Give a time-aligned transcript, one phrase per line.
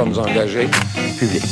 [0.00, 0.68] sommes engagés
[1.18, 1.42] publics.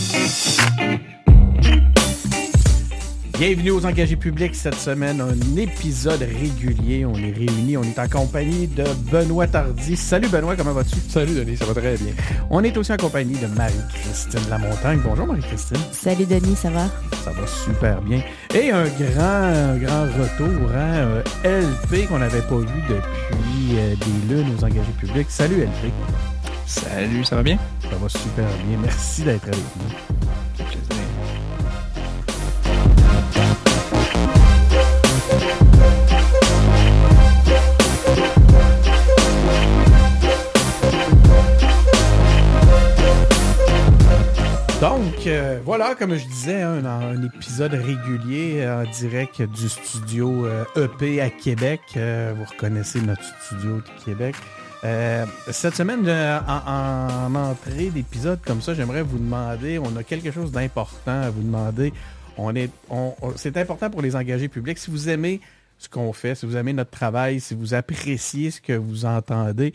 [3.38, 7.04] Bienvenue aux engagés publics cette semaine, un épisode régulier.
[7.04, 9.96] On est réunis, on est en compagnie de Benoît Tardy.
[9.96, 10.96] Salut Benoît, comment vas-tu?
[11.08, 12.14] Salut Denis, ça va très bien.
[12.48, 15.00] On est aussi en compagnie de Marie-Christine Lamontagne.
[15.04, 15.76] Bonjour Marie-Christine.
[15.92, 16.86] Salut Denis, ça va?
[17.22, 18.22] Ça va super bien.
[18.54, 23.94] Et un grand, un grand retour, hein, un LP qu'on n'avait pas vu depuis euh,
[23.94, 25.26] des lunes aux engagés publics.
[25.28, 25.92] Salut LP.
[26.64, 27.58] Salut, ça va bien?
[27.90, 28.78] Ça va super bien.
[28.78, 30.64] Merci d'être avec nous.
[30.64, 30.98] Plaisir.
[44.80, 50.46] Donc, euh, voilà, comme je disais, hein, un, un épisode régulier en direct du studio
[50.46, 51.80] euh, EP à Québec.
[51.96, 54.36] Euh, vous reconnaissez notre studio de Québec.
[54.84, 60.04] Euh, cette semaine, euh, en, en entrée d'épisode comme ça, j'aimerais vous demander, on a
[60.04, 61.92] quelque chose d'important à vous demander.
[62.36, 64.78] On est, on- c'est important pour les engagés publics.
[64.78, 65.40] Si vous aimez
[65.78, 69.72] ce qu'on fait, si vous aimez notre travail, si vous appréciez ce que vous entendez,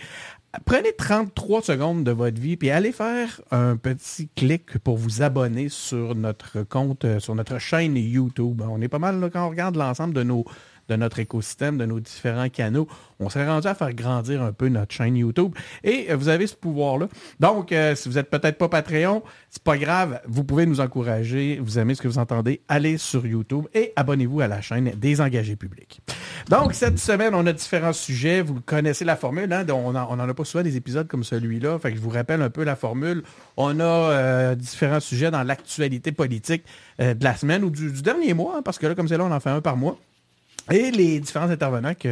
[0.66, 5.68] prenez 33 secondes de votre vie puis allez faire un petit clic pour vous abonner
[5.68, 8.62] sur notre compte, euh, sur notre chaîne YouTube.
[8.66, 10.46] On est pas mal là, quand on regarde l'ensemble de nos
[10.90, 12.88] de notre écosystème, de nos différents canaux.
[13.20, 15.54] On serait rendu à faire grandir un peu notre chaîne YouTube.
[15.84, 17.08] Et euh, vous avez ce pouvoir-là.
[17.40, 20.20] Donc, euh, si vous êtes peut-être pas Patreon, c'est pas grave.
[20.28, 21.60] Vous pouvez nous encourager.
[21.62, 25.22] Vous aimez ce que vous entendez, allez sur YouTube et abonnez-vous à la chaîne des
[25.22, 26.02] engagés publics.
[26.50, 28.42] Donc, cette semaine, on a différents sujets.
[28.42, 29.52] Vous connaissez la formule.
[29.54, 29.66] Hein?
[29.70, 31.80] On n'en a pas souvent des épisodes comme celui-là.
[31.80, 33.24] Fait je vous rappelle un peu la formule.
[33.56, 36.64] On a euh, différents sujets dans l'actualité politique
[37.00, 39.26] de la semaine ou du, du dernier mois, hein, parce que là, comme c'est là,
[39.26, 39.98] on en fait un par mois.
[40.72, 42.10] Et les différents intervenants qui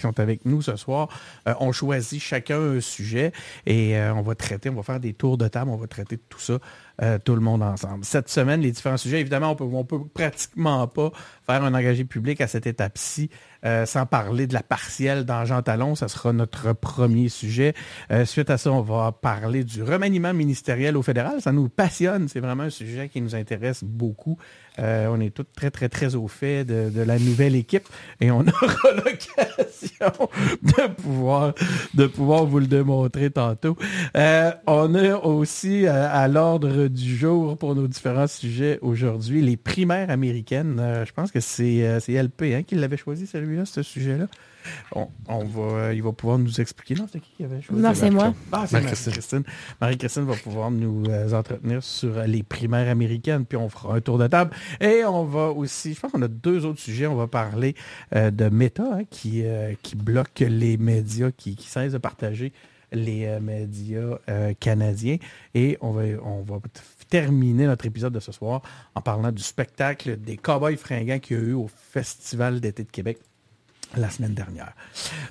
[0.00, 1.08] sont avec nous ce soir
[1.48, 3.32] euh, ont choisi chacun un sujet
[3.64, 6.18] et euh, on va traiter, on va faire des tours de table, on va traiter
[6.18, 6.58] tout ça,
[7.00, 8.04] euh, tout le monde ensemble.
[8.04, 11.12] Cette semaine, les différents sujets, évidemment, on peut, peut pratiquement pas
[11.46, 13.30] faire un engagé public à cette étape-ci
[13.84, 15.94] sans parler de la partielle dans Jean Talon.
[15.94, 17.74] Ça sera notre premier sujet.
[18.24, 21.40] Suite à ça, on va parler du remaniement ministériel au fédéral.
[21.40, 22.26] Ça nous passionne.
[22.26, 24.36] C'est vraiment un sujet qui nous intéresse beaucoup.
[24.78, 27.88] Euh, on est tous très, très, très au fait de, la nouvelle équipe
[28.20, 30.28] et on aura l'occasion
[30.62, 31.54] de pouvoir,
[31.94, 33.76] de pouvoir vous le démontrer tantôt.
[34.16, 39.56] Euh, on a aussi euh, à l'ordre du jour pour nos différents sujets aujourd'hui les
[39.56, 40.80] primaires américaines.
[41.06, 44.26] Je pense que c'est c'est LP hein, qui l'avait choisi celui-là, ce sujet-là?
[44.94, 46.94] On, on va, il va pouvoir nous expliquer.
[46.94, 47.82] Non, c'est qui qui avait choisi?
[47.82, 48.34] Non, c'est moi.
[48.50, 48.80] Ah, c'est
[49.80, 50.24] Marie-Christine.
[50.24, 54.18] Va pouvoir nous euh, entretenir sur euh, les primaires américaines, puis on fera un tour
[54.18, 54.50] de table.
[54.80, 57.06] Et on va aussi, je pense qu'on a deux autres sujets.
[57.06, 57.74] On va parler
[58.14, 62.52] euh, de Meta, hein, qui, euh, qui bloque les médias, qui, qui cesse de partager
[62.92, 65.16] les euh, médias euh, canadiens.
[65.54, 66.60] Et on va, on va
[67.08, 68.62] terminer notre épisode de ce soir
[68.94, 72.90] en parlant du spectacle des Cowboys fringants qu'il y a eu au Festival d'été de
[72.90, 73.18] Québec
[73.96, 74.72] la semaine dernière.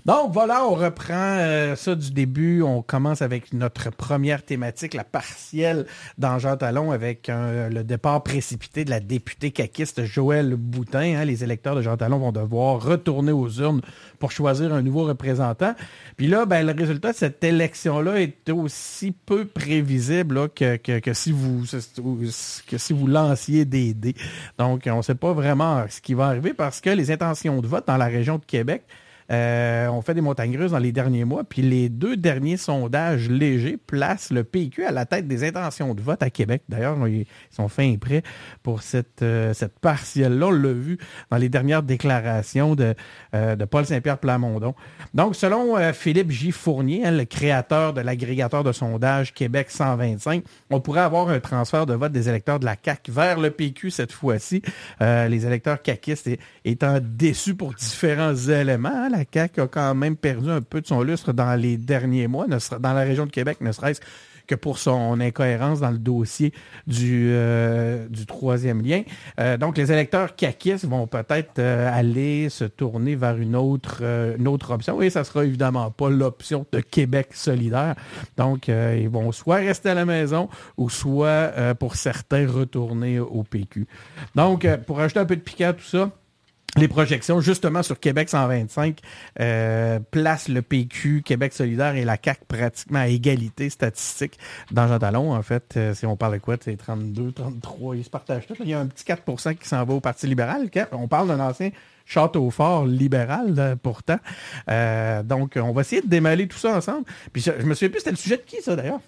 [0.05, 2.61] Donc voilà, on reprend euh, ça du début.
[2.61, 5.85] On commence avec notre première thématique, la partielle
[6.17, 11.17] dans Jean Talon, avec euh, le départ précipité de la députée caquiste Joël Boutin.
[11.17, 11.25] hein.
[11.25, 13.81] Les électeurs de Jean Talon vont devoir retourner aux urnes
[14.19, 15.75] pour choisir un nouveau représentant.
[16.17, 21.31] Puis là, ben, le résultat de cette élection-là est aussi peu prévisible que, que si
[21.31, 21.63] vous
[22.67, 24.15] que si vous lanciez des dés.
[24.57, 27.67] Donc, on ne sait pas vraiment ce qui va arriver parce que les intentions de
[27.67, 28.83] vote dans la région de Québec
[29.31, 33.29] euh, on fait des montagnes russes dans les derniers mois, puis les deux derniers sondages
[33.29, 36.63] légers placent le PQ à la tête des intentions de vote à Québec.
[36.67, 38.23] D'ailleurs, ils sont fins et prêts
[38.61, 40.47] pour cette, euh, cette partielle-là.
[40.47, 40.97] On l'a vu
[41.29, 42.93] dans les dernières déclarations de,
[43.33, 44.75] euh, de Paul Saint-Pierre Plamondon.
[45.13, 46.51] Donc, selon Philippe J.
[46.51, 51.85] Fournier, hein, le créateur de l'agrégateur de sondage Québec 125, on pourrait avoir un transfert
[51.85, 54.61] de vote des électeurs de la CAQ vers le PQ cette fois-ci.
[54.99, 56.29] Les électeurs caquistes
[56.65, 58.89] étant déçus pour différents éléments.
[59.13, 59.20] hein.
[59.31, 62.93] CAQ a quand même perdu un peu de son lustre dans les derniers mois, dans
[62.93, 64.01] la région de Québec, ne serait-ce
[64.47, 66.53] que pour son incohérence dans le dossier
[66.87, 69.03] du, euh, du troisième lien.
[69.39, 74.35] Euh, donc, les électeurs caquistes vont peut-être euh, aller se tourner vers une autre, euh,
[74.37, 75.01] une autre option.
[75.01, 77.95] Et ça sera évidemment pas l'option de Québec solidaire.
[78.37, 83.43] Donc, euh, ils vont soit rester à la maison ou soit, pour certains, retourner au
[83.43, 83.87] PQ.
[84.35, 86.11] Donc, pour ajouter un peu de piquant à tout ça,
[86.77, 88.99] les projections, justement, sur Québec 125,
[89.39, 94.39] euh, placent le PQ, Québec solidaire et la CAQ pratiquement à égalité statistique
[94.71, 95.33] dans Jean Talon.
[95.33, 98.55] En fait, euh, si on parle de quoi, c'est 32, 33, ils se partagent tout.
[98.61, 100.69] Il y a un petit 4% qui s'en va au Parti libéral.
[100.93, 101.71] On parle d'un ancien
[102.05, 104.17] château fort libéral, là, pourtant.
[104.69, 107.05] Euh, donc, on va essayer de démêler tout ça ensemble.
[107.33, 109.01] Puis, je, je me souviens plus, c'était le sujet de qui, ça, d'ailleurs?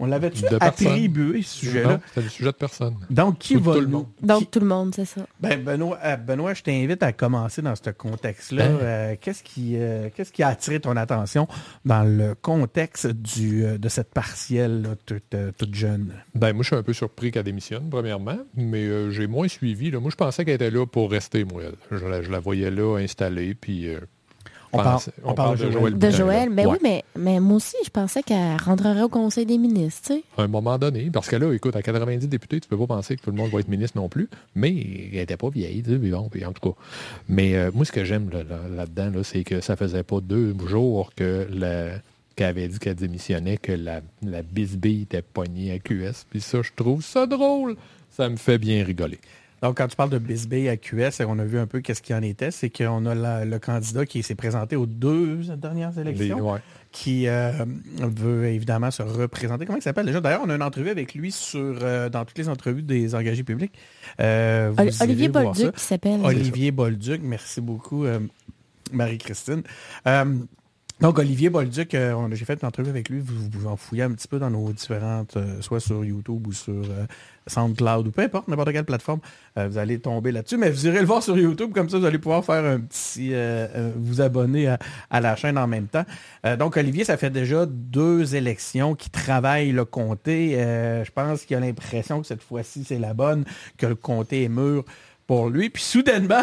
[0.00, 2.00] On l'avait-tu attribué, ce sujet-là?
[2.08, 2.94] C'était le sujet de personne.
[3.10, 4.06] Donc, qui va tout le nous- monde.
[4.22, 5.26] Donc, tout le monde, c'est ça.
[5.40, 8.68] Ben, Benoît, euh, Benoît, je t'invite à commencer dans ce contexte-là.
[8.68, 8.78] Ben.
[8.80, 11.48] Euh, qu'est-ce, qui, euh, qu'est-ce qui a attiré ton attention
[11.84, 16.12] dans le contexte du, euh, de cette partielle toute, euh, toute jeune?
[16.34, 19.90] Ben, moi, je suis un peu surpris qu'elle démissionne, premièrement, mais euh, j'ai moins suivi.
[19.90, 19.98] là.
[19.98, 21.62] Moi, je pensais qu'elle était là pour rester, moi.
[21.90, 23.88] Je la, je la voyais là, installée, puis...
[24.72, 26.48] On parle- pensais- on parle de Joël De Joël.
[26.48, 26.54] là.
[26.54, 30.14] Mais oui, mais, mais moi aussi, je pensais qu'elle rentrerait au Conseil des ministres, tu
[30.14, 30.22] sais.
[30.36, 33.16] À un moment donné, parce que là, écoute, à 90 députés, tu peux pas penser
[33.16, 34.74] que tout le monde va être ministre non plus, mais
[35.12, 36.76] elle était pas vieille, tu sais, bon, en tout cas.
[37.28, 40.20] Mais euh, moi, ce que j'aime là, là- là-dedans, là, c'est que ça faisait pas
[40.20, 41.90] deux jours que la
[42.36, 46.24] qu'elle avait dit qu'elle démissionnait, que la, la bisbille était pognée à QS.
[46.30, 47.74] Puis ça, je trouve ça drôle.
[48.10, 49.18] Ça me fait bien rigoler.
[49.62, 52.14] Donc, quand tu parles de Bisbee à QS, on a vu un peu qu'est-ce qu'il
[52.14, 52.50] en était.
[52.50, 56.60] C'est qu'on a la- le candidat qui s'est présenté aux deux dernières Les- élections, ouais.
[56.92, 57.50] qui euh,
[57.98, 59.66] veut évidemment se représenter.
[59.66, 60.20] Comment il s'appelle déjà?
[60.20, 63.42] D'ailleurs, on a une entrevue avec lui sur euh, dans toutes les entrevues des engagés
[63.42, 63.72] publics.
[64.20, 66.20] Euh, vous Ol- irez Olivier Bolduc qui s'appelle.
[66.24, 68.20] Olivier Bolduc, merci beaucoup, euh,
[68.92, 69.62] Marie-Christine.
[71.00, 73.20] Donc, Olivier Bolduc, euh, j'ai fait une entrevue avec lui.
[73.20, 76.52] Vous vous en fouillez un petit peu dans nos différentes, euh, soit sur YouTube ou
[76.52, 77.06] sur euh,
[77.46, 79.20] SoundCloud ou peu importe, n'importe quelle plateforme.
[79.56, 80.56] Euh, vous allez tomber là-dessus.
[80.56, 83.32] Mais vous irez le voir sur YouTube, comme ça, vous allez pouvoir faire un petit.
[83.32, 86.04] euh, euh, vous abonner à, à la chaîne en même temps.
[86.58, 90.54] Donc, Olivier, ça fait déjà deux élections qui travaillent le comté.
[90.58, 93.44] Je pense qu'il a l'impression que cette fois-ci, c'est la bonne,
[93.76, 94.84] que le comté est mûr
[95.26, 95.70] pour lui.
[95.70, 96.42] Puis soudainement,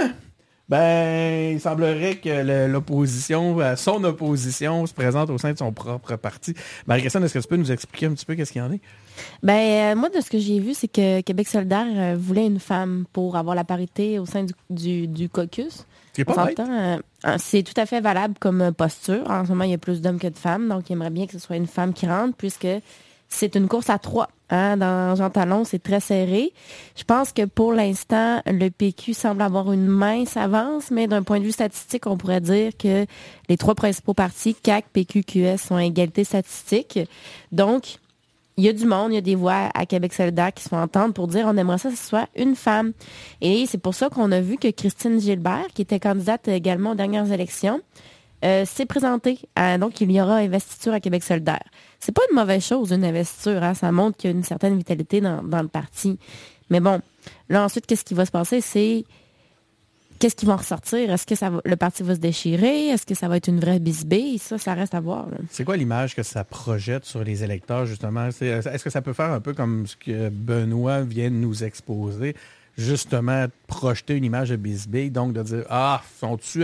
[0.69, 6.15] ben, il semblerait que l'opposition, euh, son opposition se présente au sein de son propre
[6.15, 6.53] parti.
[6.87, 8.81] Marie-Christine, est-ce que tu peux nous expliquer un petit peu qu'est-ce qu'il y en est?
[9.43, 12.59] Ben, euh, moi, de ce que j'ai vu, c'est que Québec solidaire euh, voulait une
[12.59, 15.85] femme pour avoir la parité au sein du, du, du caucus.
[16.15, 19.29] C'est euh, euh, c'est tout à fait valable comme posture.
[19.29, 21.25] En ce moment, il y a plus d'hommes que de femmes, donc il aimerait bien
[21.25, 22.67] que ce soit une femme qui rentre, puisque
[23.29, 24.29] c'est une course à trois.
[24.51, 26.53] Hein, dans Jean Talon, c'est très serré.
[26.95, 31.39] Je pense que pour l'instant, le PQ semble avoir une mince avance, mais d'un point
[31.39, 33.07] de vue statistique, on pourrait dire que
[33.49, 36.99] les trois principaux partis, CAC, PQ, QS, sont à égalité statistique.
[37.51, 37.97] Donc,
[38.57, 40.69] il y a du monde, il y a des voix à Québec solidaire qui se
[40.69, 42.93] font entendre pour dire on aimerait ça ce soit une femme.
[43.41, 46.95] Et c'est pour ça qu'on a vu que Christine Gilbert, qui était candidate également aux
[46.95, 47.81] dernières élections,
[48.43, 49.39] euh, s'est présentée.
[49.79, 51.63] donc, il y aura investiture à Québec solidaire.
[51.99, 53.63] C'est pas une mauvaise chose, une investiture.
[53.63, 53.73] hein.
[53.73, 56.17] Ça montre qu'il y a une certaine vitalité dans, le parti.
[56.69, 57.01] Mais bon,
[57.49, 58.61] là, ensuite, qu'est-ce qui va se passer?
[58.61, 59.03] C'est
[60.19, 61.11] qu'est-ce qui va ressortir?
[61.11, 62.87] Est-ce que ça va- le parti va se déchirer?
[62.87, 64.37] Est-ce que ça va être une vraie bisbée?
[64.37, 65.27] Ça, ça reste à voir.
[65.51, 68.29] C'est quoi l'image que ça projette sur les électeurs, justement?
[68.31, 71.63] C'est- Est-ce que ça peut faire un peu comme ce que Benoît vient de nous
[71.63, 72.35] exposer,
[72.77, 76.63] justement, projeter une image de Bisbee, donc de dire, ah, sont-tu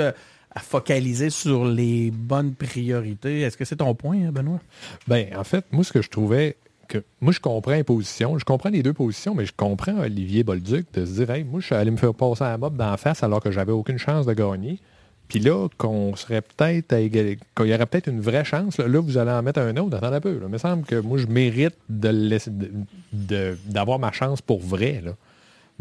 [0.54, 3.42] à, focaliser sur les bonnes priorités?
[3.42, 4.60] Est-ce que c'est ton point, hein, Benoît?
[5.08, 6.58] Ben, en fait, moi, ce que je trouvais
[6.88, 7.04] que.
[7.22, 8.38] Moi, je comprends les positions.
[8.38, 11.60] Je comprends les deux positions, mais je comprends Olivier Bolduc de se dire Hey, moi,
[11.60, 14.26] je suis allé me faire passer un mob d'en face alors que j'avais aucune chance
[14.26, 14.80] de gagner.
[15.28, 18.78] Puis là, qu'on serait peut-être qu'il y aurait peut-être une vraie chance.
[18.80, 19.96] Là, vous allez en mettre un autre.
[19.96, 20.38] Attendez un peu.
[20.42, 25.02] Il me semble que moi, je mérite laisser- de- d'avoir ma chance pour vrai.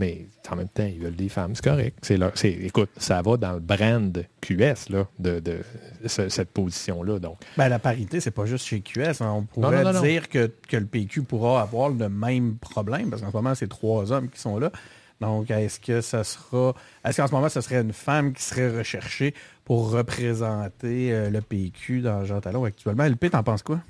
[0.00, 1.98] Mais en même temps, ils veulent des femmes, c'est correct.
[2.02, 5.58] C'est leur- c'est- écoute, ça va dans le brand QS là, de, de
[6.06, 7.18] ce- cette position-là.
[7.20, 9.20] Donc, Ben, la parité, c'est pas juste chez QS.
[9.20, 9.30] hein.
[9.36, 10.02] On pourrait non, non, non.
[10.02, 13.68] dire que, que le PQ pourra avoir le même problème, parce qu'en ce moment, c'est
[13.68, 14.72] trois hommes qui sont là.
[15.20, 16.74] Donc, est-ce que ça sera.
[17.04, 19.34] Est-ce qu'en ce moment, ce serait une femme qui serait recherchée
[19.66, 23.04] pour représenter euh, le PQ dans Jean Talon actuellement?
[23.04, 23.80] LP, t'en penses quoi?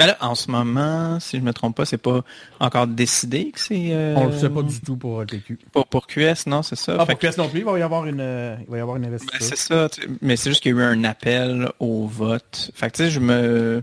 [0.00, 2.22] Ben là, en ce moment, si je me trompe pas, c'est pas
[2.58, 5.58] encore décidé que c'est euh, On ne le sait pas du tout pour PQ.
[5.72, 6.96] pour, pour QS, non, c'est ça.
[6.98, 8.96] Ah, pour QS non plus, il va y avoir une, euh, il va y avoir
[8.96, 9.38] une Ben, investiture.
[9.40, 9.88] c'est ça,
[10.22, 12.70] mais c'est juste qu'il y a eu un appel au vote.
[12.74, 13.82] Fait que tu sais, je me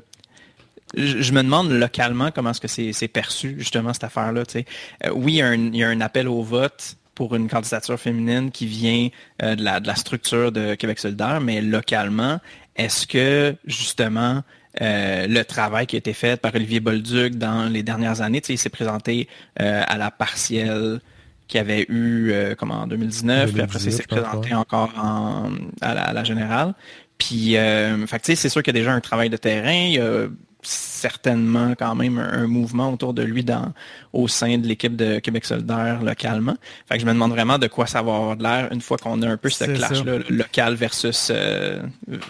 [0.96, 4.44] je, je me demande localement comment est-ce que c'est perçu justement cette affaire-là.
[4.56, 7.50] Euh, oui, il y, a un, il y a un appel au vote pour une
[7.50, 9.10] candidature féminine qui vient
[9.44, 12.40] euh, de, la, de la structure de Québec solidaire, mais localement,
[12.76, 14.44] est-ce que justement
[14.82, 18.48] euh, le travail qui a été fait par Olivier Bolduc dans les dernières années, tu
[18.48, 19.28] sais, il s'est présenté
[19.60, 21.00] euh, à la partielle
[21.48, 24.54] qu'il y avait eu euh, comme en 2019, puis après ça, il 2018, s'est présenté
[24.54, 26.74] encore en, à, la, à la générale.
[27.18, 29.72] Puis, euh, fait c'est sûr qu'il y a déjà un travail de terrain.
[29.72, 30.28] Il y a
[30.62, 33.74] certainement quand même un, un mouvement autour de lui dans,
[34.14, 36.56] au sein de l'équipe de Québec solidaire localement.
[36.88, 38.98] Fait que je me demande vraiment de quoi ça va avoir de l'air une fois
[38.98, 41.82] qu'on a un peu ce clash-là, local versus, euh,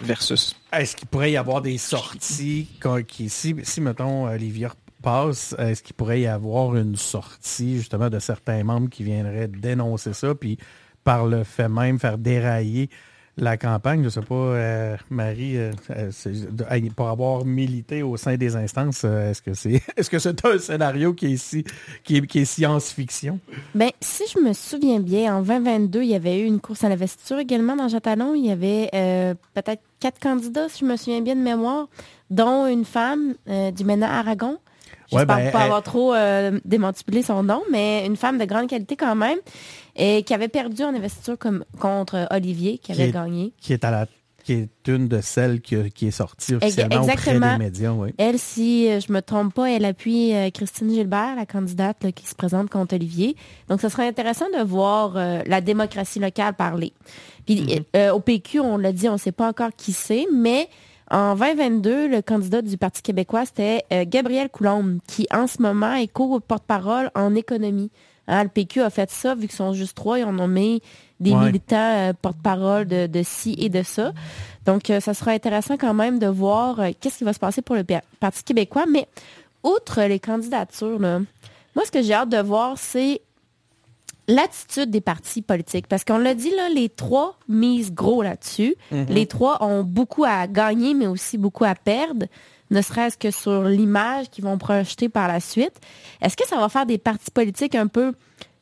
[0.02, 4.68] versus Est-ce qu'il pourrait y avoir des sorties quand- qui, si, si, mettons, Olivier
[5.02, 10.12] passe, est-ce qu'il pourrait y avoir une sortie justement de certains membres qui viendraient dénoncer
[10.12, 10.58] ça, puis
[11.04, 12.90] par le fait même faire dérailler
[13.38, 18.56] la campagne, je sais pas, euh, Marie, euh, euh, pour avoir milité au sein des
[18.56, 19.04] instances,
[19.96, 23.38] est-ce que c'est un scénario qui est est science-fiction?
[23.74, 26.88] Ben, si je me souviens bien, en 2022, il y avait eu une course à
[26.88, 28.34] l'investiture également dans Jean-Talon.
[28.34, 28.90] Il y avait
[29.54, 31.88] peut-être quatre candidats, si je me souviens bien de mémoire,
[32.30, 34.58] dont une femme du MENA Aragon.
[35.10, 38.44] Ouais, J'espère ben, pas elle- avoir trop euh, démanipulé son nom, mais une femme de
[38.44, 39.38] grande qualité quand même,
[39.96, 43.52] et qui avait perdu en investiture comme, contre Olivier, qui Qui avait est- gagné.
[43.60, 44.06] Qui est à la
[44.44, 47.52] qui est une de celles qui, qui est sortie officiellement auprès exactement.
[47.58, 48.14] des médias, oui.
[48.16, 52.12] Elle, si euh, je me trompe pas, elle appuie euh, Christine Gilbert, la candidate là,
[52.12, 53.36] qui se présente contre Olivier.
[53.68, 56.94] Donc, ce serait intéressant de voir euh, la démocratie locale parler.
[57.44, 60.68] Puis, euh, au PQ, on l'a dit, on ne sait pas encore qui c'est, mais
[61.10, 65.94] en 2022, le candidat du Parti québécois, c'était euh, Gabriel Coulombe, qui en ce moment
[65.94, 67.90] est co-porte-parole en économie.
[68.26, 70.82] Hein, le PQ a fait ça, vu qu'ils sont juste trois, ils ont nommé
[71.18, 71.46] des Ouais.
[71.46, 74.12] militants euh, porte-parole de, de ci et de ça.
[74.66, 77.62] Donc, euh, ça sera intéressant quand même de voir euh, qu'est-ce qui va se passer
[77.62, 77.84] pour le
[78.20, 78.84] Parti québécois.
[78.90, 79.08] Mais
[79.64, 81.20] outre les candidatures, là,
[81.74, 83.22] moi, ce que j'ai hâte de voir, c'est
[84.28, 85.86] l'attitude des partis politiques.
[85.88, 88.76] Parce qu'on l'a dit, là, les trois misent gros là-dessus.
[89.08, 92.26] Les trois ont beaucoup à gagner, mais aussi beaucoup à perdre,
[92.70, 95.72] ne serait-ce que sur l'image qu'ils vont projeter par la suite.
[96.20, 98.12] Est-ce que ça va faire des partis politiques un peu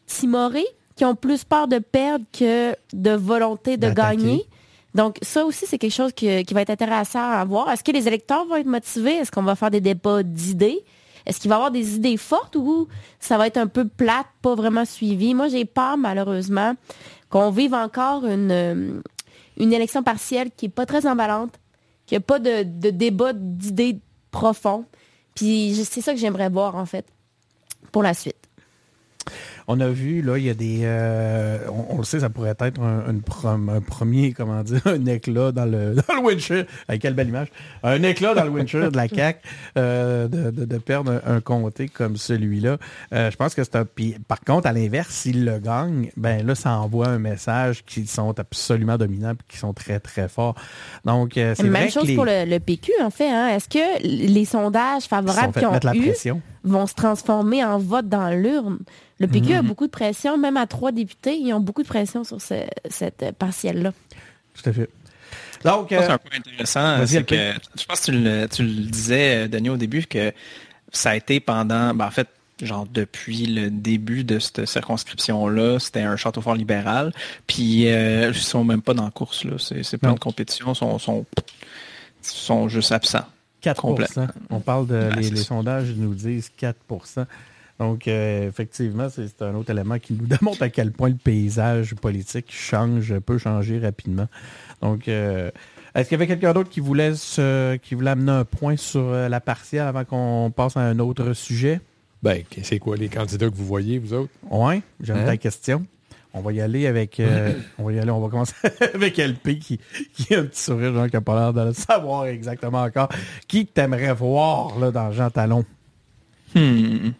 [0.06, 4.46] timorés, qui ont plus peur de perdre que de volonté de gagner?
[4.94, 7.70] Donc, ça aussi, c'est quelque chose que- qui va être intéressant à voir.
[7.70, 9.16] Est-ce que les électeurs vont être motivés?
[9.16, 10.82] Est-ce qu'on va faire des débats d'idées?
[11.26, 14.26] Est-ce qu'il va y avoir des idées fortes ou ça va être un peu plate,
[14.42, 15.34] pas vraiment suivi?
[15.34, 16.74] Moi, j'ai peur, malheureusement,
[17.28, 19.00] qu'on vive encore une, euh,
[19.58, 21.58] élection partielle qui est pas très emballante,
[22.06, 23.98] qu'il n'y a pas de, de débat d'idées
[24.30, 24.84] profond.
[25.34, 27.06] Puis c'est ça que j'aimerais voir, en fait,
[27.90, 28.36] pour la suite.
[29.68, 30.80] On a vu, là, il y a des...
[30.84, 34.80] euh, on, on le sait, ça pourrait être un, une prom- un premier, comment dire,
[34.86, 36.66] un éclat dans le, dans le windshield.
[36.86, 37.48] Avec quelle belle image.
[37.82, 39.40] Un éclat dans le windshield de la CAQ
[39.76, 42.76] euh, de, de- de perdre un, un comté comme celui-là.
[43.12, 43.84] Euh, je pense que c'est un...
[43.84, 48.08] Puis, par contre, à l'inverse, s'il le gagne, ben là, ça envoie un message qu'ils
[48.08, 50.54] sont absolument dominants et qui sont très, très forts.
[51.04, 52.14] Donc, euh, c'est Même vrai chose que les...
[52.14, 53.28] pour le, le PQ, en fait.
[53.28, 53.48] hein.
[53.48, 56.40] Est-ce que les sondages favorables qu'ils ont la eu pression?
[56.62, 58.78] vont se transformer en vote dans l'urne?
[59.18, 62.22] Le PQ a beaucoup de pression, même à trois députés, ils ont beaucoup de pression
[62.24, 63.92] sur ce- cette euh, partielle-là.
[64.54, 64.90] Tout à fait.
[65.64, 67.06] Donc, Je pense que euh, c'est un point intéressant.
[67.06, 70.32] C'est que, je pense que tu le, tu le disais, euh, Denis, au début, que
[70.92, 72.28] ça a été pendant, ben, en fait,
[72.62, 77.12] genre depuis le début de cette circonscription-là, c'était un château fort libéral.
[77.46, 79.56] Puis euh, ils sont même pas dans la course, là.
[79.58, 80.12] C'est, Non.
[80.12, 81.24] une compétition, ils sont, sont,
[82.22, 83.24] sont juste absents.
[83.62, 84.26] 4 Complètement.
[84.50, 86.76] On parle de Ouais, les, sondages nous disent 4
[87.78, 91.94] Donc, euh, effectivement, c'est un autre élément qui nous démontre à quel point le paysage
[91.94, 94.28] politique change, peut changer rapidement.
[94.80, 95.50] Donc, euh,
[95.94, 99.00] est-ce qu'il y avait quelqu'un d'autre qui voulait se- qui voulait amener un point sur
[99.02, 101.80] euh, la partielle avant qu'on passe à un autre sujet?
[102.22, 104.32] Ben, c'est quoi les candidats que vous voyez, vous autres?
[104.50, 105.24] Oui, j'aime Hein?
[105.26, 105.86] ta question.
[106.34, 107.20] On va y aller avec.
[107.20, 108.54] euh, on va y aller, on va commencer
[108.94, 109.80] avec LP qui,
[110.14, 113.08] qui a un petit sourire, genre, qui n'a pas l'air de le savoir exactement encore.
[113.48, 115.64] Qui t'aimerais voir là, dans Jean Talon?
[116.54, 117.10] Hmm.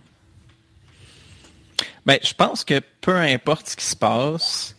[2.07, 4.77] Ben, je pense que peu importe ce qui se passe,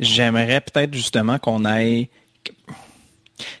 [0.00, 2.08] j'aimerais peut-être justement qu'on aille.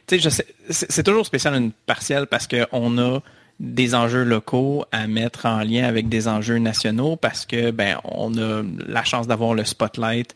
[0.06, 3.20] Tu sais, c'est toujours spécial une partielle parce qu'on a
[3.60, 8.36] des enjeux locaux à mettre en lien avec des enjeux nationaux parce que ben on
[8.36, 10.34] a la chance d'avoir le spotlight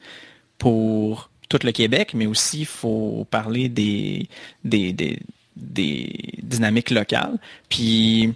[0.58, 4.28] pour tout le Québec, mais aussi il faut parler des,
[4.64, 5.18] des, des,
[5.56, 7.38] des dynamiques locales.
[7.68, 8.34] Puis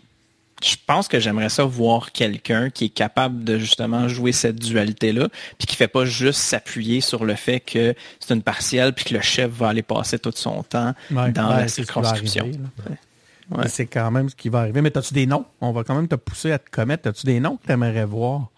[0.63, 5.29] je pense que j'aimerais ça voir quelqu'un qui est capable de justement jouer cette dualité-là,
[5.59, 9.15] puis qui fait pas juste s'appuyer sur le fait que c'est une partielle, puis que
[9.15, 12.47] le chef va aller passer tout son temps Ouais, dans ouais, la c'est ce circonscription.
[12.47, 13.59] là.
[13.59, 13.69] Ouais.
[13.69, 14.81] C'est quand même ce qui va arriver.
[14.81, 15.45] Mais as-tu des noms?
[15.61, 17.09] On va quand même te pousser à te commettre.
[17.09, 18.49] As-tu des noms que tu aimerais voir?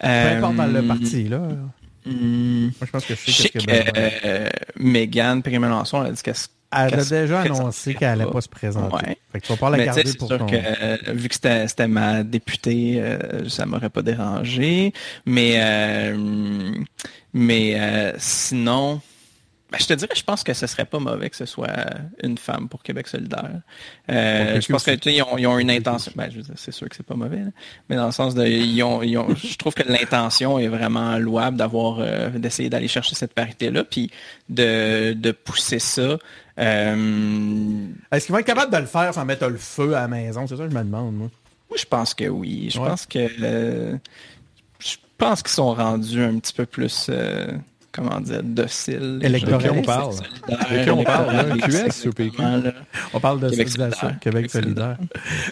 [0.00, 1.38] Peu importe dans le Euh, parti, là.
[1.38, 6.20] Moi, hmm, je pense que je sais sais qu'est-ce que euh, Mégane Péry-Mélenchon a dit
[6.22, 8.40] qu'elle se Elle a déjà annoncé qu'elle n'allait pas?
[8.40, 8.94] se présenter.
[8.94, 9.18] Ouais.
[9.32, 10.46] Fait que tu vas pas la Mais garder pour sûr ton...
[10.46, 14.92] que euh, vu que c'était c'était ma députée, euh, ça m'aurait pas dérangé.
[15.26, 16.72] Mais euh,
[17.32, 19.00] mais euh, sinon,
[19.70, 21.72] ben, je te dirais, je pense que ce serait pas mauvais que ce soit
[22.22, 23.50] une femme pour Québec solidaire.
[24.10, 25.00] Euh, Pour je pense que aussi.
[25.00, 26.12] tu sais, ils ont, ils ont une intention.
[26.14, 27.50] Ben, c'est sûr que c'est pas mauvais, là.
[27.88, 31.18] mais dans le sens de, ils ont, ils ont, je trouve que l'intention est vraiment
[31.18, 34.10] louable d'avoir, euh, d'essayer d'aller chercher cette parité-là, puis
[34.48, 36.16] de, de pousser ça.
[36.58, 40.08] Euh, Est-ce qu'ils vont être capables de le faire sans mettre le feu à la
[40.08, 40.46] maison?
[40.46, 41.28] C'est ça que je me demande, moi.
[41.68, 42.70] Moi, je pense que oui.
[42.72, 42.88] Je Ouais.
[42.88, 43.28] pense que
[44.78, 47.10] je pense qu'ils sont rendus un petit peu plus
[47.96, 49.20] comment dire, docile.
[49.22, 50.14] Qui on parle?
[50.48, 51.44] De qui on parle, là?
[51.66, 52.42] QS ou PQ?
[53.14, 54.16] On parle de Québec solidaire.
[54.20, 54.96] Québec solidaire.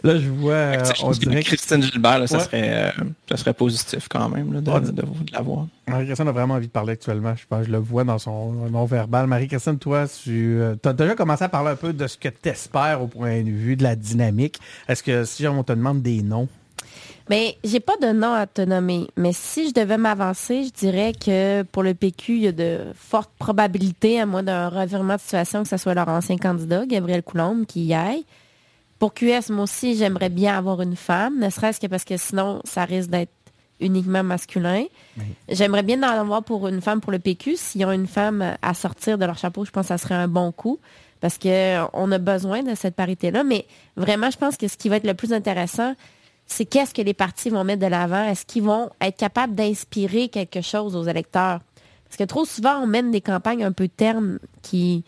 [0.02, 3.54] Là, je vois, euh, on dirait que Christine Gilbert, là, ça, serait, euh, ça serait
[3.54, 4.80] positif quand même là, de, Ouais.
[4.80, 5.66] de, de l'avoir.
[5.88, 7.34] Marie-Christine a vraiment envie de parler actuellement.
[7.36, 9.26] Je pense, je le vois dans son non-verbal.
[9.26, 13.02] Marie-Christine, toi, tu as déjà commencé à parler un peu de ce que tu espères
[13.02, 14.58] au point de vue de la dynamique.
[14.88, 16.48] Est-ce que si on te demande des noms,
[17.31, 19.07] Mais j'ai pas de nom à te nommer.
[19.16, 22.81] Mais si je devais m'avancer, je dirais que pour le PQ, il y a de
[22.95, 27.23] fortes probabilités, à moins d'un revirement de situation, que ce soit leur ancien candidat, Gabriel
[27.23, 28.25] Coulombe, qui y aille.
[28.99, 32.61] Pour QS, moi aussi, j'aimerais bien avoir une femme, ne serait-ce que parce que sinon,
[32.64, 33.33] ça risque d'être
[33.81, 34.85] uniquement masculin.
[35.49, 37.57] J'aimerais bien en avoir pour une femme pour le PQ.
[37.57, 40.28] S'ils ont une femme à sortir de leur chapeau, je pense que ça serait un
[40.28, 40.78] bon coup.
[41.21, 43.45] Parce qu'on a besoin de cette parité-là.
[43.45, 43.66] Mais
[43.97, 45.95] vraiment, je pense que ce qui va être le plus intéressant,
[46.46, 48.24] c'est qu'est-ce que les partis vont mettre de l'avant?
[48.24, 51.60] Est-ce qu'ils vont être capables d'inspirer quelque chose aux électeurs?
[52.04, 55.04] Parce que trop souvent, on mène des campagnes un peu ternes qui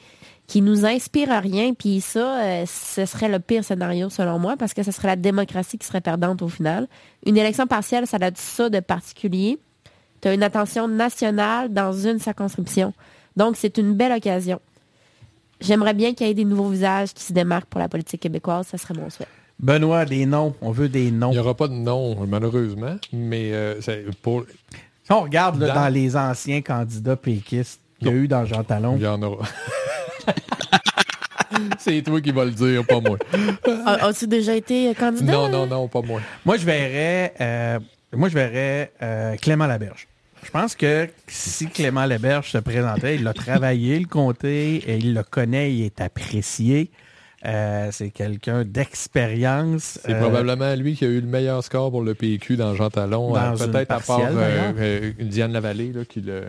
[0.47, 1.75] qui nous inspirent à rien.
[1.75, 5.17] Puis ça, euh, ce serait le pire scénario selon moi, parce que ce serait la
[5.17, 6.89] démocratie qui serait perdante au final.
[7.25, 9.59] Une élection partielle, ça a ça de particulier.
[10.21, 12.93] Tu as une attention nationale dans une circonscription.
[13.37, 14.61] Donc, c'est une belle occasion.
[15.61, 18.67] J'aimerais bien qu'il y ait des nouveaux visages qui se démarquent pour la politique québécoise.
[18.67, 19.27] Ça serait mon souhait.
[19.59, 20.55] Benoît, des noms.
[20.61, 21.31] On veut des noms.
[21.31, 24.45] Il n'y aura pas de nom, malheureusement, mais euh, c'est pour...
[25.05, 25.89] Si on regarde là, Dans- dans...
[25.89, 29.47] les anciens candidats péquistes qu'il y a eu dans Jean Talon, il y en aura.
[31.79, 33.17] c'est toi qui vas le dire, pas moi.
[33.87, 35.33] A- As-tu déjà été candidat?
[35.33, 36.21] Non, non, non, pas moi.
[36.45, 37.79] moi je verrais, euh,
[38.13, 40.07] moi je verrais euh, Clément Laberge.
[40.43, 45.15] Je pense que si Clément Laberge se présentait, il a travaillé le comté, et il
[45.15, 46.91] le connaît, il est apprécié.
[47.47, 50.01] Euh, c'est quelqu'un d'expérience.
[50.05, 52.91] C'est Euh, probablement lui qui a eu le meilleur score pour le PQ dans Jean
[52.91, 53.37] Talon.
[53.37, 54.21] Euh, Peut-être à part
[55.21, 55.93] Diane Lavallée.
[55.93, 56.43] Là, qui le,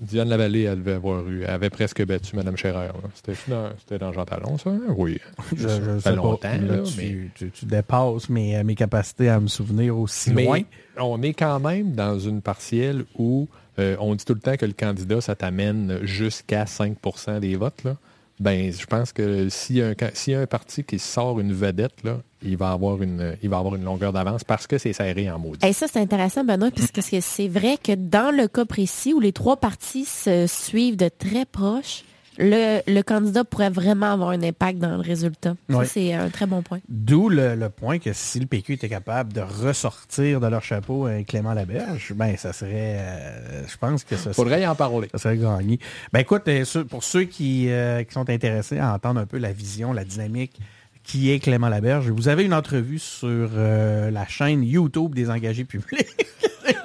[0.00, 2.88] Diane Lavallée, elle devait avoir eu, elle avait presque battu Mme Scherrer.
[2.88, 2.92] là.
[3.14, 4.70] C'était dans, c'était dans Jean Talon, ça?
[4.70, 4.80] hein?
[4.96, 5.18] Oui.
[5.56, 6.16] Je, je Ça fait pas.
[6.16, 10.32] longtemps, Là, là, tu, mais- tu- tu dépasses mes, mes capacités à me souvenir aussi
[10.32, 10.60] Mais loin.
[10.98, 14.66] on est quand même dans une partielle où euh, on dit tout le temps que
[14.66, 17.84] le candidat, ça t'amène jusqu'à 5% des votes.
[17.84, 17.96] Là.
[18.40, 21.94] Ben, je pense que s'il y, a un parti qui sort une vedette,
[22.42, 23.34] il, va avoir une,
[23.82, 25.66] longueur d'avance parce que c'est serré en maudit.
[25.66, 29.20] Et ça, c'est intéressant, Benoît, puisque c'est- c'est vrai que dans le cas précis où
[29.20, 32.04] les trois partis se suivent de très proche,
[32.38, 35.54] le, le candidat pourrait vraiment avoir un impact dans le résultat.
[35.68, 36.78] Ça, c'est un très bon point.
[36.88, 41.06] D'où le, le point que si le PQ était capable de ressortir de leur chapeau
[41.06, 44.76] un Clément Laberge, ben ça serait, euh, je pense que ça serait, Faudrait y en
[44.76, 45.08] parler.
[45.12, 45.80] ça serait gagné.
[46.12, 49.52] Ben écoute, euh, pour ceux qui, euh, qui sont intéressés à entendre un peu la
[49.52, 50.60] vision, la dynamique
[51.02, 55.64] qui est Clément Laberge, vous avez une entrevue sur euh, la chaîne YouTube des engagés
[55.64, 56.06] publics.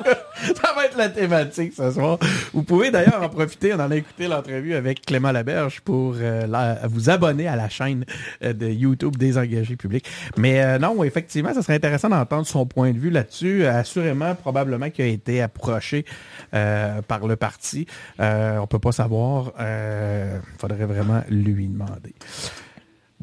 [0.97, 2.19] La thématique ce soir.
[2.53, 6.75] Vous pouvez d'ailleurs en profiter, on en a écouté l'entrevue avec Clément Laberge pour euh,
[6.89, 8.05] vous abonner à la chaîne
[8.43, 10.05] euh, de YouTube des engagés publics.
[10.37, 13.65] Mais euh, non, effectivement, ça serait intéressant d'entendre son point de vue là-dessus.
[13.65, 16.05] Assurément, probablement qu'il a été approché
[16.51, 17.87] par le parti.
[18.19, 19.53] On peut pas savoir.
[19.59, 22.13] Il faudrait vraiment lui demander.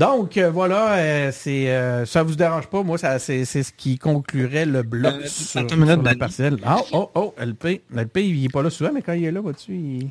[0.00, 3.70] Donc euh, voilà, euh, c'est euh, ça vous dérange pas, moi ça c'est c'est ce
[3.70, 6.18] qui conclurait le bloc Euh, sur, sur la Danny.
[6.18, 6.56] partielle.
[6.64, 9.40] Ah oh oh LP, LP il est pas là souvent mais quand il est là,
[9.42, 10.08] vois-tu, il...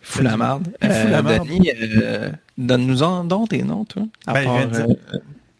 [0.00, 4.04] Fou la euh, donne-nous en donc tes noms, toi.
[4.26, 4.86] À, Ben, part, dire.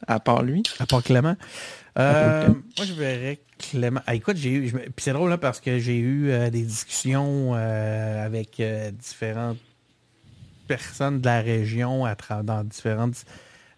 [0.06, 0.62] à part lui.
[0.80, 1.36] à part Clément.
[1.98, 2.48] Euh.
[2.48, 4.00] Moi je verrais Clément.
[4.06, 6.62] Ah, écoute, j'ai eu je puis c'est drôle là parce que j'ai eu euh, des
[6.62, 8.62] discussions euh, avec
[8.98, 9.58] différentes
[10.66, 13.26] personnes de la région à dans différentes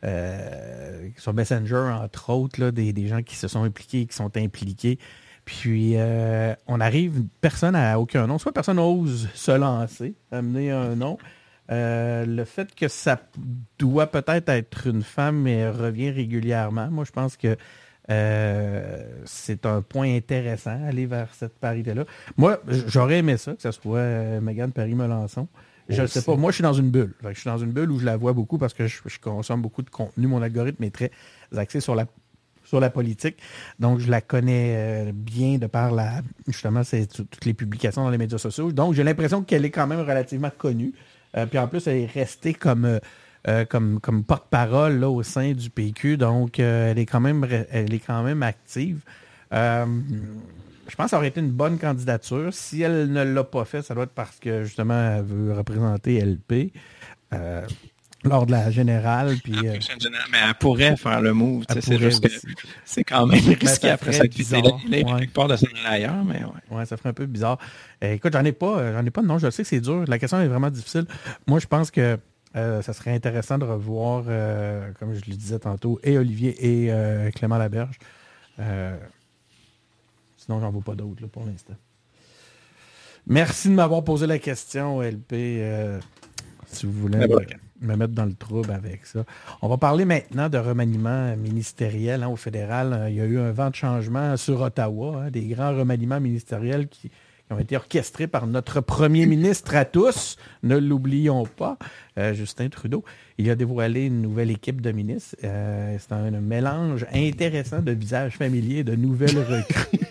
[0.04, 4.36] euh, sur Messenger, entre autres, là, des, des gens qui se sont impliqués, qui sont
[4.36, 4.98] impliqués.
[5.44, 8.38] Puis euh, on arrive, personne n'a aucun nom.
[8.38, 11.18] Soit personne n'ose se lancer, amener un nom.
[11.70, 13.20] Euh, le fait que ça
[13.78, 16.88] doit peut-être être une femme, mais revient régulièrement.
[16.90, 17.56] Moi, je pense que
[19.24, 22.06] c'est un point intéressant, aller vers cette parité-là.
[22.36, 25.46] Moi, j'aurais aimé ça, que ce soit Mégane Paris-Melançon.
[25.90, 26.36] Je ne sais pas.
[26.36, 27.14] Moi, je suis dans une bulle.
[27.28, 29.60] Je suis dans une bulle où je la vois beaucoup parce que je, je consomme
[29.62, 30.26] beaucoup de contenu.
[30.26, 31.10] Mon algorithme est très
[31.56, 32.06] axé sur la
[32.64, 33.36] sur la politique.
[33.80, 34.74] Donc, je la connais
[35.08, 38.70] euh, bien de par la justement c'est tout- toutes les publications dans les médias sociaux.
[38.70, 40.92] Donc, j'ai l'impression qu'elle est quand même relativement connue.
[41.36, 42.84] Euh, puis en plus, elle est restée comme
[43.48, 46.16] euh, comme, comme porte-parole au sein du PQ.
[46.18, 49.00] Donc, euh, elle est quand même elle est quand même active.
[50.90, 52.52] Je pense que ça aurait été une bonne candidature.
[52.52, 56.20] Si elle ne l'a pas fait, ça doit être parce que justement elle veut représenter
[56.20, 56.72] LP.
[57.32, 57.62] Euh,
[58.24, 59.36] lors de la générale.
[59.42, 59.78] Puis, La euh,
[60.30, 61.64] mais elle pourrait faire le move.
[61.68, 62.32] C'est juste que
[62.84, 66.78] c'est quand même risqué ça après quelque part de s'en aller ailleurs, mais ouais.
[66.78, 67.58] Ouais, ça ferait un peu bizarre.
[68.04, 69.38] Euh, écoute, j'en ai pas, euh, j'en ai pas de nom.
[69.38, 70.04] Je sais que c'est dur.
[70.06, 71.06] La question est vraiment difficile.
[71.46, 72.18] Moi, je pense que
[72.56, 74.24] euh, ça serait intéressant de revoir,
[74.98, 77.98] comme je le disais tantôt, et Olivier et Clément Laberge.
[80.50, 81.74] Sinon, j'en vois pas d'autres pour l'instant.
[83.28, 85.32] Merci de m'avoir posé la question, LP.
[85.32, 86.00] euh,
[86.66, 89.24] si vous voulez me, me mettre dans le trouble avec ça.
[89.62, 93.06] On va parler maintenant de remaniement ministériel hein, au fédéral.
[93.10, 96.88] Il y a eu un vent de changement sur Ottawa, hein, des grands remaniements ministériels
[96.88, 97.12] qui,
[97.50, 101.78] qui ont été orchestrés par notre premier ministre à tous, ne l'oublions pas,
[102.16, 103.04] euh, Justin Trudeau.
[103.38, 105.34] Il a dévoilé une nouvelle équipe de ministres.
[105.42, 109.98] Euh, C'est un, mélange intéressant de visages familiers, de nouvelles recrues.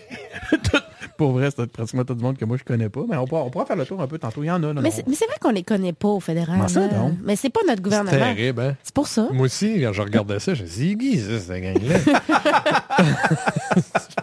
[1.20, 3.42] Pour vrai, c'est pratiquement tout le monde que moi je connais pas, mais on pourra,
[3.42, 4.42] on pourra faire le tour un peu tantôt.
[4.42, 4.90] Il y en a, non, Mais non.
[4.90, 6.58] c'est mais c'est vrai qu'on les connaît pas au fédéral.
[6.58, 6.88] Hein.
[6.88, 7.12] donc?
[7.22, 8.10] Mais c'est pas notre C'est gouvernement.
[8.10, 8.76] terrible, hein?
[8.82, 9.28] C'est pour ça.
[9.30, 11.98] Moi aussi, quand je regardais ça, je me suis dit, c'est ça, cette gang-là?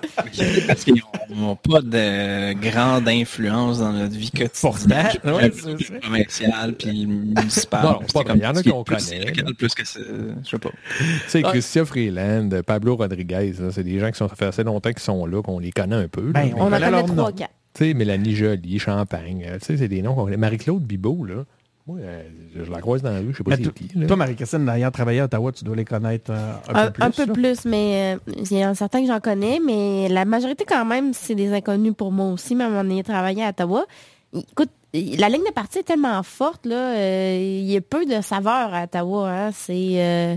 [0.68, 1.02] Parce qu'ils
[1.36, 5.08] n'ont pas de grande influence dans notre vie quotidienne.
[5.26, 7.84] ouais, Le provincial puis le municipal.
[7.84, 9.54] Non, C'est pas comme il y en a qu'on plus connaît, local.
[9.56, 10.70] Plus que je sais pas.
[11.00, 14.92] Tu sais, Christian Freeland, Pablo Rodriguez, c'est des gens qui sont ça fait assez longtemps
[14.92, 16.26] qu'ils sont là, qu'on les connaît un peu.
[16.28, 16.32] là.
[16.34, 17.32] Ben, On en connaît trois, nom.
[17.32, 17.52] quatre.
[17.74, 20.38] Tu sais, Mélanie Joly, Champagne, euh, tu sais, c'est des noms qu'on connaît.
[20.38, 21.46] Marie-Claude Bibot, là,
[21.88, 22.24] moi, euh,
[22.56, 23.90] je la croise dans la rue, je sais pas c'est toi- qui.
[23.98, 24.08] là.
[24.08, 27.04] Toi, Marie-Christine, ayant travaillé à Ottawa, tu dois les connaître euh, un, Un, peu plus.
[27.04, 27.34] un peu là.
[27.34, 30.84] plus, mais euh, il y en a certains que j'en connais, mais la majorité quand
[30.86, 33.86] même, c'est des inconnus pour moi aussi, même en ayant travaillé à Ottawa.
[34.34, 38.22] Écoute, la ligne de parti est tellement forte, là, euh, il y a peu de
[38.22, 39.30] saveur à Ottawa.
[39.30, 39.52] hein.
[39.54, 40.36] C'est euh,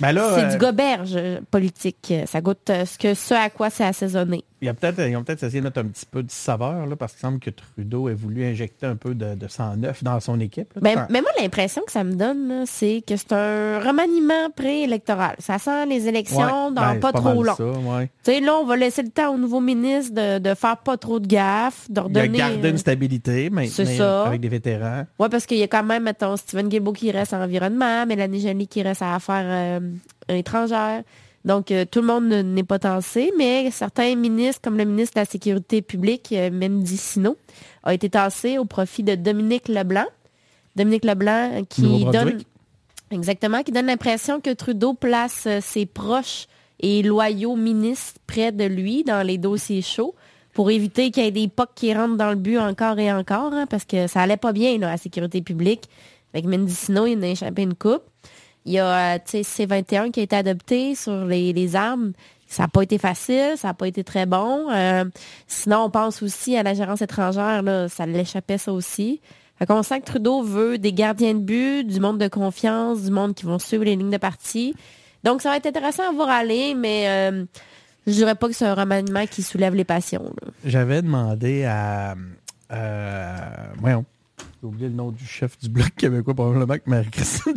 [0.00, 1.18] Ben c'est euh, du goberge
[1.50, 2.12] politique.
[2.26, 4.44] Ça goûte ce, que, ce à quoi c'est assaisonné.
[4.60, 6.86] Il y a peut-être, ils ont peut-être essayé de mettre un petit peu de saveur,
[6.86, 10.02] là, parce qu'il semble que Trudeau ait voulu injecter un peu de, de sang neuf
[10.02, 10.72] dans son équipe.
[10.74, 10.80] là.
[10.82, 15.36] Ben, mais moi, l'impression que ça me donne, c'est que c'est un remaniement préélectoral.
[15.38, 17.54] Ça sent les élections Ouais, dans ben, pas trop long.
[17.54, 18.10] ça, ouais.
[18.24, 20.96] Tu sais, là, on va laisser le temps au nouveau ministre de, de faire pas
[20.96, 22.38] trop de gaffes, de redonner...
[22.38, 24.24] gardé euh, une stabilité, mais c'est ça.
[24.26, 25.04] avec des vétérans.
[25.18, 28.40] Ouais, parce qu'il y a quand même, mettons, Steven Guilbeault qui reste en environnement, Mélanie
[28.40, 29.80] Joly qui reste à affaires euh,
[30.28, 31.02] étrangères.
[31.48, 35.14] Donc, euh, tout le monde ne- n'est pas tassé, mais certains ministres, comme le ministre
[35.14, 37.36] de la Sécurité publique, euh, Mendicino,
[37.82, 40.04] a été tassé au profit de Dominique Leblanc.
[40.76, 42.28] Dominique Leblanc qui donne...
[43.10, 46.46] Exactement, qui donne l'impression que Trudeau place euh, ses proches
[46.80, 50.14] et loyaux ministres près de lui dans les dossiers chauds
[50.52, 53.54] pour éviter qu'il y ait des POC qui rentrent dans le but encore et encore,
[53.54, 55.88] hein, parce que ça allait pas bien là, à la sécurité publique.
[56.34, 58.02] Avec Mendicino, il en a échappé une coupe.
[58.68, 62.12] Il y a euh, tu sais, C21 qui a été adopté sur les, les armes.
[62.46, 64.70] Ça n'a pas été facile, ça n'a pas été très bon.
[64.70, 65.04] Euh,
[65.46, 69.22] sinon, on pense aussi à la gérance étrangère, là, ça l'échappait ça aussi.
[69.58, 73.34] Fait sent que Trudeau veut des gardiens de but, du monde de confiance, du monde
[73.34, 74.74] qui vont suivre les lignes de parti.
[75.24, 77.44] Donc, ça va être intéressant à voir aller, mais euh,
[78.06, 80.30] je dirais pas que c'est un remaniement qui soulève les passions.
[80.64, 82.16] J'avais demandé à...
[82.70, 83.38] Euh,
[83.78, 84.04] voyons,
[84.60, 87.54] j'ai oublié le nom du chef du Bloc québécois, probablement que Marie-Christine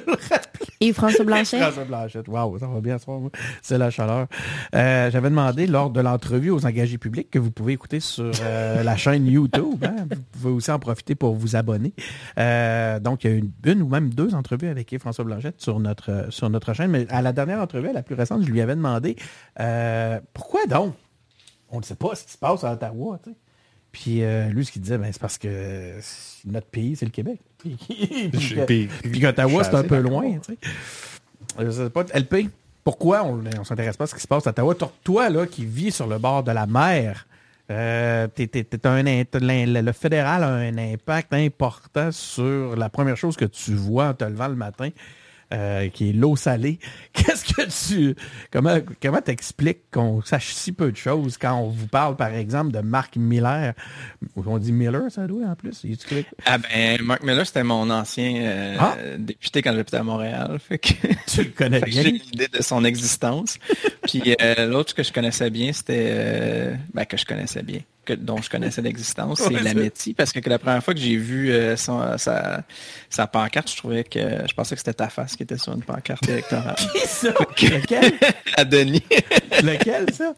[0.80, 1.58] Et François Blanchet?
[1.58, 2.28] François Blanchette.
[2.28, 3.30] Waouh, ça va bien ce moi.
[3.62, 4.26] C'est la chaleur.
[4.74, 8.82] Euh, J'avais demandé lors de l'entrevue aux engagés publics que vous pouvez écouter sur euh,
[8.82, 9.82] la chaîne YouTube.
[9.82, 10.06] hein.
[10.10, 11.94] Vous pouvez aussi en profiter pour vous abonner.
[12.38, 15.80] Euh, donc, il y a une, une ou même deux entrevues avec François Blanchette sur
[15.80, 16.90] notre, sur notre chaîne.
[16.90, 19.16] Mais à la dernière entrevue, à la plus récente, je lui avais demandé
[20.34, 20.94] pourquoi donc?
[21.70, 23.18] On ne sait pas ce qui se passe à Ottawa.
[23.92, 25.94] Puis lui, ce qu'il disait, ben, c'est parce que
[26.44, 27.40] notre pays, c'est le Québec.
[27.58, 27.76] Puis,
[29.02, 29.20] puis
[29.64, 30.38] c'est un peu loin.
[30.38, 30.58] tu sais.
[31.58, 32.50] Je sais pas, LP,
[32.84, 34.74] pourquoi on ne s'intéresse pas à ce qui se passe à Ottawa?
[35.02, 37.26] Toi, là, qui vis sur le bord de la mer,
[37.70, 44.14] euh, le fédéral a un impact important sur la première chose que tu vois en
[44.14, 44.90] te levant le matin,
[45.52, 46.78] euh, qui est l'eau salée.
[47.12, 48.14] Qu'est-ce que tu...
[48.50, 52.72] Comment comment t'expliques qu'on sache si peu de choses quand on vous parle, par exemple,
[52.72, 53.74] de Marc Miller?
[54.34, 55.84] On dit Miller, ça doit, en plus?
[56.44, 58.96] Ah ben, Mark Miller, c'était mon ancien euh, Ah.
[59.18, 60.58] député quand j'habitais à Montréal.
[60.68, 60.88] Fait que,
[61.26, 62.02] Tu le connais bien.
[62.02, 63.58] j'ai une idée de son existence.
[64.02, 66.72] Puis euh, l'autre que je connaissais bien, c'était...
[66.92, 70.14] ben, que je connaissais bien, que, dont je connaissais l'existence, c'est Ouais, la c'est- Métis.
[70.14, 72.62] Parce que, que la première fois que j'ai vu euh, son- sa,
[73.10, 74.18] sa pancarte, je trouvais que...
[74.48, 76.76] Je pensais que c'était ta face qui était sur une pancarte électorale.
[76.94, 77.28] Qui ça?
[77.62, 78.12] Lequel?
[78.56, 79.02] à Denis.
[79.62, 80.32] Lequel, ça?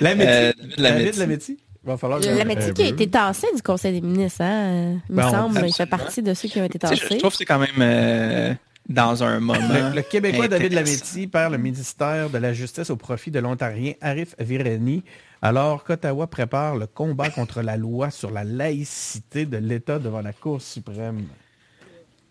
[0.00, 0.28] La Métis.
[0.34, 1.18] Euh, Lametti.
[1.20, 1.58] Lametti.
[1.84, 4.40] Il va falloir que- La métier qui a Euh, été tassé du Conseil des ministres,
[4.42, 4.98] hein?
[5.08, 7.00] Il me Ben, semble, il fait partie de ceux qui ont été Tu sais, je,
[7.00, 7.18] je tassés.
[7.18, 8.52] trouve que c'est quand même euh,
[8.88, 9.58] dans un moment...
[9.90, 10.72] Le, le Québécois David.
[10.72, 15.02] Lametti perd le ministère de la Justice au profit de l'Ontarien Arif Virani,
[15.42, 20.32] alors qu'Ottawa prépare le combat contre la loi sur la laïcité de l'État devant la
[20.32, 21.24] Cour suprême.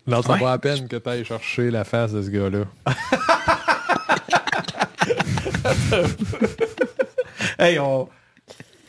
[0.06, 0.40] Non, ça Ouais.
[0.40, 2.64] va à peine que tu ailles chercher la face de ce gars-là.
[7.58, 8.08] Hey, on...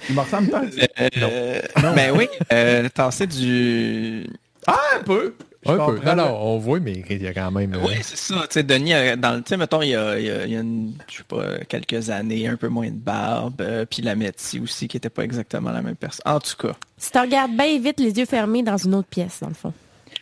[0.10, 0.62] Il me ressemble tant.
[1.00, 1.62] Euh,
[1.96, 4.26] ben oui, euh, tasser du...
[4.66, 5.34] Ah, un peu.
[5.68, 6.00] Un peu.
[6.06, 7.74] Non, non, on voit, mais il y a quand même.
[7.74, 8.42] euh, Oui, c'est ça.
[8.42, 10.46] Tu sais, Denis, euh, dans le, tu sais, mettons, il y a, il y a,
[10.46, 13.86] il y a une, je sais pas, quelques années, un peu moins de barbe, euh,
[13.90, 16.22] puis la Métis aussi, qui était pas exactement la même personne.
[16.26, 16.74] En tout cas.
[16.98, 19.74] Si tu regardes bien vite, les yeux fermés dans une autre pièce, dans le fond.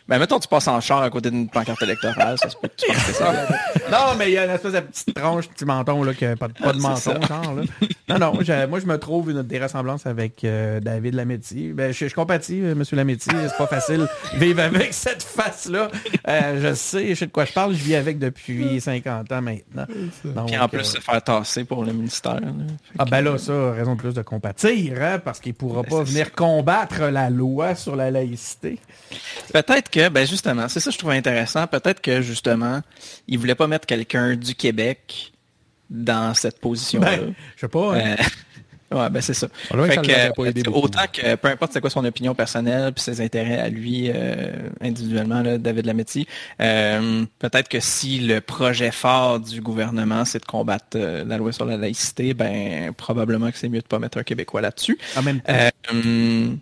[0.08, 2.76] Ben, mettons, tu passes en char à côté d'une pancarte électorale, ça se peut que
[2.76, 3.32] tu penses que ça.
[3.90, 6.34] Non, mais il y a une espèce de petite tranche, petit menton, là, qui a
[6.36, 7.20] pas, de- pas de menton, ça.
[7.20, 7.62] genre, là.
[8.08, 11.72] Non, non, je- moi, je me trouve une des ressemblances avec euh, David Lametti.
[11.72, 13.28] Ben, je, je compatis, euh, monsieur Lametti.
[13.30, 15.88] C'est pas facile de vivre avec cette face-là.
[16.28, 17.74] Euh, je sais, je sais de quoi je parle.
[17.74, 19.86] Je vis avec depuis 50 ans maintenant.
[20.24, 22.34] Donc, Puis en plus, euh, se faire tasser pour le ministère.
[22.40, 22.48] là.
[22.98, 25.88] Ah que- ben là, ça, raison de plus de compatir, hein, parce qu'il pourra Ben,
[25.90, 28.78] pas venir combattre la loi sur la laïcité.
[29.52, 31.66] Peut-être que, ben justement, c'est ça que je trouve intéressant.
[31.66, 32.82] Peut-être que justement,
[33.28, 35.32] il voulait pas mettre quelqu'un du Québec
[35.88, 37.16] dans cette position-là.
[37.16, 37.94] Ben, je sais pas.
[37.96, 38.16] hein.
[38.92, 39.48] Euh, ouais, ben c'est ça.
[39.70, 41.88] Ah ouais, Fait ça que, l'aurait pas aidé euh, autant que, peu importe c'est quoi
[41.88, 46.26] son opinion personnelle puis ses intérêts à lui euh, individuellement, là, David Lametti,
[46.60, 51.64] euh, peut-être que si le projet fort du gouvernement c'est de combattre la loi sur
[51.64, 54.98] la laïcité, ben probablement que c'est mieux de pas mettre un Québécois là-dessus.
[55.16, 56.58] En même temps, hum,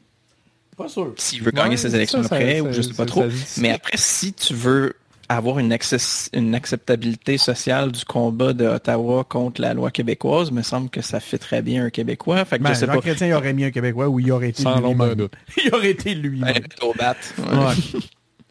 [0.74, 1.14] pas sûr.
[1.16, 3.24] s'il veut gagner Ouais, ses élections ça, après, ça, ou je sais pas trop.
[3.58, 4.94] Mais après, si tu veux
[5.28, 10.62] avoir une, access- une acceptabilité sociale du combat de Ottawa contre la loi québécoise, me
[10.62, 12.44] semble que ça fait très bien un Québécois.
[12.44, 13.00] Fait que Ben, je sais Jean pas.
[13.00, 15.14] Chrétien, il aurait mis un Québécois où il aurait été Sans lui-même.
[15.14, 15.32] doute.
[15.64, 16.52] Il aurait été lui-même.
[16.54, 17.16] Ben, au bat.
[17.38, 17.44] Ouais.
[17.94, 18.00] Ouais.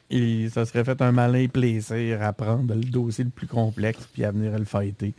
[0.10, 4.24] Et ça serait fait un malin plaisir à prendre le dossier le plus complexe puis
[4.24, 5.14] à venir le fighter.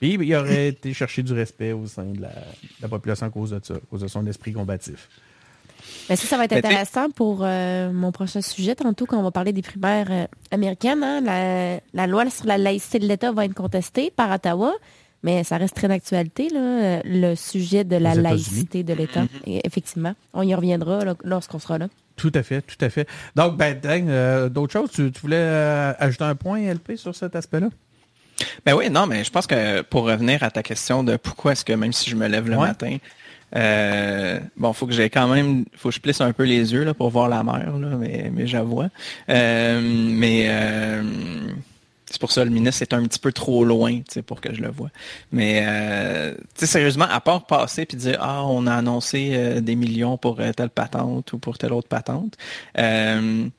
[0.00, 3.30] Puis il aurait été chercher du respect au sein de la, de la population à
[3.30, 5.08] cause de ça, à cause de son esprit combatif.
[6.08, 9.30] Ben, ça, ça va être intéressant pour euh, mon prochain sujet, tantôt, quand on va
[9.30, 11.02] parler des primaires euh, américaines.
[11.02, 11.20] hein.
[11.22, 14.74] La, la loi sur la laïcité de l'État va être contestée par Ottawa,
[15.22, 19.24] mais ça reste très d'actualité, euh, le sujet de la laïcité de l'État.
[19.46, 20.14] Et Effectivement.
[20.34, 21.88] On y reviendra lorsqu'on sera là.
[22.16, 23.08] Tout à fait, tout à fait.
[23.34, 27.14] Donc, ben, dang, euh, d'autres choses, tu, tu voulais euh, ajouter un point, LP, sur
[27.14, 27.68] cet aspect-là?
[28.66, 31.64] Ben oui, non, mais je pense que pour revenir à ta question de pourquoi est-ce
[31.64, 32.66] que même si je me lève le Ouais.
[32.68, 32.98] matin,
[33.56, 36.84] euh, bon, faut que j'ai quand même, faut que je plisse un peu les yeux
[36.84, 38.82] là, pour voir la mer, là, mais, mais j'avoue.
[39.28, 41.02] Euh, mais euh,
[42.14, 44.70] c'est pour ça le ministre est un petit peu trop loin, pour que je le
[44.70, 44.90] vois.
[45.32, 50.16] Mais euh, sérieusement, à part passer puis dire ah on a annoncé euh, des millions
[50.16, 52.36] pour euh, telle patente ou pour telle autre patente,
[52.74, 53.50] peut-être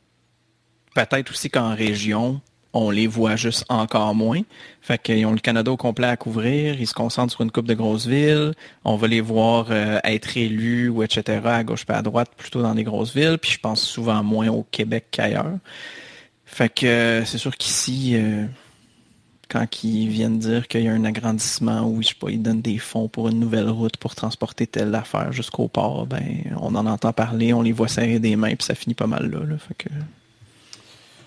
[1.31, 2.39] aussi qu'en région,
[2.75, 4.41] on les voit juste encore moins.
[4.81, 7.67] Fait qu'ils ont le Canada au complet à couvrir, ils se concentrent sur une coupe
[7.67, 11.39] de grosses villes, on va les voir euh, être élus ou etc.
[11.45, 14.49] à gauche et à droite, plutôt dans les grosses villes, puis je pense souvent moins
[14.49, 15.57] au Québec qu'ailleurs.
[16.45, 18.45] Fait que euh, c'est sûr qu'ici, euh,
[19.47, 22.61] quand ils viennent dire qu'il y a un agrandissement ou je sais pas, ils donnent
[22.61, 26.85] des fonds pour une nouvelle route pour transporter telle affaire jusqu'au port, ben on en
[26.85, 29.39] entend parler, on les voit serrer des mains, puis ça finit pas mal là.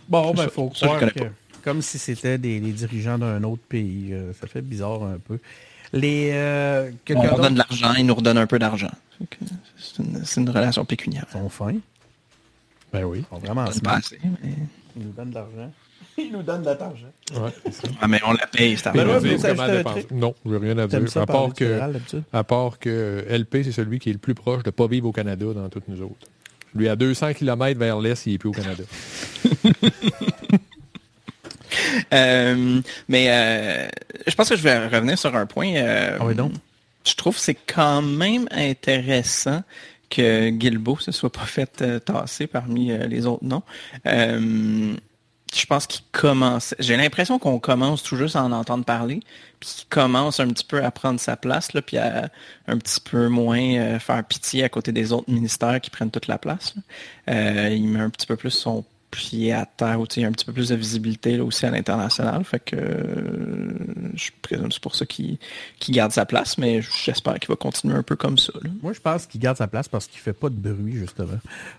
[0.08, 1.20] Bon, ben, faut ça, je croire que,
[1.62, 4.10] comme si c'était des, les dirigeants d'un autre pays.
[4.12, 5.38] euh, ça fait bizarre un peu.
[5.92, 8.90] Les, euh, on leur donne de l'argent, ils nous redonnent un peu d'argent.
[9.78, 11.26] C'est une, c'est une relation pécuniaire.
[11.32, 11.74] sont fins,
[12.92, 13.24] Ben oui.
[13.30, 14.50] sont vraiment C'est pas assez, mais...
[14.96, 15.72] Ils nous donnent de l'argent.
[16.18, 17.12] Ils nous donnent de l'argent.
[17.34, 17.88] Ouais, c'est.
[18.00, 19.82] Ah, mais on la paye, cette Ben Je dépenser?
[19.84, 20.10] truc?
[20.10, 21.16] Non, je veux rien à dire.
[21.16, 21.80] À part que,
[22.32, 25.06] à part que LP, c'est celui qui est le plus proche de ne pas vivre
[25.08, 26.26] au Canada dans toutes nous autres.
[26.74, 28.84] Lui, à 200 km vers l'est, il n'est plus au Canada.
[32.14, 33.88] Euh, mais euh,
[34.26, 35.74] je pense que je vais revenir sur un point.
[35.74, 36.52] euh, Ah oui, donc.
[37.06, 39.62] Je trouve que c'est quand même intéressant
[40.10, 43.62] que Guilbeault se soit pas fait euh, tasser parmi euh, les autres noms.
[45.54, 46.74] Je pense qu'il commence.
[46.78, 49.20] J'ai l'impression qu'on commence tout juste à en entendre parler,
[49.60, 52.30] puis qu'il commence un petit peu à prendre sa place, là, puis à
[52.66, 56.26] un petit peu moins euh, faire pitié à côté des autres ministères qui prennent toute
[56.26, 56.74] la place.
[57.30, 60.32] Euh, il met un petit peu plus son pied à terre, ou tu sais, un
[60.32, 62.44] petit peu plus de visibilité là, aussi à l'international.
[62.44, 63.72] Fait que euh,
[64.14, 65.38] je présume c'est pour ça qu'il
[65.90, 68.52] garde sa place, mais j'espère qu'il va continuer un peu comme ça.
[68.82, 71.38] Moi, je pense qu'il garde sa place parce qu'il fait pas de bruit, justement.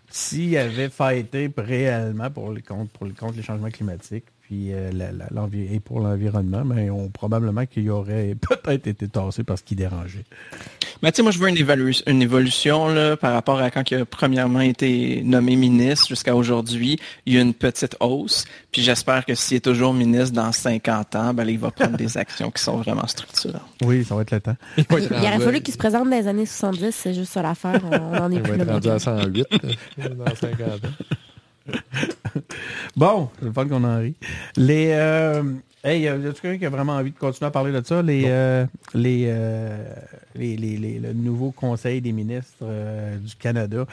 [0.09, 5.27] S'il avait fighté réellement pour les contre, pour les changements climatiques, puis euh, la- la-
[5.29, 10.23] l'envi- et pour l'environnement, mais on, probablement qu'il aurait peut-être été tassé parce qu'il dérangeait.
[11.03, 13.89] Mais tu sais, moi, je veux une, évalu- une évolution là, par rapport à quand
[13.91, 16.99] il a premièrement été nommé ministre jusqu'à aujourd'hui.
[17.27, 18.45] Il y a une petite hausse.
[18.71, 21.95] Puis j'espère que s'il est toujours ministre dans 50 ans, ben, là, il va prendre
[21.95, 23.61] des actions qui sont vraiment structurantes.
[23.83, 24.55] Oui, ça va être le temps.
[24.77, 27.43] Il Il être aurait fallu qu'il se présente dans les années 70, c'est juste ça
[27.43, 27.79] l'affaire.
[27.83, 28.73] On n'en est Il va être là.
[28.73, 31.73] rendu à 108 euh, dans 50 ans.
[32.95, 34.15] Bon, c'est le fun qu'on en rit.
[34.57, 35.43] Les, euh,
[35.83, 38.01] hey, y a quelqu'un qui a vraiment envie de continuer à parler de ça?
[38.01, 39.93] Les, euh, les, euh,
[40.35, 43.85] les, les- les- le nouveau Conseil des ministres euh, du Canada.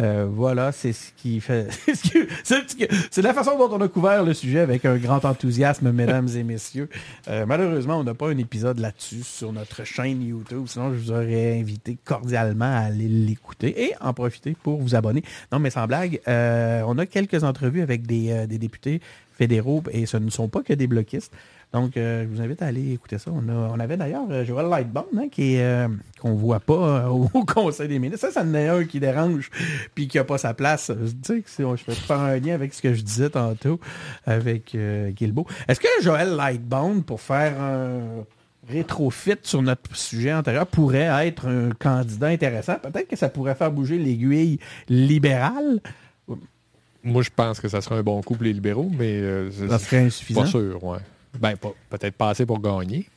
[0.00, 1.68] Euh, voilà, c'est ce qui fait.
[3.10, 6.42] c'est la façon dont on a couvert le sujet avec un grand enthousiasme, mesdames et
[6.42, 6.88] messieurs.
[7.28, 10.64] Euh, malheureusement, on n'a pas un épisode là-dessus sur notre chaîne YouTube.
[10.66, 15.22] Sinon, je vous aurais invité cordialement à aller l'écouter et en profiter pour vous abonner.
[15.52, 19.00] Non, mais sans blague, euh, on a quelques entrevues avec des, des députés
[19.36, 21.32] fédéraux et ce ne sont pas que des bloquistes.
[21.72, 23.30] Donc, euh, je vous invite à aller écouter ça.
[23.34, 25.88] On, a- on avait d'ailleurs euh, Joël Lightbone, hein, qui euh,
[26.20, 28.26] qu'on voit pas au, Conseil des ministres.
[28.28, 29.50] Ça, ça en est un qui dérange
[29.94, 30.90] puis qui a pas sa place.
[30.90, 33.80] Je dis que c'est- je vais faire un lien avec ce que je disais tantôt
[34.26, 35.46] avec Guilbeault.
[35.66, 38.24] Est-ce que Joël Lightbone, pour faire un
[38.68, 42.74] rétrofit sur notre sujet antérieur, pourrait être un candidat intéressant?
[42.82, 44.58] Peut-être que ça pourrait faire bouger l'aiguille
[44.88, 45.80] libérale.
[47.04, 49.20] Moi, je pense que ça serait un bon coup pour les libéraux, mais
[49.68, 50.46] Ça serait pas insuffisant.
[50.46, 50.98] sûr, ouais.
[51.38, 53.08] Ben, peut-être pas assez pour gagner,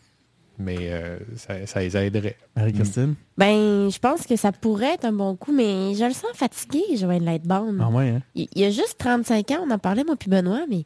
[0.57, 2.37] mais euh, ça, ça les aiderait.
[2.55, 3.15] Marie-Christine?
[3.37, 6.81] Ben, je pense que ça pourrait être un bon coup, mais je le sens fatigué,
[6.95, 7.79] Joël Lightbound.
[7.81, 8.21] Ah ouais, hein?
[8.35, 10.85] Il, il a juste 35 ans, on en parlait, moi puis Benoît, mais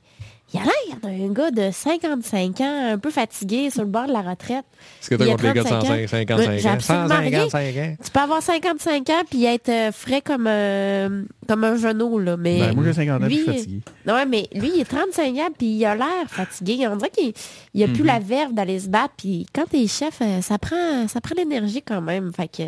[0.53, 4.13] il a l'air d'un gars de 55 ans, un peu fatigué, sur le bord de
[4.13, 4.65] la retraite.
[5.01, 6.07] Est-ce que tu as contre les gars de 35 ans.
[6.07, 6.73] 105, 55 Ouais, j'ai ans?
[6.73, 7.49] absolument rien.
[7.49, 7.95] 155 ans?
[8.03, 12.35] Tu peux avoir 55 ans puis être euh, frais comme, euh, comme un genou, là,
[12.37, 12.59] mais...
[12.59, 13.81] Ben, moi, j'ai 50 ans, je suis fatigué.
[14.07, 16.87] Non, ouais, mais lui, il est 35 ans, puis il a l'air fatigué.
[16.87, 17.33] On dirait qu'il
[17.73, 19.13] il a plus la verve d'aller se battre.
[19.17, 22.31] Puis quand t'es chef, euh, ça prend, ça prend l'énergie quand même.
[22.33, 22.63] Fait que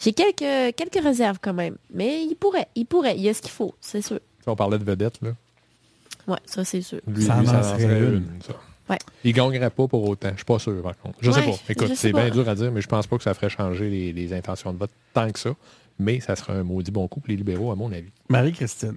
[0.00, 1.76] j'ai quelques, quelques réserves quand même.
[1.92, 3.16] Mais il pourrait, il pourrait.
[3.16, 4.20] Il y a ce qu'il faut, c'est sûr.
[4.42, 5.30] Si on parlait de vedette, là.
[6.28, 7.00] Ouais, ça, c'est sûr.
[7.06, 8.14] Lui, Ça lui, en ça en serait serait une.
[8.14, 8.52] une, ça.
[8.90, 8.98] Ouais.
[9.24, 10.28] Il gagnerait pas pour autant.
[10.30, 11.18] Je suis pas sûr, par contre.
[11.20, 11.58] Je sais Ouais, pas.
[11.68, 13.90] Écoute, sais c'est bien dur à dire, mais je pense pas que ça ferait changer
[13.90, 15.50] les, les intentions de vote tant que ça.
[15.98, 18.10] Mais ça serait un maudit bon coup pour les libéraux, à mon avis.
[18.28, 18.94] Marie-Christine,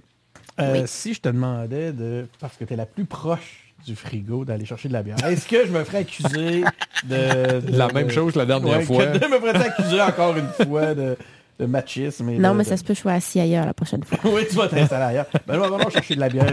[0.60, 0.82] euh, Oui.
[0.86, 4.64] si je te demandais de, parce que tu es la plus proche du frigo, d'aller
[4.64, 6.62] chercher de la bière, est-ce que je me ferais accuser
[7.04, 7.60] de...
[7.60, 9.06] de- La même chose que la dernière Ouais, fois.
[9.06, 11.16] que de me ferais accuser encore une fois de,
[11.58, 12.30] de machisme.
[12.30, 14.18] Et non, mais ça se peut, je sois assis ailleurs la prochaine fois.
[14.24, 15.26] oui, tu vas t'installer ailleurs.
[15.46, 16.46] Ben, je vais vraiment chercher de la bière.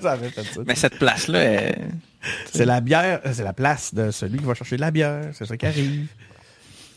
[0.00, 0.60] ça fait.
[0.66, 1.72] Mais cette place-là,
[2.52, 5.30] c'est la bière, c'est la place de celui qui va chercher de la bière.
[5.32, 6.06] C'est ça qui arrive.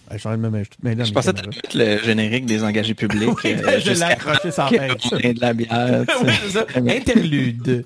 [0.09, 1.33] Je, suis en pensais
[1.73, 3.29] le générique des engagés publics.
[3.43, 4.87] je l'ai accroché sans fin.
[4.87, 6.05] de la bière.
[6.23, 6.77] oui, c'est.
[6.77, 7.83] Interlude.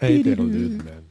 [0.00, 1.02] Interlude, man.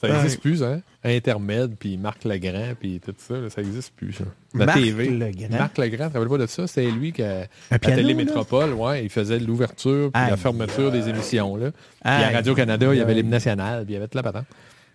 [0.00, 0.82] Ça n'existe plus, hein?
[1.04, 4.24] Intermède, puis Marc Legrand, puis tout ça, là, ça n'existe plus, ça.
[4.54, 5.08] La Marc TV.
[5.10, 5.48] Legrand?
[5.50, 6.66] Marc Legrand, tu te rappelles pas de ça?
[6.68, 7.48] C'est lui qui, à
[7.80, 8.24] piano, Télé là?
[8.24, 10.30] Métropole, ouais, il faisait l'ouverture puis Aïe.
[10.30, 11.70] la fermeture des émissions, là.
[11.72, 12.30] Puis à.
[12.30, 14.46] Radio-Canada, il y avait l'hymne national, puis il y avait toute la patente.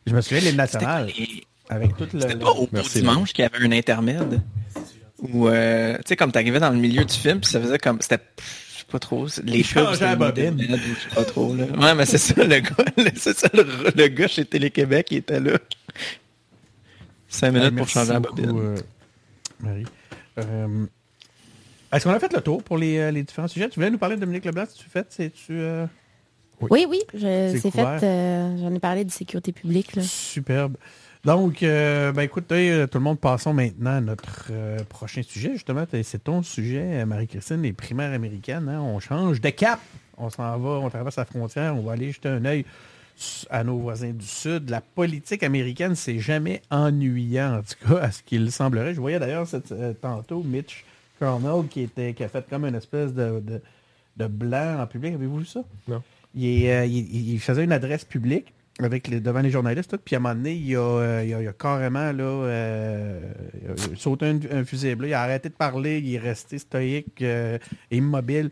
[0.05, 1.09] Je me souviens de l'hymne national.
[1.17, 2.19] Et- Avec tout le...
[2.21, 4.41] C'était le- pas au Merci, dimanche qu'il y avait un intermède.
[5.19, 7.99] Où, euh, tu sais, comme t'arrivais dans le milieu du film, puis ça faisait comme,
[8.01, 8.21] c'était,
[8.91, 11.65] pas trop, c'est- les pubs, intermède ou je sais pas trop, là.
[11.65, 13.63] Ouais, mais c'est ça, le gars, le- c'est ça, le,
[13.95, 15.57] le gars chez Télé-Québec, il était là.
[17.29, 18.57] Cinq minutes pour changer la beaucoup, bobine.
[18.59, 18.77] euh,
[19.59, 19.85] Marie.
[20.39, 20.85] Euh,
[21.91, 23.67] Est-ce qu'on a fait le tour pour les, euh, les différents sujets?
[23.69, 25.51] Tu voulais nous parler de Dominique Leblanc, si tu fais, c'est-tu...
[25.51, 25.85] euh,
[26.61, 27.99] Oui, oui, je- C'est c'est couvert.
[27.99, 28.05] fait.
[28.05, 29.95] euh, J'en ai parlé de sécurité publique.
[29.95, 30.03] Là.
[30.03, 30.75] Superbe.
[31.25, 35.51] Donc, euh, ben écoutez, euh, tout le monde, passons maintenant à notre euh, prochain sujet.
[35.53, 38.69] Justement, c'est ton sujet, Marie-Christine, les primaires américaines.
[38.69, 38.79] hein.
[38.81, 39.79] On change de cap.
[40.17, 42.65] On s'en va, on traverse la frontière, on va aller jeter un œil
[43.49, 44.69] à nos voisins du Sud.
[44.69, 48.93] La politique américaine, c'est jamais ennuyant, en tout cas, à ce qu'il semblerait.
[48.93, 50.85] Je voyais d'ailleurs euh, tantôt Mitch
[51.19, 53.61] Cornell qui, était, qui a fait comme une espèce de, de,
[54.17, 55.13] de blanc en public.
[55.15, 55.61] Avez-vous vu ça?
[55.87, 56.01] Non.
[56.35, 60.15] Il, est, il- il faisait une adresse publique avec les, devant les journalistes, tout, puis
[60.15, 63.19] à un moment donné, il a, euh, il a- il a carrément là, euh,
[63.63, 65.07] il a sauté un, un fusible.
[65.07, 67.57] Il a arrêté de parler, il est resté stoïque, euh,
[67.91, 68.49] immobile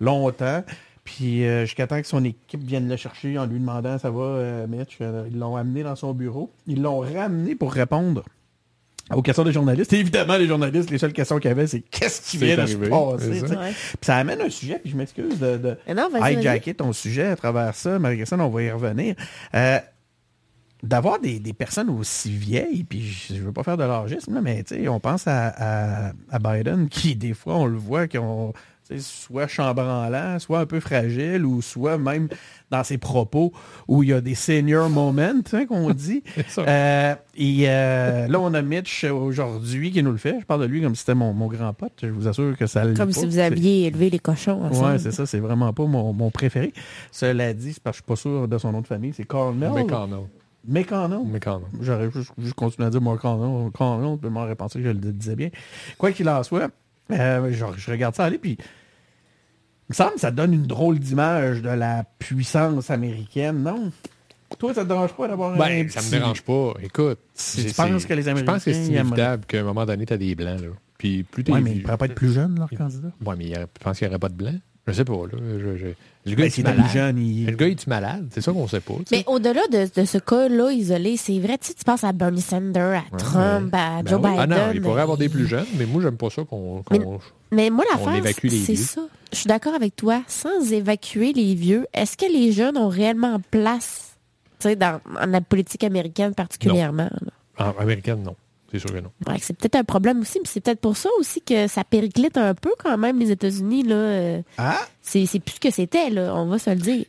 [0.00, 0.64] longtemps.
[1.04, 4.22] Puis euh, jusqu'à temps que son équipe vienne le chercher en lui demandant ça va,
[4.22, 4.98] euh, Mitch.
[5.00, 6.52] Ils l'ont amené dans son bureau.
[6.66, 8.24] Ils l'ont ramené pour répondre
[9.14, 9.92] aux questions des journalistes.
[9.92, 12.76] Et évidemment, les journalistes, les seules questions qu'ils avaient, c'est qu'est-ce qui vient de se
[12.76, 13.40] passer.
[13.46, 13.60] ça.
[13.60, 13.70] Ouais.
[13.72, 17.36] Puis ça amène un sujet, puis je m'excuse de, de non, hijacker ton sujet à
[17.36, 17.98] travers ça.
[17.98, 19.14] Marie-Christine, on va y revenir.
[19.54, 19.78] Euh,
[20.82, 24.62] D'avoir des, des personnes aussi vieilles, puis je ne veux pas faire de l'âgisme, mais
[24.88, 25.48] on pense à,
[26.08, 28.52] à- à Biden qui, des fois, on le voit, qui ont
[28.98, 32.28] soit chambranlant, soit un peu fragile, ou soit même
[32.70, 33.52] dans ses propos
[33.88, 36.22] où il y a des senior moments, hein, qu'on dit.
[36.34, 36.62] C'est ça.
[36.62, 40.38] Euh, et euh, là, on a Mitch aujourd'hui qui nous le fait.
[40.40, 41.92] Je parle de lui comme si c'était mon, mon grand pote.
[42.02, 43.18] Je vous assure que ça le Comme pas.
[43.20, 44.92] si vous C'est- aviez élevé les cochons ensemble.
[44.92, 46.72] Ouais, c'est ça, c'est vraiment pas mon, mon préféré.
[47.12, 49.24] Cela dit, c'est parce que je suis pas sûr de son nom de famille, c'est
[49.24, 49.70] Cornell.
[49.72, 50.26] McConnell.
[50.68, 51.20] McConnell.
[51.26, 51.68] McConnell.
[51.80, 55.36] J'aurais juste, juste continué à dire McConnell, Cornell, puis m'aurais pensé que je le disais
[55.36, 55.50] bien.
[55.98, 56.68] Quoi qu'il en soit,
[57.12, 60.98] euh, je, je regarde ça aller, puis Il me semble que ça donne une drôle
[60.98, 63.92] d'image de la puissance américaine, non?
[64.58, 66.74] Toi, ça te dérange pas d'avoir un Ben, ça me dérange pas.
[66.82, 69.84] Écoute, Tu c'est- penses que les Je pense Américains que c'est inévitable qu'à un moment
[69.86, 70.60] donné, tu as des blancs.
[70.60, 70.68] Là.
[70.98, 73.08] Puis plus t'es Ouais, mais ils vieux- ne pourraient pas être plus jeunes, leur candidat.
[73.24, 74.60] Ouais, mais il y tu qu'il n'y aurait pas de blancs?
[74.86, 75.14] Je sais pas.
[75.14, 75.38] Là.
[75.58, 75.86] Je- je-
[76.30, 76.86] Le gars Ben, est malade.
[76.92, 77.46] jeune, il...
[77.46, 78.28] Le gars est-tu malade?
[78.32, 78.94] C'est ça qu'on sait pas.
[79.12, 82.40] Mais au-delà de, de ce cas-là isolé, c'est vrai, tu sais, tu penses à Bernie
[82.40, 84.30] Sanders, à Trump, à Ben Joe oui.
[84.30, 84.40] Biden.
[84.40, 86.82] Ah non, il pourrait avoir des plus jeunes, mais moi, j'aime pas ça qu'on...
[86.82, 87.18] qu'on-
[87.52, 88.32] Mais moi, On l'affaire,
[88.64, 89.00] c'est ça.
[89.32, 90.22] Je suis d'accord avec toi.
[90.28, 94.16] Sans évacuer les vieux, est-ce que les jeunes ont réellement place
[94.60, 97.10] tu sais, dans, dans la politique américaine particulièrement?
[97.58, 98.34] En américaine, non.
[98.78, 99.10] C'est sûr que non.
[99.26, 102.36] Ouais, c'est peut-être un problème aussi, mais c'est peut-être pour ça aussi que ça périclite
[102.36, 103.82] un peu quand même les États-Unis.
[103.84, 103.94] là.
[103.94, 104.80] euh, Ah!
[105.02, 107.04] C'est c'est plus ce que c'était, là, on va se le dire.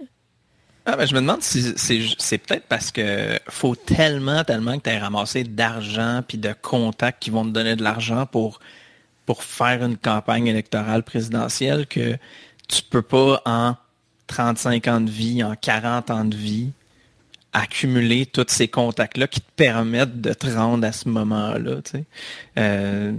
[0.86, 4.84] Ah, ben, je me demande si c'est c'est peut-être parce que faut tellement, tellement que
[4.84, 8.59] tu aies ramassé d'argent puis de contacts qui vont te donner de l'argent pour,
[9.26, 12.15] pour faire une campagne électorale présidentielle que
[12.70, 13.76] tu peux pas en
[14.28, 16.72] 35 ans de vie, en 40 ans de vie,
[17.59, 21.81] accumuler tous ces contacts-là qui te permettent de te rendre à ce moment-là.
[21.83, 22.05] tu sais.
[22.57, 23.13] Euh,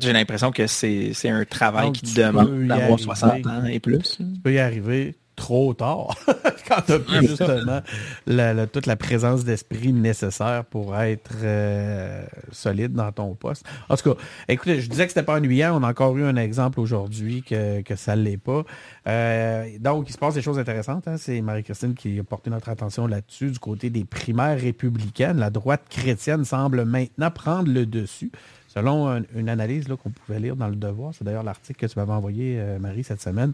[0.00, 3.02] j'ai l'impression que c'est un travail Donc, qui te demande d'avoir arriver.
[3.02, 4.16] 60 ans et plus.
[4.16, 6.14] Tu peux y arriver trop tard
[6.68, 7.80] quand tu plus justement
[8.26, 13.64] la- la- toute la présence d'esprit nécessaire pour être euh, solide dans ton poste.
[13.88, 15.76] En tout cas, écoutez, je disais que c'était pas ennuyant.
[15.78, 18.62] On a encore eu un exemple aujourd'hui que, que ça ne l'est pas.
[19.08, 21.08] Euh, donc, il se passe des choses intéressantes.
[21.08, 21.16] hein.
[21.18, 23.50] C'est Marie-Christine qui a porté notre attention là-dessus.
[23.50, 28.30] Du côté des primaires républicaines, la droite chrétienne semble maintenant prendre le dessus.
[28.74, 31.98] Selon un- une analyse qu'on pouvait lire dans le Devoir, c'est d'ailleurs l'article que tu
[31.98, 33.52] m'avais envoyé, euh, Marie, cette semaine,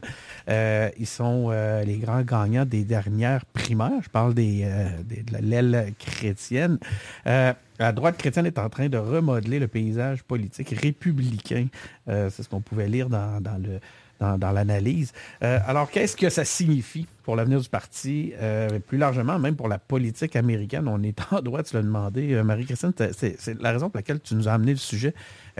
[0.48, 4.00] euh, ils sont euh, les grands gagnants des dernières primaires.
[4.02, 6.78] Je parle des, euh, des- de la- l'aile chrétienne.
[7.26, 11.66] Euh, la droite chrétienne est en train de remodeler le paysage politique républicain.
[12.08, 13.80] Euh, c'est ce qu'on pouvait lire dans, dans le
[14.20, 15.12] dans, dans l'analyse.
[15.42, 19.68] Euh, alors, qu'est-ce que ça signifie pour l'avenir du parti, euh, plus largement, même pour
[19.68, 20.88] la politique américaine?
[20.88, 22.34] On est en droit de se le demander.
[22.34, 25.14] Euh, Marie-Christine, c'est la raison pour laquelle tu nous as amené le sujet.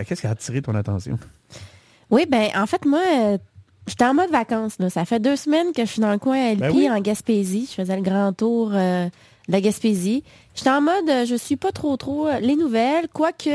[0.05, 1.17] Qu'est-ce qui a attiré ton attention?
[2.09, 3.01] Oui, ben en fait, moi,
[3.87, 4.79] j'étais en mode vacances.
[4.79, 4.89] Là.
[4.89, 6.89] Ça fait deux semaines que je suis dans le coin LP Ben oui.
[6.89, 7.67] en Gaspésie.
[7.69, 8.71] Je faisais le grand tour
[9.49, 10.23] la Gaspésie.
[10.55, 13.49] J'étais en mode, euh, je suis pas trop trop euh, les nouvelles, quoique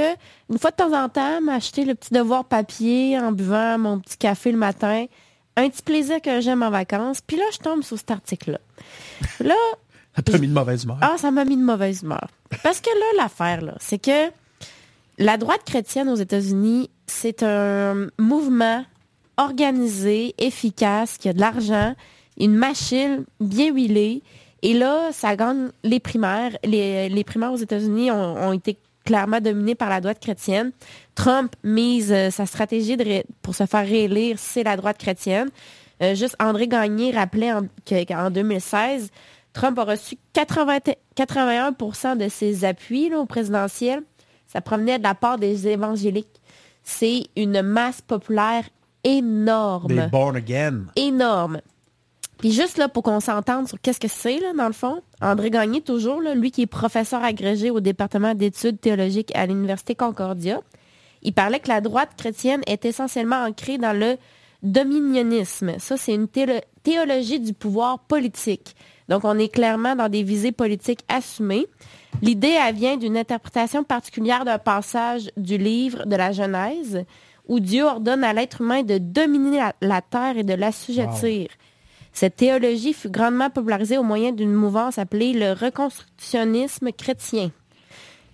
[0.51, 4.19] une fois de temps en temps, m'acheter le petit devoir papier en buvant mon petit
[4.19, 5.07] café le matin.
[5.57, 7.21] Un petit plaisir que j'aime en vacances.
[7.21, 8.59] Puis là, je tombe sur cet article-là.
[9.41, 9.55] Là,
[10.17, 10.99] Ça t'a mis de mauvaise humeur.
[11.01, 12.29] ah, ça m'a mis de mauvaise humeur.
[12.63, 14.31] Parce que là, l'affaire, là, c'est que
[15.19, 18.85] la droite chrétienne aux États-Unis, c'est un mouvement
[19.37, 21.95] organisé, efficace, qui a de l'argent,
[22.39, 24.23] une machine bien huilée.
[24.65, 26.57] Et là, ça gagne les primaires.
[26.65, 30.73] Les, les primaires aux États-Unis ont, ont été clairement dominées par la droite chrétienne.
[31.15, 35.51] Trump mise euh, sa stratégie de ré- pour se faire réélire, c'est la droite chrétienne.
[36.03, 39.11] Euh, juste André Gagné rappelait en- que- qu'en 2016,
[39.53, 40.79] Trump a reçu 80
[41.15, 44.01] 81% de ses appuis là, au présidentiel.
[44.47, 46.41] Ça provenait de la part des évangéliques.
[46.83, 48.65] C'est une masse populaire
[49.05, 50.85] énorme Des born again.
[50.97, 51.61] énorme.
[52.45, 55.49] Puis juste là, pour qu'on s'entende sur qu'est-ce que c'est, là, dans le fond, André
[55.49, 60.61] Gagné, toujours, là, lui qui est professeur agrégé au département d'études théologiques à l'Université Concordia,
[61.23, 64.19] il parlait que la droite chrétienne est essentiellement ancrée dans le
[64.63, 65.79] dominionnisme.
[65.79, 66.29] Ça, c'est une
[66.83, 68.77] théologie du pouvoir politique.
[69.09, 71.67] Donc, on est clairement dans des visées politiques assumées.
[72.21, 77.07] L'idée, elle vient d'une interprétation particulière d'un passage du livre de la Genèse,
[77.49, 81.49] où Dieu ordonne à l'être humain de dominer la, la terre et de l'assujettir.
[82.15, 87.51] Cette théologie fut grandement popularisée au moyen d'une mouvance appelée le reconstructionnisme chrétien.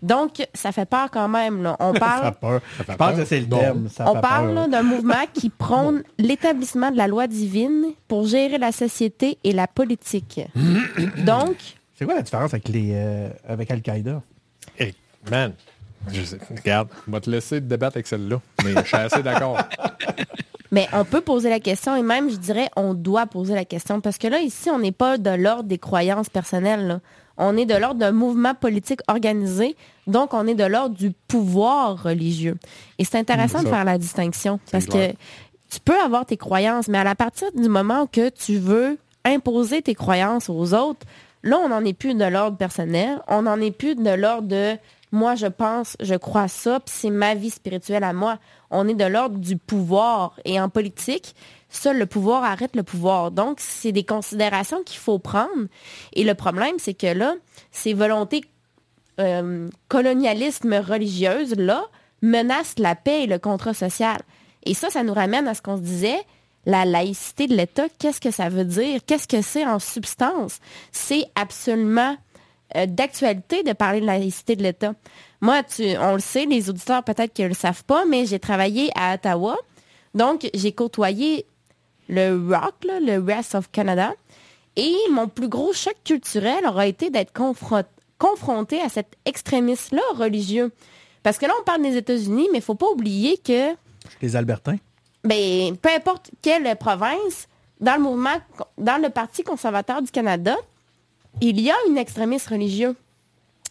[0.03, 1.63] Donc, ça fait peur quand même.
[1.63, 1.77] Là.
[1.81, 2.61] On Ça parle fait peur.
[2.79, 3.17] Ça fait Je pense peur.
[3.19, 3.89] que c'est le terme.
[3.89, 8.71] ça on parle d'un mouvement qui prône l'établissement de la loi divine pour gérer la
[8.73, 10.41] société et la politique.
[11.25, 11.57] Donc,
[11.99, 14.23] C'est quoi la différence avec, les, euh, avec Al-Qaïda?
[14.79, 14.95] Hey,
[15.31, 15.53] man,
[16.11, 19.23] je sais- regarde, on va te laisser te débattre avec celle-là, mais je suis assez
[19.23, 19.59] d'accord.
[20.71, 24.01] mais on peut poser la question et même, je dirais, on doit poser la question
[24.01, 26.87] parce que là, ici, on n'est pas de l'ordre des croyances personnelles.
[26.87, 27.01] là.
[27.43, 29.75] On est de l'ordre d'un mouvement politique organisé,
[30.07, 32.57] donc on est de l'ordre du pouvoir religieux.
[32.99, 35.13] Et c'est intéressant Mm, de faire la distinction parce clair.
[35.13, 35.17] que
[35.71, 39.81] tu peux avoir tes croyances, mais à la partir du moment que tu veux imposer
[39.83, 41.07] tes croyances aux autres,
[41.43, 44.77] là, on n'en est plus de l'ordre personnel, on n'en est plus de l'ordre de
[45.13, 48.39] moi, je pense, je crois ça, puis c'est ma vie spirituelle à moi.
[48.71, 50.39] On est de l'ordre du pouvoir.
[50.45, 51.35] Et en politique,
[51.69, 53.31] seul le pouvoir arrête le pouvoir.
[53.31, 55.67] Donc, c'est des considérations qu'il faut prendre.
[56.13, 57.35] Et le problème, c'est que là,
[57.71, 58.43] ces volontés
[59.21, 61.85] euh, colonialisme religieuse, là,
[62.23, 64.19] menacent la paix et le contrat social.
[64.65, 66.21] Et ça, ça nous ramène à ce qu'on se disait.
[66.67, 69.01] la laïcité de l'État, qu'est-ce que ça veut dire?
[69.07, 70.59] Qu'est-ce que c'est en substance?
[70.93, 72.17] C'est absolument
[72.77, 74.93] euh, d'actualité de parler de la laïcité de l'État.
[75.41, 78.39] Moi, tu, on le sait, les auditeurs peut-être qu'ils ne le savent pas, mais j'ai
[78.39, 79.57] travaillé à Ottawa.
[80.15, 81.47] Donc, j'ai côtoyé
[82.09, 84.13] le ROC, là, le Rest of Canada.
[84.77, 87.85] Et mon plus gros choc culturel aura été d'être confron-
[88.19, 90.73] confronté à cet extrémisme-là religieux.
[91.23, 93.75] Parce que là, on parle des États-Unis, mais il faut pas oublier que
[94.21, 94.77] Les Albertains.
[95.25, 97.47] ben, peu importe quelle province,
[97.81, 98.37] dans le mouvement,
[98.79, 100.57] dans le Parti conservateur du Canada,
[101.41, 102.95] il y a une extrémiste religieux.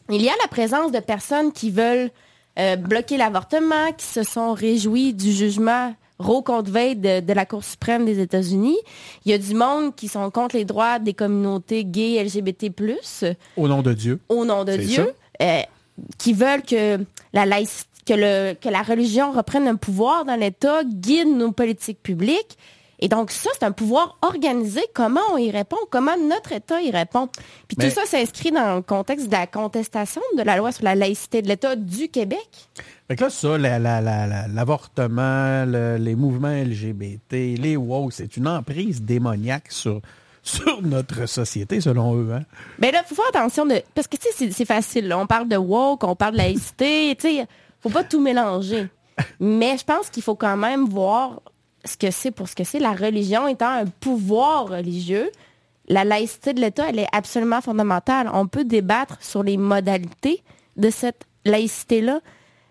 [0.09, 2.09] Il y a la présence de personnes qui veulent
[2.57, 7.45] euh, bloquer l'avortement, qui se sont réjouis du jugement Roe contre Wade de, de la
[7.45, 8.77] Cour suprême des États-Unis.
[9.25, 12.71] Il y a du monde qui sont contre les droits des communautés gays, LGBT+,
[13.55, 14.19] Au nom de Dieu.
[14.29, 15.61] au nom de Dieu, euh,
[16.17, 16.97] qui veulent que
[17.33, 22.01] la laïc- que, le, que la religion reprenne un pouvoir dans l'État, guide nos politiques
[22.01, 22.57] publiques.
[23.01, 24.81] Et donc ça, c'est un pouvoir organisé.
[24.93, 25.77] Comment on y répond?
[25.89, 27.27] Comment notre État y répond?
[27.67, 30.83] Puis Mais- tout ça s'inscrit dans le contexte de la contestation de la loi sur
[30.83, 32.49] la laïcité de l'État du Québec.
[33.07, 38.13] Fait que là, ça, la- la- la- la- l'avortement, le- les mouvements LGBT, les woke,
[38.13, 40.01] c'est une emprise démoniaque sur,
[40.43, 42.33] sur notre société, selon eux.
[42.33, 42.43] Hein?
[42.79, 43.81] Mais là, il faut faire attention de.
[43.95, 45.07] Parce que tu sais, c'est- c'est facile.
[45.07, 45.17] là.
[45.19, 47.15] On parle de woke, on parle de laïcité.
[47.19, 47.47] Tu sais,
[47.81, 48.87] faut pas tout mélanger.
[49.39, 51.41] Mais je pense qu'il faut quand même voir
[51.85, 52.79] ce que c'est pour ce que c'est.
[52.79, 55.29] La religion étant un pouvoir religieux,
[55.87, 58.29] la laïcité de l'État, elle est absolument fondamentale.
[58.33, 60.43] On peut débattre sur les modalités
[60.77, 62.21] de cette laïcité-là,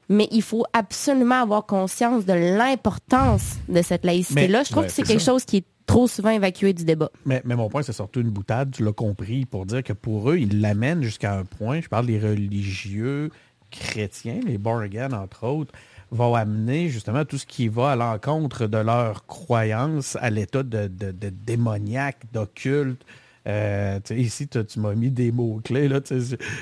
[0.08, 4.62] mais il faut absolument avoir conscience de l'importance de cette laïcité-là.
[4.62, 5.32] Je trouve ouais, que c'est quelque ça.
[5.32, 7.10] chose qui est trop souvent évacué du débat.
[7.24, 10.30] Mais, mais mon point, c'est surtout une boutade, tu l'as compris, pour dire que pour
[10.30, 13.30] eux, ils l'amènent jusqu'à un point, je parle des religieux
[13.70, 15.72] chrétiens, les born again, entre autres,
[16.10, 20.86] vont amener justement tout ce qui va à l'encontre de leur croyance à l'état de,
[20.88, 23.04] de démoniaque, d'occulte.
[23.48, 25.88] Euh, ici, tu, m'as mis des mots-clés,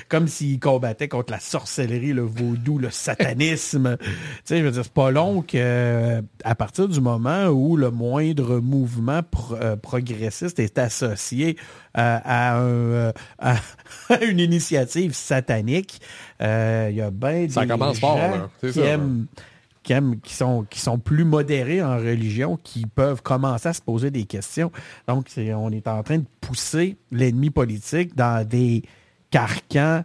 [0.07, 3.97] comme s'ils combattaient contre la sorcellerie, le vaudou, le satanisme.
[3.99, 4.05] tu
[4.45, 7.91] sais, je veux dire, c'est pas long que, euh, à partir du moment où le
[7.91, 11.57] moindre mouvement pro- euh, progressiste est associé
[11.97, 13.09] euh, à, un,
[13.39, 13.55] à,
[14.09, 15.99] à une initiative satanique,
[16.41, 18.49] euh, il y a bien Ça des commence fort, gens là.
[18.61, 19.25] C'est qui ça, aiment
[19.87, 23.81] qui, aiment- qui sont, qui sont plus modérés en religion, qui peuvent commencer à se
[23.81, 24.69] poser des questions.
[25.07, 28.83] Donc, on est en train de pousser l'ennemi politique dans des
[29.31, 30.03] carcans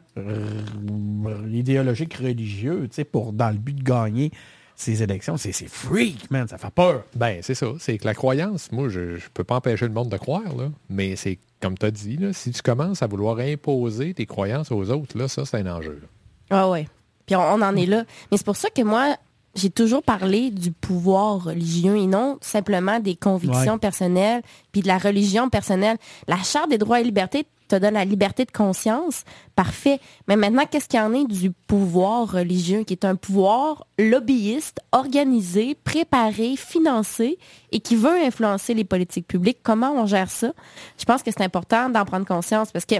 [1.51, 4.31] idéologiques religieux, tu sais, pour, dans le but de gagner
[4.77, 5.37] ces élections.
[5.37, 7.05] C'est c'est freak, man, ça fait peur.
[7.15, 7.67] Ben, c'est ça.
[7.79, 10.71] C'est que la croyance, moi, je ne peux pas empêcher le monde de croire, là.
[10.89, 14.73] Mais c'est comme tu as dit, là, si tu commences à vouloir imposer tes croyances
[14.73, 16.01] aux autres, là, ça, c'est un enjeu.
[16.03, 16.09] là.
[16.51, 16.89] Ah ouais.
[17.27, 18.05] Puis on, on en est là.
[18.31, 19.17] Mais c'est pour ça que moi,
[19.55, 23.79] j'ai toujours parlé du pouvoir religieux et non simplement des convictions Ouais.
[23.79, 24.43] personnelles
[24.73, 25.99] puis de la religion personnelle.
[26.27, 29.25] La Charte des droits et libertés te donne la liberté de conscience.
[29.57, 29.99] Parfait.
[30.29, 34.79] Mais maintenant, qu'est-ce qu'il y en est du pouvoir religieux, qui est un pouvoir lobbyiste,
[34.93, 37.39] organisé, préparé, financé
[37.71, 39.59] et qui veut influencer les politiques publiques?
[39.63, 40.53] Comment on gère ça?
[40.99, 42.97] Je pense que c'est important d'en prendre conscience parce que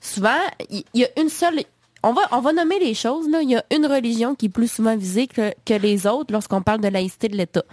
[0.00, 0.38] souvent,
[0.70, 1.60] il il y a une seule
[2.02, 3.28] on va, on va nommer les choses.
[3.28, 3.42] Là.
[3.42, 6.80] Il y a une religion qui est plus souvent visée que, les autres lorsqu'on parle
[6.80, 7.64] de laïcité de l'État.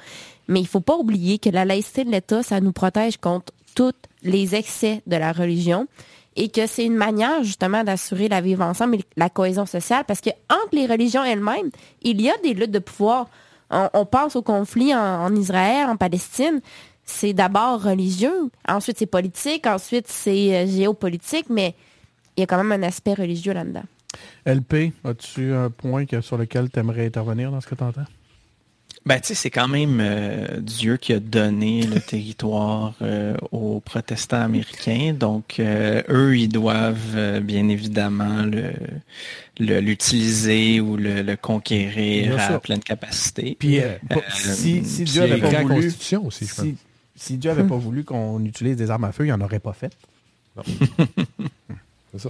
[0.48, 3.54] Mais il ne faut pas oublier que la laïcité de l'État, ça nous protège contre
[3.76, 5.88] tous les excès de la religion
[6.36, 10.22] et que c'est une manière justement d'assurer la vivre ensemble et la cohésion sociale parce
[10.22, 11.70] que entre les religions elles-mêmes,
[12.02, 13.28] il y a des luttes de pouvoir.
[13.70, 16.62] On, on pense au conflit en, en Israël, en Palestine.
[17.04, 21.74] C'est d'abord religieux, ensuite c'est politique, ensuite c'est euh, géopolitique, mais
[22.36, 23.84] il y a quand même un aspect religieux là-dedans.
[24.46, 28.06] LP, as-tu un point que- sur lequel tu aimerais intervenir dans ce que tu entends?
[29.06, 33.80] Ben, tu sais, c'est quand même euh, Dieu qui a donné le territoire euh, aux
[33.80, 35.14] protestants américains.
[35.18, 38.74] Donc, euh, eux, ils doivent euh, bien évidemment le
[39.60, 42.62] le- l'utiliser ou le, le conquérir Bien à sûr.
[42.62, 43.56] pleine capacité.
[43.58, 45.76] Puis, euh, Euh, si, si Dieu n'avait pas voulu...
[45.86, 46.54] Constitution aussi, je.
[46.54, 46.76] Si,
[47.16, 49.74] si Dieu n'avait pas voulu qu'on utilise des armes à feu, il n'en aurait pas
[49.74, 49.96] fait.
[52.18, 52.30] C'est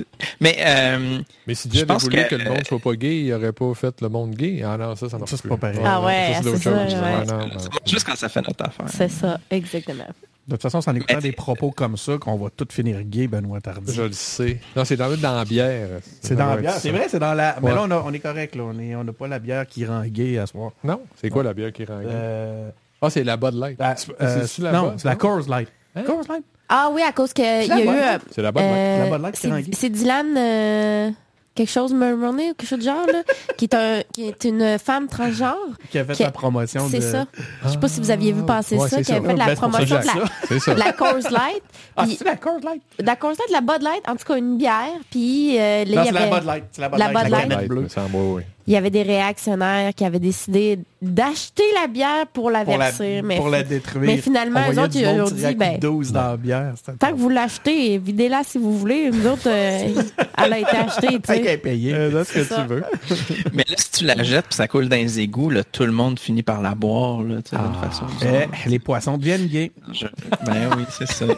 [0.00, 0.02] ça.
[0.40, 3.30] Mais euh, Mais si Dieu avait voulu que- que, le monde soit pas gay, il
[3.30, 4.62] n'aurait pas fait le monde gay.
[4.64, 5.78] Ah non, ça, ça marche Ça, c'est pas pareil.
[5.84, 6.94] Ah ouais, ça, c'est ça, choses.
[6.94, 7.00] ouais.
[7.00, 7.60] Ouais, non, non.
[7.86, 8.86] juste quand ça fait notre affaire.
[8.88, 10.06] C'est ça, exactement.
[10.46, 13.26] De toute façon, c'est en écoutant des propos comme ça qu'on va tout finir gay,
[13.28, 13.94] Benoît Tardy.
[13.94, 14.60] Je le sais.
[14.76, 15.88] Non, c'est dans, dans la bière.
[16.20, 16.74] C'est dans la bière.
[16.74, 17.56] C'est vrai, c'est dans la.
[17.62, 17.74] Mais Ouais.
[17.74, 18.54] là, on, a- on est correct.
[18.54, 18.64] Là.
[18.64, 20.72] On n'a on n'a pas la bière qui rend gay à soir.
[20.82, 22.08] Non, c'est quoi la bière qui rend gay?
[22.10, 23.78] Euh, Ah, c'est la Bud Light.
[23.78, 25.16] la- C'est- euh, la non, c'est la?
[25.16, 25.68] Coors Light.
[25.96, 26.02] Hein?
[26.02, 26.44] Coors Light?
[26.76, 27.88] Ah oui, à cause qu'il y a la eu...
[27.88, 28.22] Euh, Light.
[28.32, 28.64] C'est la Light.
[28.64, 30.36] euh, La c'est- Dylan...
[30.36, 31.10] euh,
[31.54, 33.22] quelque chose Mulroney ou quelque chose de genre, là,
[33.56, 35.54] qui, est un, qui est une femme transgenre.
[35.90, 36.90] Qui a fait Qui- la promotion de...
[36.90, 37.26] C'est ça.
[37.64, 39.26] Je sais pas si vous aviez vu passer Ouais, ça, c'est qui avait ça.
[39.28, 40.48] fait de Ben, la c'est pour ça que promotion de j'ai la.
[40.48, 40.74] C'est ça.
[40.74, 41.62] de la Coors Light.
[41.96, 42.82] Ah, Puis- c'est la Coors Light?
[42.98, 44.88] de la Coors Light, de la Bud Light, en tout cas une bière.
[45.12, 46.64] Puis euh, là, Non, il y c'est la avait- Bud Light.
[46.72, 47.14] C'est la Bud La Light.
[47.22, 47.48] Bud la Light.
[47.50, 47.86] canette bleue.
[48.14, 48.42] oui.
[48.66, 52.86] Il y avait des réactionnaires qui avaient décidé d'acheter la bière pour la Pour la,
[52.86, 53.20] verser.
[53.22, 54.04] mais, pour la détruire.
[54.06, 56.72] mais finalement, eux autres, ils ont dit, ben, de 12 dans la bière.
[56.76, 59.10] C'était tant que vous l'achetez, videz-la si vous voulez.
[59.10, 59.88] Nous autres, euh,
[60.42, 61.56] elle a été achetée, tu Tant qu'elle est sais.
[61.58, 61.92] payée.
[61.94, 62.62] Euh, là, ce que ça.
[62.62, 62.82] tu veux.
[63.52, 65.92] Mais là, si tu la jettes puis ça coule dans les égouts, là, tout le
[65.92, 67.86] monde finit par la boire, là, Ah.
[67.86, 68.06] façon.
[68.24, 69.72] Eh, les poissons deviennent gays.
[69.92, 70.06] Je-
[70.46, 71.26] Ben oui, c'est ça.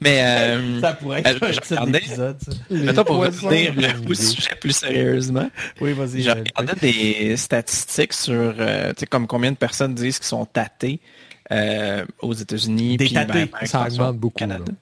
[0.00, 2.52] Mais, euh, Ça pourrait euh, être un regardais- d'épisode, ça.
[2.70, 6.22] mettons pour revenir euh, au sujet plus sérieusement, Oui, vas-y.
[6.22, 10.26] j'ai euh, regardé des statistiques sur, euh, tu sais, comme combien de personnes disent qu'ils
[10.26, 11.00] sont tâtés
[11.52, 12.96] euh, aux États-Unis.
[12.96, 14.72] Des puis, tâtés, par ça augmente beaucoup, au Canada.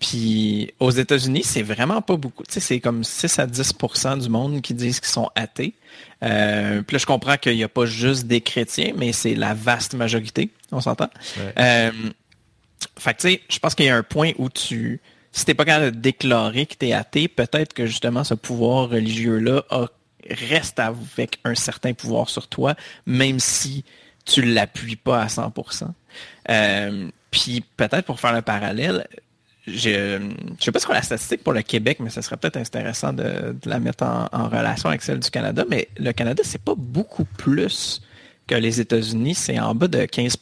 [0.00, 2.44] Puis aux États-Unis, c'est vraiment pas beaucoup.
[2.44, 5.74] Tu sais, c'est comme 6 à 10% du monde qui disent qu'ils sont athées.
[6.22, 9.54] Euh, puis là, je comprends qu'il n'y a pas juste des chrétiens, mais c'est la
[9.54, 11.08] vaste majorité, on s'entend.
[11.36, 11.52] Ouais.
[11.58, 11.90] Euh,
[12.98, 15.00] fait que tu sais, je pense qu'il y a un point où tu,
[15.32, 19.64] si t'es pas capable de déclarer que t'es athée, peut-être que justement ce pouvoir religieux-là
[20.30, 22.74] reste avec un certain pouvoir sur toi,
[23.06, 23.84] même si
[24.24, 25.88] tu l'appuies pas à 100%.
[26.50, 29.06] Euh, puis peut-être pour faire le parallèle,
[29.66, 33.12] je ne sais pas qu'on la statistique pour le Québec, mais ce serait peut-être intéressant
[33.12, 35.64] de, la mettre en, en relation avec celle du Canada.
[35.68, 38.00] Mais le Canada, c'est pas beaucoup plus
[38.46, 39.34] que les États-Unis.
[39.34, 40.36] C'est en bas de 15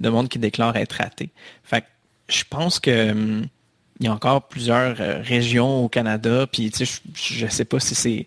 [0.00, 1.30] de monde qui déclare être athée.
[1.64, 1.84] Fait
[2.28, 3.46] je pense que hum,
[4.00, 7.64] il y a encore plusieurs euh, régions au Canada, puis tu sais, je, je sais
[7.64, 8.26] pas si c'est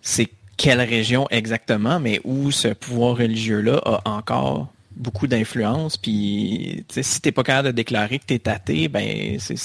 [0.00, 5.96] c'est quelle région exactement, mais où ce pouvoir religieux-là a encore beaucoup d'influence.
[5.96, 9.56] Puis, tu si t'es pas capable de déclarer que t'es athée, ben c'est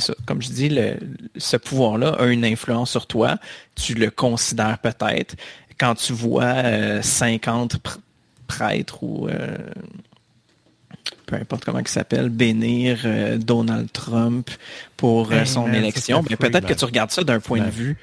[0.00, 0.14] ça.
[0.24, 0.96] Comme je dis, le,
[1.36, 3.36] ce pouvoir-là a une influence sur toi.
[3.74, 5.34] Tu le considères peut-être.
[5.78, 7.98] Quand tu vois euh, 50 pr-
[8.46, 9.58] prêtres ou euh,
[11.32, 14.50] peu importe comment il s'appelle, bénir euh, Donald Trump
[14.96, 17.60] pour euh, Hey, son man, élection, serait ben, peut-être que tu regardes ça d'un point
[17.60, 17.96] de vue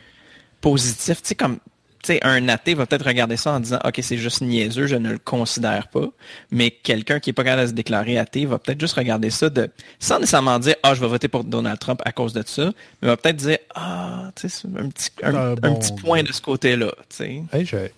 [0.61, 1.21] positif.
[1.21, 1.57] Tu sais, comme
[2.01, 4.95] tu sais, un athée va peut-être regarder ça en disant OK, c'est juste niaiseux, je
[4.95, 6.07] ne le considère pas.
[6.49, 9.49] Mais quelqu'un qui est pas capable de se déclarer athée va peut-être juste regarder ça
[9.49, 9.69] de
[9.99, 12.71] sans nécessairement dire Ah, je vais voter pour Donald Trump à cause de ça,
[13.01, 16.23] mais va peut-être dire Ah, tu sais, un petit, un, Un un bon petit point
[16.23, 16.93] de ce côté-là.
[17.09, 17.43] tu sais.
[17.51, 17.91] Hey, j'ai-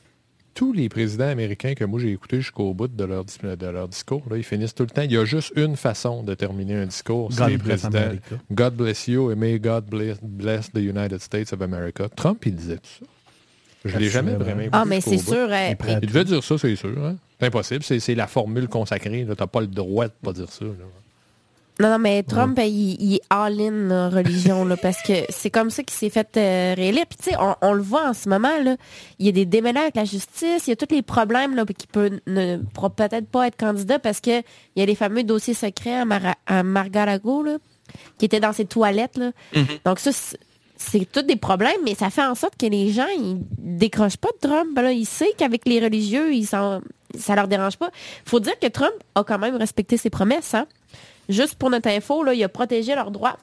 [0.53, 3.87] tous les présidents américains que moi j'ai écoutés jusqu'au bout de leur, dis- de leur
[3.87, 5.01] discours, là, ils finissent tout le temps.
[5.03, 7.31] Il y a juste une façon de terminer un discours.
[7.31, 7.97] C'est God les bless présidents.
[8.03, 8.35] America.
[8.51, 12.09] God bless you and may God bless, bless the United States of America.
[12.15, 13.05] Trump, il disait tout ça.
[13.85, 15.33] Je l'ai jamais vraiment Ah, mais c'est sûr.
[15.49, 15.97] euh, prêt.
[16.03, 17.03] Il devait dire ça, c'est sûr.
[17.03, 17.17] Hein?
[17.39, 17.83] C'est impossible.
[17.83, 19.25] C'est la formule consacrée.
[19.27, 20.65] Tu n'as pas le droit de pas dire ça.
[20.65, 20.71] là.
[21.81, 25.83] Non, non, mais Trump, il, il est all-in religion, là, parce que c'est comme ça
[25.83, 27.05] qu'il s'est fait euh, réélire.
[27.07, 28.75] Puis, tu sais, on, on le voit en ce moment, là.
[29.19, 31.65] Il y a des démêlés avec la justice, il y a tous les problèmes, là,
[31.65, 34.43] qui peut ne pourra peut-être pas être candidat parce que il
[34.77, 37.57] y a les fameux dossiers secrets à, Mara- à Mar-a-Lago, là,
[38.17, 39.31] qui étaient dans ses toilettes, là.
[39.85, 40.37] Donc, ça, c'est-
[40.77, 44.29] c'est tous des problèmes, mais ça fait en sorte que les gens, ils décrochent pas
[44.41, 44.69] de Trump.
[44.73, 46.81] Ben là, il sait qu'avec les religieux, ils sont,
[47.17, 47.91] ça leur dérange pas.
[48.25, 50.65] faut dire que Trump a quand même respecté ses promesses, hein.
[51.31, 53.37] Juste pour notre info, là, il a protégé leurs droits.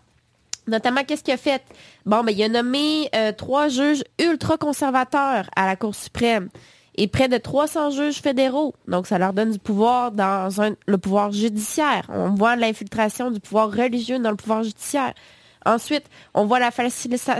[0.66, 1.62] Notamment, qu'est-ce qu'il a fait?
[2.04, 6.50] Bon, ben, il a nommé euh, trois juges ultra-conservateurs à la Cour suprême
[6.96, 8.74] et près de 300 juges fédéraux.
[8.86, 10.50] Donc, ça leur donne du pouvoir dans
[10.86, 12.04] le pouvoir judiciaire.
[12.10, 15.14] On voit l'infiltration du pouvoir religieux dans le pouvoir judiciaire.
[15.64, 17.34] Ensuite, on voit la facilitation.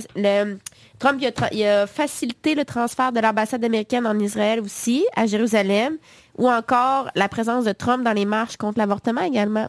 [0.98, 5.98] Trump a, il a facilité le transfert de l'ambassade américaine en Israël aussi, à Jérusalem,
[6.36, 9.68] ou encore la présence de Trump dans les marches contre l'avortement également.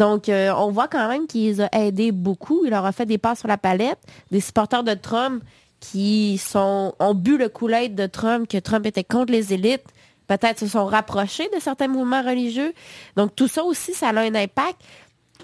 [0.00, 2.64] Donc, euh, on voit quand même qu'il les a aidés beaucoup.
[2.64, 3.98] Il leur a fait des passes sur la palette.
[4.30, 5.44] Des supporters de Trump
[5.78, 9.84] qui ont bu le Kool-Aid de Trump, que Trump était contre les élites,
[10.26, 12.72] peut-être se sont rapprochés de certains mouvements religieux.
[13.16, 14.80] Donc, tout ça aussi, ça a un impact.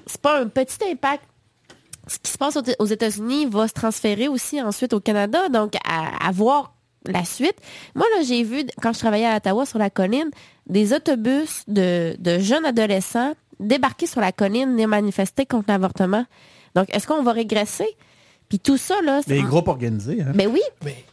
[0.07, 1.23] C'est pas un petit impact
[2.09, 6.31] ce qui se passe aux États-Unis va se transférer aussi ensuite au Canada, donc à,
[6.31, 7.57] voir la suite.
[7.97, 10.31] Moi, là, j'ai vu, quand je travaillais à Ottawa sur la colline,
[10.69, 16.25] des autobus de jeunes adolescents débarquer sur la colline et manifester contre l'avortement.
[16.75, 17.89] Donc, est-ce qu'on va régresser?
[18.49, 19.21] Puis tout ça, là...
[19.27, 20.19] c'est- Des groupes organisés.
[20.23, 20.33] Hein?
[20.35, 20.61] ben oui.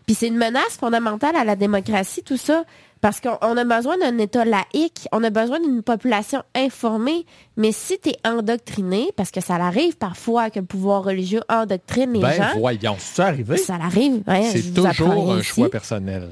[0.05, 2.63] Puis c'est une menace fondamentale à la démocratie, tout ça.
[3.01, 7.25] Parce qu'on on a besoin d'un État laïque, on a besoin d'une population informée.
[7.57, 12.13] Mais si tu es endoctriné, parce que ça arrive parfois que le pouvoir religieux endoctrine
[12.13, 12.95] les Ben gens, voyons.
[12.99, 13.57] C'est arrivé?
[13.57, 14.21] ça arrive.
[14.27, 15.49] hein, je C'est toujours un ici.
[15.49, 16.29] choix personnel.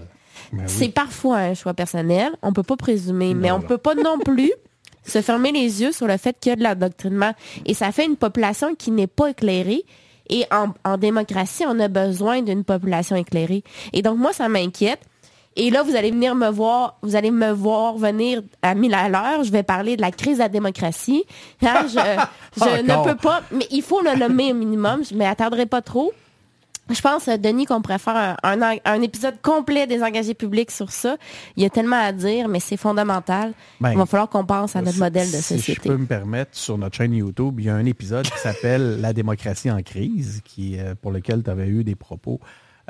[0.53, 0.65] Ben oui.
[0.67, 2.31] C'est parfois un choix personnel.
[2.41, 3.67] On peut pas présumer, mais on non.
[3.67, 4.51] peut pas non plus
[5.05, 7.33] se fermer les yeux sur le fait qu'il y a de l'endoctrinement.
[7.65, 9.83] Et ça fait une population qui n'est pas éclairée
[10.29, 13.63] Et en, en démocratie, on a besoin d'une population éclairée.
[13.93, 15.01] Et donc, moi, ça m'inquiète.
[15.57, 19.09] Et là, vous allez venir me voir, vous allez me voir venir à mille à
[19.09, 19.43] l'heure.
[19.43, 21.25] Je vais parler de la crise de la démocratie.
[21.61, 21.99] Hein, je
[22.57, 25.03] je ne peux pas, mais il faut le nommer au minimum.
[25.03, 26.13] Je ne m'attarderai pas trop.
[26.93, 30.71] Je pense, euh, Denis, qu'on pourrait faire un, un- un épisode complet des engagés publics
[30.71, 31.17] sur ça.
[31.55, 33.53] Il y a tellement à dire, mais c'est fondamental.
[33.79, 35.81] Ben, il va falloir qu'on pense à notre Si- modèle de si société.
[35.85, 38.99] je peux me permettre, sur notre chaîne YouTube, il y a un épisode qui s'appelle
[39.01, 42.39] La démocratie en crise, qui, euh, pour lequel tu avais eu des propos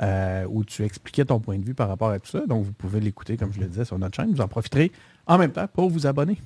[0.02, 2.40] euh, où tu expliquais ton point de vue par rapport à tout ça.
[2.46, 4.32] Donc, vous pouvez l'écouter, comme je le disais, sur notre chaîne.
[4.32, 4.90] Vous en profiterez
[5.26, 6.38] en même temps pour vous abonner.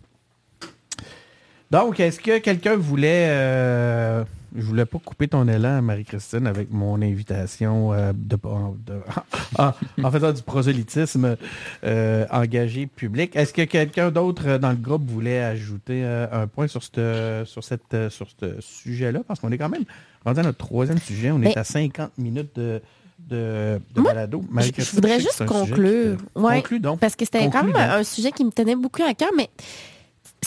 [1.71, 3.27] Donc, est-ce que quelqu'un voulait...
[3.29, 4.25] euh,
[4.57, 9.01] je voulais pas couper ton élan, Marie-Christine, avec mon invitation euh, de, de-
[9.59, 11.37] en, en faisant du prosélytisme
[11.85, 13.35] euh, engagé public?
[13.37, 17.65] Est-ce que quelqu'un d'autre dans le groupe voulait ajouter euh, un point sur, ce sur,
[17.65, 19.21] cette, sur ce sujet-là?
[19.27, 19.85] Parce qu'on est quand même
[20.25, 21.31] rendu à notre troisième sujet.
[21.33, 22.81] On est Mais- à 50 minutes de,
[23.29, 24.43] de, de Moi, balado.
[24.49, 26.17] Je, Marie-Christine, je voudrais juste conclure.
[26.35, 27.01] te- Ouais, Conclue donc.
[27.01, 29.51] Parce que c'était quand même un sujet qui me tenait beaucoup à cœur, mais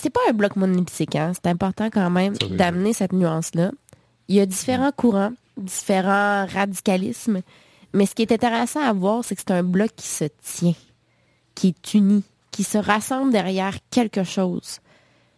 [0.02, 1.16] c'est pas un bloc monolithique.
[1.16, 1.32] Hein?
[1.34, 3.72] C'est important quand même d'amener cette nuance-là.
[4.28, 7.42] Il y a différents courants, différents radicalismes,
[7.94, 10.76] mais ce qui est intéressant à voir, c'est que c'est un bloc qui se tient,
[11.56, 14.80] qui est uni, qui se rassemble derrière quelque chose.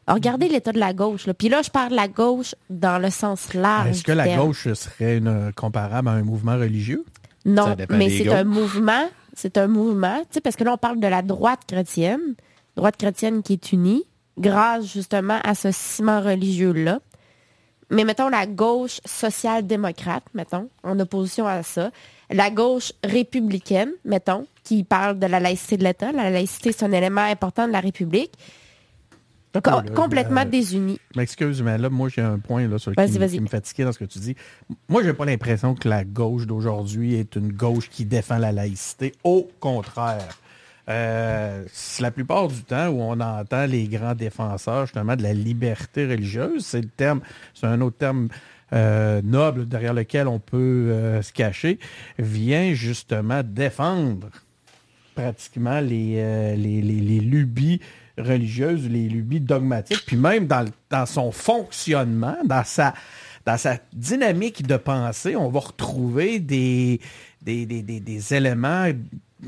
[0.07, 1.27] Alors, regardez l'état de la gauche.
[1.27, 1.33] Là.
[1.33, 3.89] Puis là, je parle de la gauche dans le sens large.
[3.89, 4.47] Est-ce que la terme.
[4.47, 7.05] gauche serait une, comparable à un mouvement religieux?
[7.45, 9.09] Non, mais c'est un mouvement.
[9.33, 12.35] C'est un mouvement, tu sais, parce que là, on parle de la droite chrétienne,
[12.75, 14.03] droite chrétienne qui est unie,
[14.37, 16.99] grâce justement à ce ciment religieux-là.
[17.89, 21.91] Mais mettons la gauche social-démocrate, mettons, en opposition à ça.
[22.29, 26.13] La gauche républicaine, mettons, qui parle de la laïcité de l'État.
[26.13, 28.31] La laïcité, c'est un élément important de la République.
[29.61, 30.97] Com- là, complètement désunie.
[31.13, 33.91] Je m'excuse, mais là, moi, j'ai un point là, sur qui, qui me fatiguait dans
[33.91, 34.35] ce que tu dis.
[34.87, 39.13] Moi, j'ai pas l'impression que la gauche d'aujourd'hui est une gauche qui défend la laïcité.
[39.25, 40.37] Au contraire.
[40.89, 41.63] Euh,
[41.99, 46.65] la plupart du temps où on entend les grands défenseurs justement de la liberté religieuse,
[46.65, 47.01] c'est
[47.63, 48.29] un autre terme
[48.73, 50.57] euh, noble derrière lequel on peut
[50.91, 51.77] euh, se cacher,
[52.17, 54.29] vient justement défendre
[55.13, 57.79] pratiquement les, euh, les, les- les lubies
[58.17, 62.93] religieuses, les lubies dogmatiques, puis même dans, dans son fonctionnement, dans sa,
[63.45, 66.99] dans sa dynamique de pensée, on va retrouver des,
[67.41, 68.87] des, des- des éléments,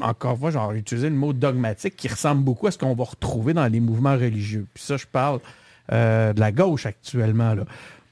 [0.02, 3.04] encore une fois, genre utiliser le mot dogmatique, qui ressemble beaucoup à ce qu'on va
[3.04, 4.66] retrouver dans les mouvements religieux.
[4.74, 5.40] Puis ça, je parle
[5.92, 7.54] euh, de la gauche actuellement.
[7.54, 7.64] Là.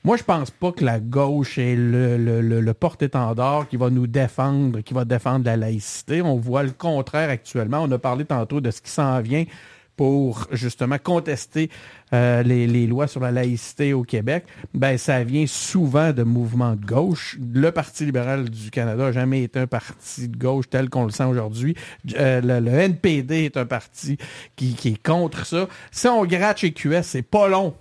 [0.04, 3.90] Moi, je pense pas que la gauche est le, le- le- le porte-étendard qui va
[3.92, 6.22] nous défendre, qui va défendre la laïcité.
[6.24, 7.84] On voit le contraire actuellement.
[7.84, 9.46] On a parlé tantôt de ce qui s'en vient
[10.02, 11.70] pour justement contester
[12.12, 14.46] euh, les, lois sur la laïcité au Québec.
[14.74, 17.38] Ben, ça vient souvent de mouvements de gauche.
[17.54, 21.12] Le Parti libéral du Canada n'a jamais été un parti de gauche tel qu'on le
[21.12, 21.76] sent aujourd'hui.
[22.18, 24.18] Euh, le, le NPD est un parti
[24.56, 25.68] qui, qui est contre ça.
[25.92, 27.76] Si on gratte chez QS, c'est pas long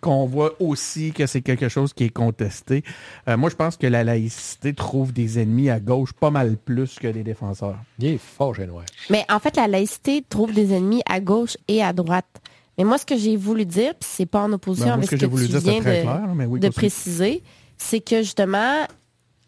[0.00, 2.82] qu'on voit aussi que c'est quelque chose qui est contesté.
[3.28, 6.98] Euh, moi, je pense que la laïcité trouve des ennemis à gauche pas mal plus
[6.98, 7.76] que des défenseurs.
[7.98, 8.84] Il est fort génois.
[9.10, 12.40] Mais en fait, la laïcité trouve des ennemis à gauche et à droite.
[12.78, 15.06] Mais moi, ce que j'ai voulu dire, puis c'est pas en opposition Ben, moi, avec
[15.06, 16.60] ce que ce j'ai que, voulu tu dire, viens c'est très de, clair, mais oui,
[16.60, 17.42] de préciser,
[17.78, 18.86] c'est que justement,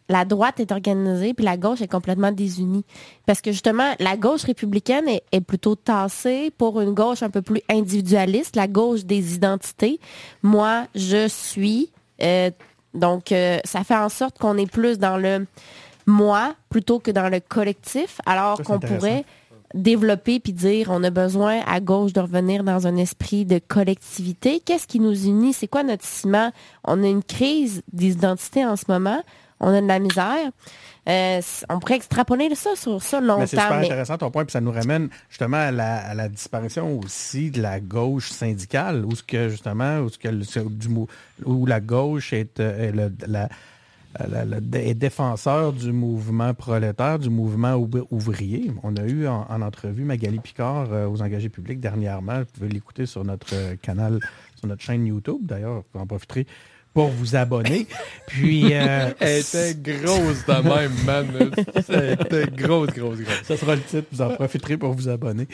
[0.08, 2.84] la droite est organisée, puis la gauche est complètement désunie.
[3.26, 7.42] Parce que justement, la gauche républicaine est, est plutôt tassée pour une gauche un peu
[7.42, 10.00] plus individualiste, la gauche des identités.
[10.42, 11.90] Moi, je suis.
[12.22, 12.50] euh,
[12.94, 15.46] donc, euh, ça fait en sorte qu'on est plus dans le
[16.06, 19.24] moi plutôt que dans le collectif, alors qu'on pourrait
[19.74, 24.60] développer puis dire on a besoin à gauche de revenir dans un esprit de collectivité.
[24.60, 25.52] Qu'est-ce qui nous unit?
[25.52, 26.52] C'est quoi notre ciment?
[26.84, 29.20] On a une crise d'identité en ce moment.
[29.60, 30.50] On a de la misère.
[31.08, 31.40] Euh,
[31.70, 33.80] on pourrait extrapoler ça sur ça Mais c'est super longtemps.
[33.80, 37.50] Mais, intéressant ton point, puis ça nous ramène justement à la, à la disparition aussi
[37.52, 40.88] de la gauche syndicale, où ce que justement, où ce que le- c'est du
[41.44, 43.48] où la gauche est, euh, est le- la,
[44.28, 48.72] la- la- est défenseur du mouvement prolétaire, du mouvement ouvri- ouvrier.
[48.82, 52.40] On a eu en, en entrevue Magali Picard euh, aux engagés publics dernièrement.
[52.40, 54.18] Vous pouvez l'écouter sur notre canal,
[54.56, 55.38] sur notre chaîne YouTube.
[55.42, 56.46] D'ailleurs, vous en profiterez
[56.96, 57.86] pour vous abonner.
[58.26, 61.26] Puis, euh, Elle était grosse de même, man.
[61.76, 63.42] C'était grosse, grosse, grosse.
[63.42, 65.46] Ça sera le titre, vous en profiterez pour vous abonner.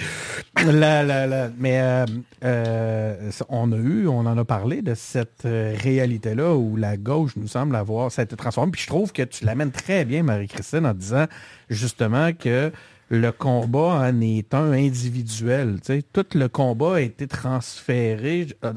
[0.64, 2.06] Mais euh,
[2.44, 7.32] euh, on a eu, on en a parlé de cette euh, réalité-là où la gauche
[7.34, 8.70] nous semble avoir, ça a été transformé.
[8.70, 11.26] Puis je trouve que tu l'amènes très bien, Marie-Christine, en disant
[11.70, 12.70] justement que
[13.12, 15.80] le combat en est un individuel.
[16.14, 18.72] Tout le combat a été transféré euh,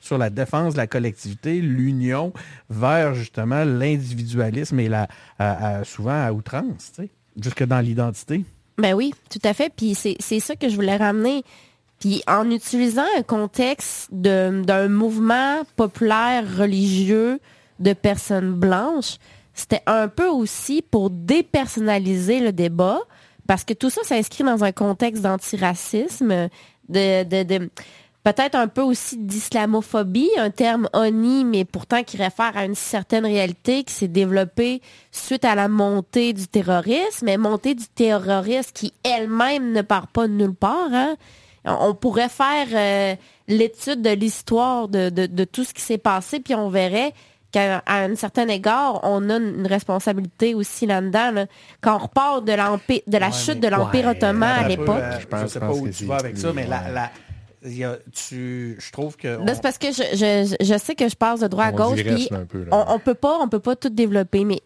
[0.00, 2.32] sur la défense de la collectivité, l'union,
[2.68, 5.06] vers justement l'individualisme et la,
[5.84, 6.94] souvent à outrance,
[7.40, 8.44] jusque dans l'identité.
[8.76, 9.72] Ben oui, tout à fait.
[9.74, 11.44] Puis c'est ça que je voulais ramener.
[12.00, 17.38] Puis en utilisant un contexte d'un mouvement populaire religieux
[17.78, 19.18] de personnes blanches,
[19.54, 22.98] c'était un peu aussi pour dépersonnaliser le débat,
[23.46, 26.48] parce que tout ça s'inscrit dans un contexte d'antiracisme,
[26.88, 27.70] de, de,
[28.26, 33.24] peut-être un peu aussi d'islamophobie, un terme honni, mais pourtant qui réfère à une certaine
[33.24, 34.82] réalité qui s'est développée
[35.12, 40.26] suite à la montée du terrorisme, mais montée du terrorisme qui elle-même ne part pas
[40.26, 40.92] de nulle part.
[40.92, 41.14] Hein?
[41.64, 43.14] On pourrait faire euh,
[43.46, 47.12] l'étude de l'histoire de, de, de, tout ce qui s'est passé, puis on verrait
[47.56, 51.46] qu'à un certain égard, on a une responsabilité aussi là-dedans.
[51.80, 55.02] Quand on repart de, de la chute de l'Empire ottoman à l'époque.
[55.30, 57.10] je ne sais pas où tu vas avec ça, mais la,
[58.12, 59.38] tu, je trouve que...
[59.46, 62.28] C'est parce que je, je, sais que je passe de droite à gauche, puis
[62.70, 64.60] on, on, peut pas, on peut pas tout développer, mais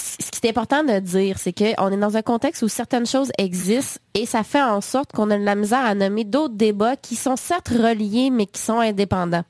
[0.00, 3.30] ce qui est important de dire, c'est qu'on est dans un contexte où certaines choses
[3.38, 6.96] existent et ça fait en sorte qu'on a de la misère à nommer d'autres débats
[6.96, 9.44] qui sont certes reliés, mais qui sont indépendants.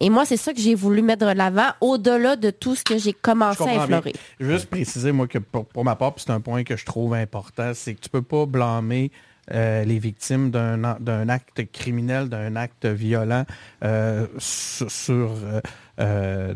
[0.00, 2.98] Et moi, c'est ça que j'ai voulu mettre de l'avant, au-delà de tout ce que
[2.98, 4.12] j'ai commencé à effleurer.
[4.38, 7.94] Juste préciser, moi, que pour, ma part, c'est un point que je trouve important, c'est
[7.94, 9.10] que tu peux pas blâmer
[9.52, 13.44] euh, les victimes d'un acte criminel, d'un acte violent
[13.84, 15.32] euh, sur,
[16.00, 16.54] euh,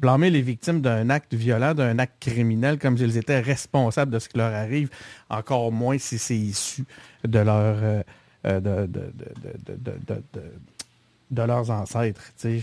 [0.00, 4.28] blâmer les victimes d'un acte violent, d'un acte criminel, comme s'ils étaient responsables de ce
[4.28, 4.88] qui leur arrive,
[5.28, 6.84] encore moins si c'est issu
[7.24, 8.04] de leur
[8.44, 8.88] de,
[11.30, 12.20] de, leurs ancêtres.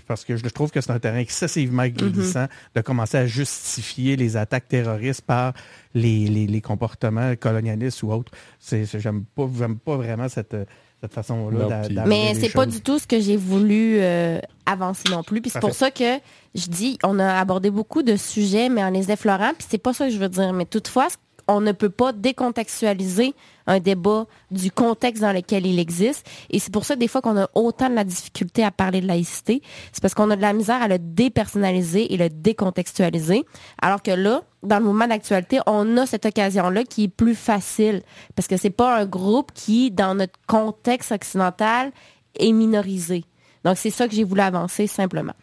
[0.08, 2.12] Parce que je trouve que c'est un terrain excessivement mm-hmm.
[2.12, 5.54] glissant de commencer à justifier les attaques terroristes par
[5.94, 8.32] les, comportements colonialistes ou autres.
[8.70, 9.48] J'aime pas,
[9.86, 10.56] pas vraiment cette
[11.02, 15.42] cette façon-là Mais c'est pas du tout ce que j'ai voulu euh, avancer non plus.
[15.42, 16.18] Puis c'est pour ça que
[16.56, 19.94] je dis, on a abordé beaucoup de sujets, mais en les effleurant, puis c'est pas
[19.94, 20.54] ça que je veux dire.
[20.54, 21.08] Mais toutefois,
[21.48, 23.34] on ne peut pas décontextualiser
[23.68, 26.28] un débat du contexte dans lequel il existe.
[26.50, 29.08] Et c'est pour ça, des fois, qu'on a autant de la difficulté à parler de
[29.08, 29.62] laïcité.
[29.92, 33.46] C'est parce qu'on a de la misère à le dépersonnaliser et le décontextualiser.
[33.82, 38.02] Alors que là, dans le mouvement d'actualité, on a cette occasion-là qui est plus facile.
[38.36, 41.92] Parce que c'est pas un groupe qui, dans notre contexte occidental,
[42.40, 43.26] est minorisé.
[43.64, 45.34] Donc, c'est ça que j'ai voulu avancer simplement.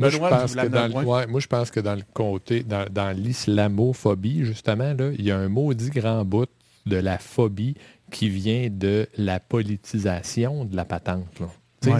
[0.00, 3.16] Moi, je pense que dans le, moi, je pense que dans le côté, dans, dans
[3.16, 6.48] l'islamophobie, justement, là, il y a un maudit grand bout
[6.86, 7.74] de la phobie
[8.10, 11.40] qui vient de la politisation de la patente.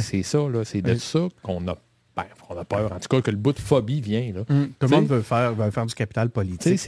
[0.01, 1.77] C'est ça, C'est de ça qu'on a
[2.17, 2.93] ben, on a peur.
[2.93, 4.33] En tout cas, que le bout de phobie vient.
[4.33, 4.41] Là.
[4.51, 6.81] Hum, tout le monde veut faire, veut faire du capital politique.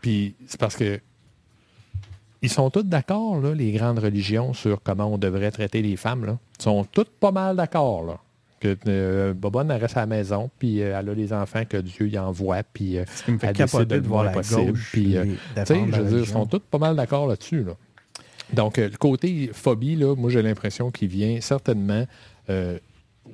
[0.00, 1.00] Puis c'est parce que
[2.40, 6.24] ils sont tous d'accord, les grandes religions, sur comment on devrait traiter les femmes.
[6.24, 6.38] Là.
[6.60, 8.20] Ils sont toutes pas mal d'accord.
[8.62, 11.76] Là que euh, Bobonne reste à la maison, puis euh, elle a les enfants que
[11.76, 13.04] Dieu y envoie, puis euh,
[13.42, 14.78] elle décide de, voir la possible.
[14.92, 17.64] Puis, je veux dire, ils sont tous pas mal d'accord là-dessus.
[18.52, 22.06] Donc, le côté phobie, là, moi, j'ai l'impression qu'il vient certainement...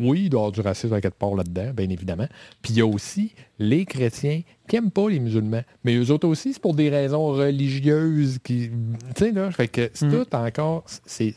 [0.00, 2.26] oui, il doit y avoir du racisme à quelque part là-dedans, bien évidemment.
[2.62, 5.62] Puis il y a aussi les chrétiens qui n'aiment pas les musulmans.
[5.84, 8.70] Mais eux autres aussi, c'est pour des raisons religieuses qui.
[9.14, 10.24] Tu sais, là, fait que c'est mm.
[10.24, 10.84] tout encore.
[11.06, 11.32] C'est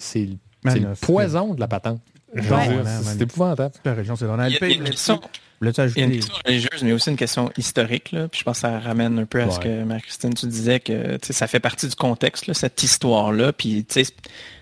[0.64, 2.02] le poison de la patente.
[2.36, 3.74] C'est épouvantable.
[3.86, 5.20] La région, c'est dans Il y a une question,
[6.46, 8.12] religieuse, mais aussi une question historique.
[8.12, 10.80] Là, puis je pense que ça ramène un peu à ce que Marie-Christine, tu disais,
[10.80, 13.54] que ça fait partie du contexte, cette histoire-là.
[13.54, 13.86] Puis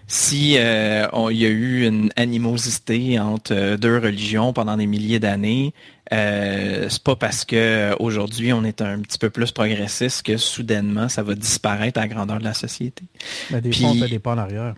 [0.08, 5.20] si euh, il y a eu une animosité entre euh, deux religions pendant des milliers
[5.20, 5.74] d'années,
[6.14, 11.10] euh, c'est pas parce que aujourd'hui on est un petit peu plus progressiste que soudainement
[11.10, 13.04] ça va disparaître à la grandeur de la société.
[13.50, 14.76] Mais des fois, on fait des pas en arrière.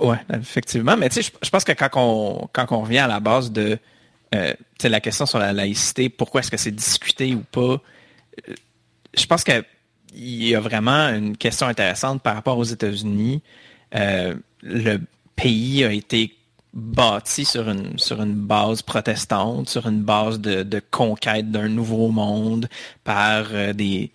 [0.00, 0.96] Oui, effectivement.
[0.96, 3.78] Mais tu sais, je pense que quand on, quand on revient à la base de
[4.34, 7.80] euh, la question sur la laïcité, pourquoi est-ce que c'est discuté ou pas,
[8.48, 8.54] euh,
[9.16, 9.64] je pense qu'il
[10.14, 13.42] y a vraiment une question intéressante par rapport aux États-Unis.
[13.94, 14.98] Euh, le
[15.34, 16.36] pays a été
[16.72, 22.10] bâti sur une, sur une base protestante, sur une base de, de conquête d'un nouveau
[22.10, 22.68] monde
[23.02, 24.12] par des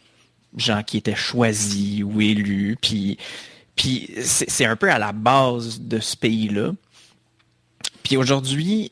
[0.55, 2.77] gens qui étaient choisis ou élus.
[2.81, 3.17] Puis
[3.75, 6.71] puis c'est un peu à la base de ce pays-là.
[8.03, 8.91] Puis aujourd'hui,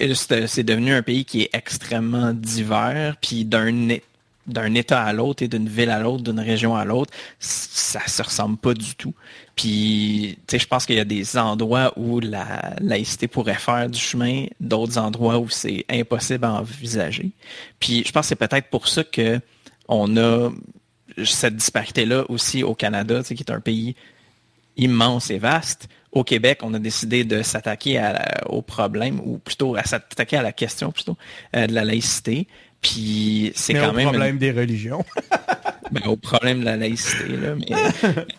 [0.00, 5.48] euh, c'est devenu un pays qui est extrêmement divers, puis d'un État à l'autre et
[5.48, 9.14] d'une ville à l'autre, d'une région à l'autre, ça se ressemble pas du tout.
[9.54, 13.88] Puis, tu sais, je pense qu'il y a des endroits où la laïcité pourrait faire
[13.88, 17.30] du chemin, d'autres endroits où c'est impossible à envisager.
[17.80, 19.40] Puis, je pense que c'est peut-être pour ça que
[19.88, 20.50] on a
[21.24, 23.96] cette disparité-là aussi au Canada, qui est un pays
[24.78, 25.88] immense et vaste.
[26.12, 28.02] Au Québec, on a décidé de s'attaquer
[28.46, 31.16] au problème, ou plutôt à s'attaquer à la question plutôt
[31.54, 32.46] euh, de la laïcité.
[32.80, 34.08] Puis c'est quand même.
[34.08, 35.04] Au problème des religions.
[35.90, 37.28] ben, au problème de la laïcité.
[37.28, 37.72] Là, mais,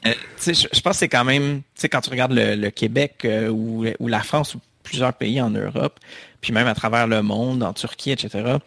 [0.06, 0.14] euh,
[0.48, 1.62] je, pense que c'est quand même,
[1.92, 6.00] quand tu regardes le, Québec ou, ou, la France ou plusieurs pays en Europe,
[6.42, 8.58] puis même à travers le monde, en Turquie, etc.,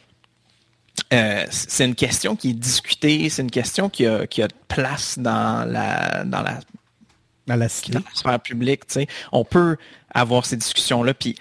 [1.13, 5.19] euh, c'est une question qui est discutée, c'est une question qui a, qui a place
[5.19, 6.61] dans la, dans la,
[7.47, 8.83] dans la, sphère publique.
[9.33, 9.77] On peut
[10.15, 11.37] avoir ces discussions-là, puis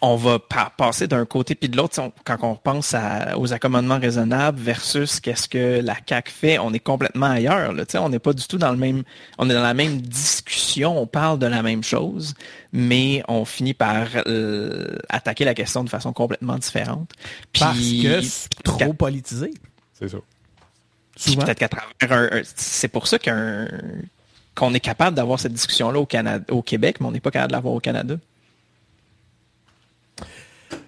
[0.00, 2.00] on va passer d'un côté puis de l'autre.
[2.24, 2.94] Quand on pense
[3.36, 7.72] aux accommodements raisonnables versus qu'est-ce que la CAC fait, on est complètement ailleurs.
[7.72, 9.02] Là, on n'est pas du tout dans le même.
[9.38, 12.34] On est dans la même discussion, on parle de la même chose,
[12.72, 17.10] mais on finit par euh, attaquer la question de façon complètement différente.
[17.58, 19.52] Parce que c'est trop politisé.
[19.94, 20.18] C'est ça.
[21.26, 23.18] Peut-être qu'à travers C'est pour ça
[24.58, 26.08] qu'on est capable d'avoir cette discussion-là au,
[26.50, 28.16] au Québec, mais on n'est pas capable de l'avoir au Canada.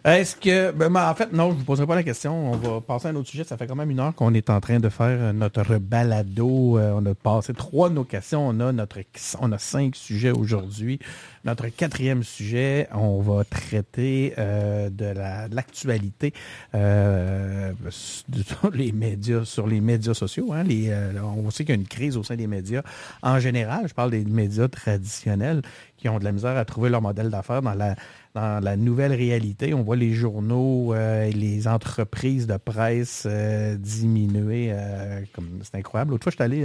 [0.05, 0.73] Est-ce que.
[0.73, 2.53] Ben, en fait, non, je ne vous poserai pas la question.
[2.53, 3.45] On va passer à un autre sujet.
[3.45, 6.79] Ça fait quand même une heure qu'on est en train de faire notre balado.
[6.79, 8.49] Euh, on a passé trois de nos questions.
[8.49, 8.99] On a, notre,
[9.41, 11.01] on a cinq sujets aujourd'hui.
[11.45, 15.13] Notre quatrième sujet, on va traiter euh, de
[15.55, 16.33] l'actualité
[16.75, 20.53] euh, sur les médias, sur les médias sociaux.
[20.55, 20.63] Hein.
[20.65, 22.83] Les, on sait qu'il y a une crise au sein des médias
[23.23, 23.87] en général.
[23.87, 25.61] Je parle des médias traditionnels
[25.99, 27.95] qui ont de la misère à trouver leur modèle d'affaires dans la
[28.35, 29.75] dans la nouvelle réalité.
[29.75, 34.71] On voit les journaux euh, et les entreprises de presse euh, diminuer.
[34.73, 36.13] Euh, comme c'est incroyable.
[36.13, 36.65] L'autre fois, je suis allé,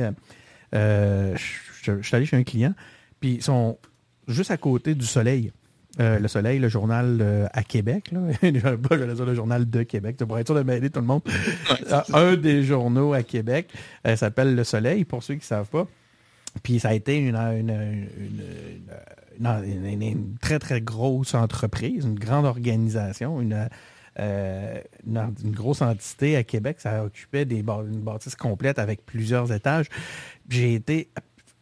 [2.11, 2.73] allé chez un client,
[3.19, 3.77] puis ils sont
[4.27, 5.51] juste à côté du Soleil.
[5.97, 8.11] le Soleil, le journal à Québec.
[8.11, 8.19] Là.
[8.43, 8.77] je vais
[9.15, 11.21] dire le journal de Québec, pour être sûr de mêler tout le monde.
[12.13, 13.69] un des journaux à Québec
[14.15, 15.87] s'appelle Le Soleil, pour ceux qui ne savent pas.
[16.63, 18.07] Puis ça a été une, une,
[20.41, 23.67] très, très grosse entreprise, une grande organisation, une,
[24.19, 26.77] euh, une, grosse entité à Québec.
[26.79, 29.87] Ça occupait des, une bâtisse complète avec plusieurs étages.
[30.49, 31.09] J'ai été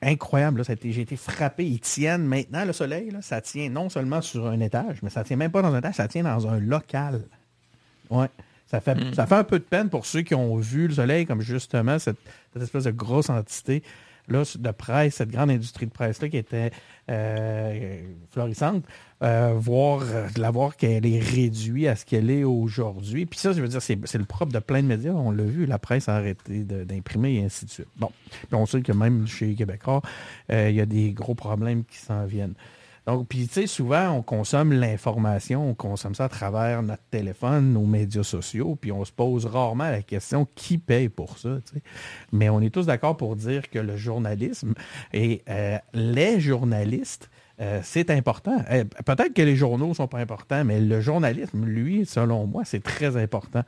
[0.02, 0.64] incroyable.
[0.84, 1.66] J'ai été frappé.
[1.66, 3.10] Ils tiennent maintenant le soleil.
[3.12, 5.80] Là, ça tient non seulement sur un étage, mais ça tient même pas dans un
[5.80, 7.24] étage, ça tient dans un local.
[8.10, 8.28] Ouais.
[8.68, 9.14] Ça fait, mm.
[9.14, 12.00] ça fait un peu de peine pour ceux qui ont vu le soleil comme justement
[12.00, 12.18] cette
[12.60, 13.84] espèce de grosse entité
[14.28, 16.72] là, de presse, cette grande industrie de presse-là qui était
[17.10, 18.02] euh,
[18.32, 18.86] florissante,
[19.22, 23.26] euh, voir, euh, de la voir qu'elle est réduite à ce qu'elle est aujourd'hui.
[23.26, 25.12] Puis ça, je veux dire, c'est, le propre de plein de médias.
[25.12, 27.88] On l'a vu, la presse a arrêté d'imprimer et ainsi de suite.
[27.98, 28.12] Bon,
[28.52, 30.02] on sait que même chez Québécois,
[30.50, 32.56] il y a des gros problèmes qui s'en viennent.
[33.06, 37.74] Donc, puis, tu sais, souvent, on consomme l'information, on consomme ça à travers notre téléphone,
[37.74, 41.60] nos médias sociaux, puis on se pose rarement la question qui paye pour ça.
[41.66, 41.82] sais?
[42.32, 44.74] Mais on est tous d'accord pour dire que le journalisme
[45.12, 47.30] et euh, les journalistes,
[47.60, 48.64] euh, c'est important.
[48.72, 52.64] Euh, peut-être que les journaux ne sont pas importants, mais le journalisme, lui, selon moi,
[52.64, 53.64] c'est très important.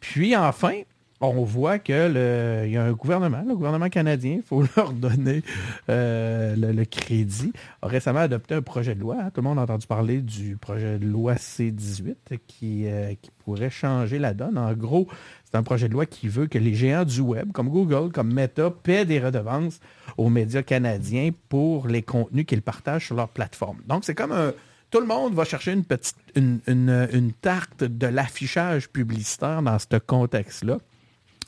[0.00, 0.80] Puis enfin,
[1.20, 5.42] on voit qu'il y a un gouvernement, le gouvernement canadien, il faut leur donner
[5.88, 7.52] euh, le, crédit,
[7.82, 9.16] a récemment adopté un projet de loi.
[9.18, 9.30] Hein.
[9.34, 13.70] tout le monde a entendu parler du projet de loi C-18 qui, euh, qui pourrait
[13.70, 14.58] changer la donne.
[14.58, 15.08] En gros,
[15.44, 18.32] c'est un projet de loi qui veut que les géants du web, comme Google, comme
[18.32, 19.80] Meta, paient des redevances
[20.16, 23.78] aux médias canadiens pour les contenus qu'ils partagent sur leur plateforme.
[23.86, 24.52] Donc, c'est comme un,
[24.90, 29.98] tout le monde va chercher une petite une, une tarte de l'affichage publicitaire dans ce
[29.98, 30.78] contexte-là.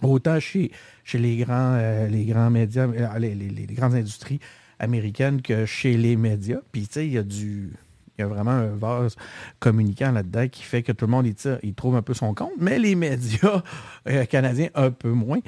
[0.02, 0.70] Autant chez,
[1.04, 4.40] chez les, grands, euh, les grands médias, euh, les, grandes industries
[4.78, 6.60] américaines que chez les médias.
[6.72, 7.72] Puis, tu sais, il y a du.
[8.18, 9.16] Il y a vraiment un vase
[9.60, 11.26] communicant là-dedans qui fait que tout le monde
[11.62, 13.62] il trouve un peu son compte, mais les médias
[14.06, 15.38] euh, canadiens un peu moins.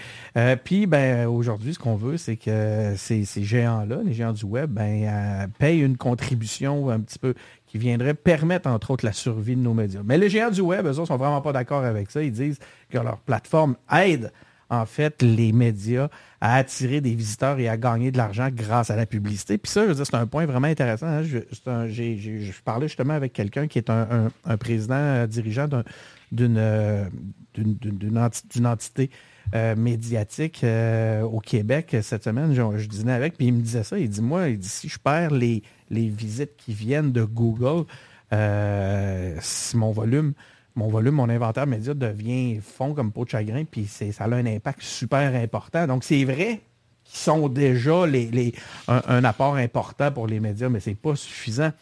[0.64, 4.70] puis ben, aujourd'hui, ce qu'on veut, c'est que ces, ces géants-là, les géants du web,
[4.70, 7.34] ben, payent une contribution un petit peu
[7.72, 10.02] qui viendrait permettre, entre autres, la survie de nos médias.
[10.04, 12.22] Mais les géants du web, eux autres, sont vraiment pas d'accord avec ça.
[12.22, 12.58] Ils disent
[12.90, 14.30] que leur plateforme aide
[14.68, 16.08] en fait, les médias
[16.40, 19.56] à attirer des visiteurs et à gagner de l'argent grâce à la publicité.
[19.58, 21.06] Puis ça, je veux dire, c'est un point vraiment intéressant.
[21.06, 21.22] Hein.
[21.22, 25.68] Je, parlais justement avec quelqu'un qui est un, président euh, dirigeant
[26.30, 27.04] d'une euh,
[27.54, 29.10] d'une entité
[29.54, 30.64] euh, médiatique
[31.22, 32.54] au Québec cette semaine.
[32.54, 33.98] Je, je, dînais avec, puis il me disait ça.
[33.98, 35.62] Il dit, moi, il dit, si je perds les,
[35.92, 37.84] les visites qui viennent de Google,
[39.40, 40.34] si mon volume
[40.74, 44.46] mon volume, mon inventaire média devient fond comme peau de chagrin, puis ça a un
[44.46, 45.86] impact super important.
[45.86, 46.60] Donc, c'est vrai
[47.04, 48.04] qu'ils sont déjà
[48.88, 51.72] un, apport important pour les médias, mais ce n'est pas suffisant.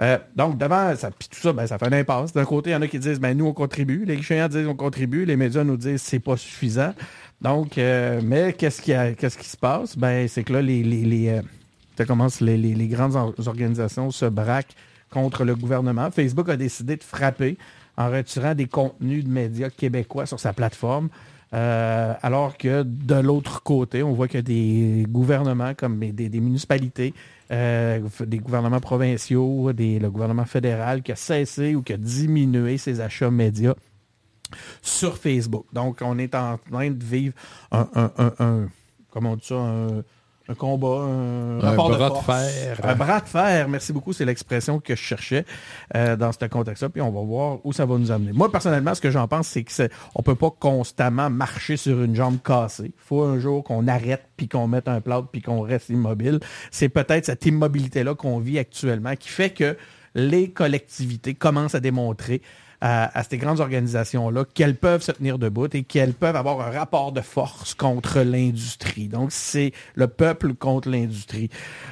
[0.00, 2.32] Euh, donc, devant ça, puis tout ça, ben, ça fait un impasse.
[2.32, 4.04] D'un côté, il y en a qui disent ben, nous, on contribue.
[4.04, 5.24] Les géants disent on contribue.
[5.24, 6.94] Les médias nous disent c'est pas suffisant.
[7.40, 9.98] Donc, euh, mais qu'est-ce qui, se passe?
[9.98, 11.40] Ben, c'est que là, les, les,
[12.00, 14.74] euh, ça commence, les, les- grandes or- organisations se braquent
[15.10, 16.10] contre le gouvernement.
[16.10, 17.56] Facebook a décidé de frapper
[17.96, 21.08] en retirant des contenus de médias québécois sur sa plateforme.
[21.54, 27.14] Euh, alors que de l'autre côté, on voit que des gouvernements comme des, municipalités,
[27.50, 33.00] euh, des gouvernements provinciaux, le gouvernement fédéral qui a cessé ou qui a diminué ses
[33.00, 33.74] achats médias
[34.82, 35.64] sur Facebook.
[35.72, 37.32] Donc, on est en train de vivre
[37.72, 38.68] un-
[39.10, 40.02] comment on dit ça, un,
[40.48, 42.26] un combat, un, bras de force.
[42.26, 42.80] fer.
[42.82, 45.44] Un bras de fer, merci beaucoup, c'est l'expression que je cherchais
[45.94, 48.32] euh, dans ce contexte-là, puis on va voir où ça va nous amener.
[48.32, 52.14] Moi, personnellement, ce que j'en pense, c'est qu'on ne peut pas constamment marcher sur une
[52.14, 52.86] jambe cassée.
[52.86, 56.40] Il faut un jour qu'on arrête, puis qu'on mette un plâtre, puis qu'on reste immobile.
[56.70, 59.76] C'est peut-être cette immobilité-là qu'on vit actuellement qui fait que
[60.14, 62.40] les collectivités commencent à démontrer
[62.80, 67.12] à, ces grandes organisations-là qu'elles peuvent se tenir debout et qu'elles peuvent avoir un rapport
[67.12, 69.08] de force contre l'industrie.
[69.08, 71.50] Donc, c'est le peuple contre l'industrie.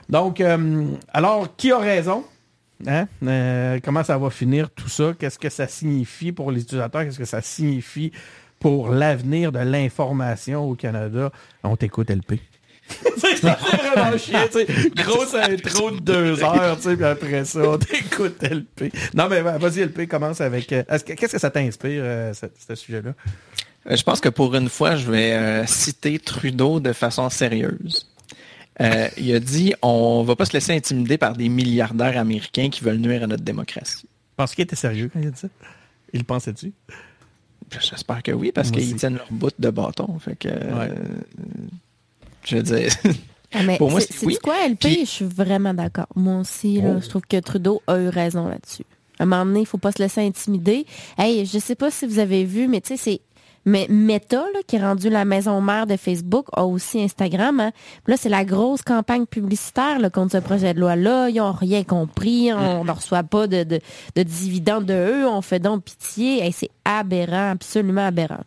[0.09, 2.25] Donc, euh, alors, qui a raison?
[2.87, 3.09] Hein?
[3.25, 5.13] Euh, comment ça va finir tout ça?
[5.19, 7.05] Qu'est-ce que ça signifie pour les utilisateurs?
[7.05, 8.13] Qu'est-ce que ça signifie
[8.61, 11.33] pour l'avenir de l'information au Canada?
[11.65, 12.41] On t'écoute, LP.
[13.17, 14.91] c'est vraiment chiant, tu sais.
[14.95, 18.93] Grosse intro de deux heures, tu sais, puis après ça, on t'écoute LP.
[19.15, 20.73] Non, mais vas-y, LP, commence avec...
[20.73, 23.13] euh, est-ce que- Qu'est-ce que ça t'inspire, euh, ce, ce sujet-là?
[23.91, 28.09] Euh, Je pense que pour une fois, je vais euh, citer Trudeau de façon sérieuse.
[28.81, 32.85] Euh, il a dit on va pas se laisser intimider par des milliardaires américains qui
[32.85, 34.07] veulent nuire à notre démocratie.
[34.37, 35.49] Penses qu'il était sérieux quand il a dit ça?
[36.13, 36.73] Il pensait-tu?
[37.81, 40.19] J'espère que oui, parce qu'ils tiennent leur bout de bâton.
[40.19, 40.91] Fait que, Ouais.
[42.47, 42.89] Je veux dire,
[43.55, 44.37] Ah, mais Pour moi, c'est- oui.
[44.43, 44.79] quoi, LP?
[44.81, 46.07] Puis- Je suis vraiment d'accord.
[46.17, 47.01] Moi aussi, là, Oh.
[47.03, 48.85] je trouve que Trudeau a eu raison là-dessus.
[49.19, 50.85] À un moment donné, il faut pas se laisser intimider.
[51.17, 53.21] Hey, je sais pas si vous avez vu, mais tu sais, c'est...
[53.65, 57.59] Mais Meta, là, qui est rendu la maison mère de Facebook, a aussi Instagram.
[57.61, 57.73] hein.
[58.07, 61.31] Là, c'est la grosse campagne publicitaire là, contre ce projet de loi-là.
[61.31, 62.53] Ils ont rien compris.
[62.53, 63.81] On ne reçoit pas de, de,
[64.15, 65.27] de dividendes de eux.
[65.29, 66.45] On fait donc pitié.
[66.45, 68.43] Hey, c'est aberrant, absolument aberrant.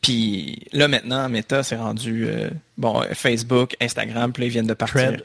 [0.00, 4.74] Puis- là, maintenant, Meta s'est rendu, euh, bon, Facebook, Instagram, puis là, ils viennent de
[4.74, 4.96] partir.
[5.12, 5.22] Thread.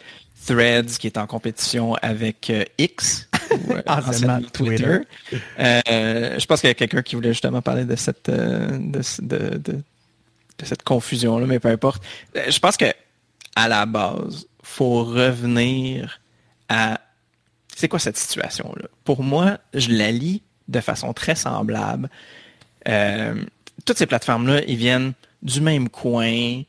[0.48, 5.00] Threads, qui est en compétition avec euh, X, ou, euh, Anciennement Twitter.
[5.60, 9.82] Je pense qu'il y a quelqu'un qui voulait justement parler de cette, de, de- de-
[10.58, 12.04] de cette confusion-là, mais peu importe.
[12.36, 12.86] Je pense que
[13.56, 16.20] à la base, faut revenir
[16.70, 17.00] à
[17.76, 18.88] c'est quoi cette situation-là?
[19.04, 22.10] Pour moi, je la lis de façon très semblable.
[22.88, 23.44] Euh,
[23.86, 26.62] toutes ces plateformes-là, ils viennent du même coin,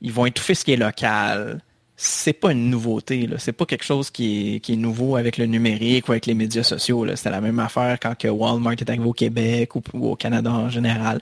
[0.00, 1.60] ils vont étouffer ce qui est local.
[1.96, 3.36] C'est pas une nouveauté, là.
[3.38, 7.04] C'est pas quelque chose qui est, nouveau avec le numérique ou avec les médias sociaux.
[7.04, 7.16] là.
[7.16, 10.68] C'était la même affaire quand que Walmart est arrivé au Québec ou, au Canada en
[10.68, 11.20] général.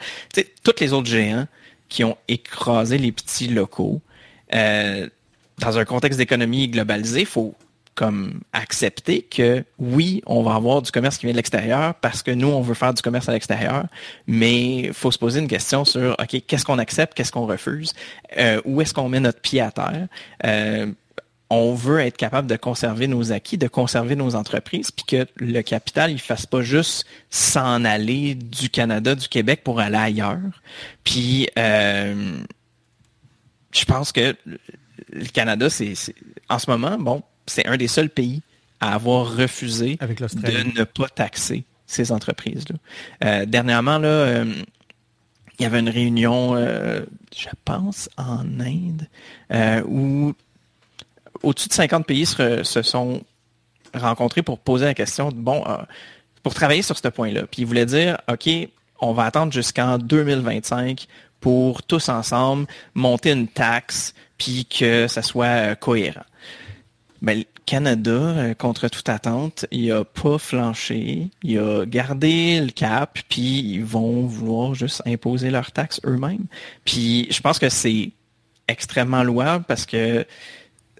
[0.65, 1.47] Tous les autres géants
[1.89, 4.01] qui ont écrasé les petits locaux.
[4.53, 5.09] euh,
[5.59, 7.55] dans un contexte d'économie globalisée, il faut
[7.95, 12.31] comme accepter que oui, on va avoir du commerce qui vient de l'extérieur parce que
[12.31, 13.87] nous, on veut faire du commerce à l'extérieur,
[14.27, 17.93] mais il faut se poser une question sur, OK, qu'est-ce qu'on accepte, qu'est-ce qu'on refuse,
[18.37, 20.09] euh, où est-ce qu'on met notre pied à terre.
[20.45, 20.93] Euh,
[21.51, 25.63] on veut être capable de conserver nos acquis, de conserver nos entreprises, puis que le
[25.63, 30.41] capital, il fasse pas juste s'en aller du Canada, du Québec pour aller ailleurs.
[31.05, 32.39] Puis, euh,
[33.73, 34.35] je pense que
[35.13, 36.15] le Canada, c'est c'est-
[36.49, 38.43] en ce moment, bon, c'est un des seuls pays
[38.81, 42.77] à avoir refusé Avec de ne pas taxer ces entreprises-là.
[43.25, 44.55] Euh, dernièrement, là, euh,
[45.59, 47.05] il y avait une réunion, euh,
[47.37, 49.07] je pense, en Inde,
[49.87, 50.35] où
[51.43, 53.23] au-dessus de 50 pays se, sont
[53.95, 55.63] rencontrés pour poser la question, de, bon,
[56.43, 57.43] pour travailler sur ce point-là.
[57.47, 58.49] Puis ils voulaient dire, OK,
[59.01, 61.07] on va attendre jusqu'en 2025
[61.41, 66.25] pour tous ensemble monter une taxe, puis que ça soit cohérent.
[67.25, 72.71] Ben, le Canada, euh, contre toute attente, il a pas flanché, il a gardé le
[72.71, 76.45] cap, puis ils vont vouloir juste imposer leurs taxes eux-mêmes.
[76.85, 78.11] Puis je pense que c'est
[78.69, 80.27] extrêmement louable parce que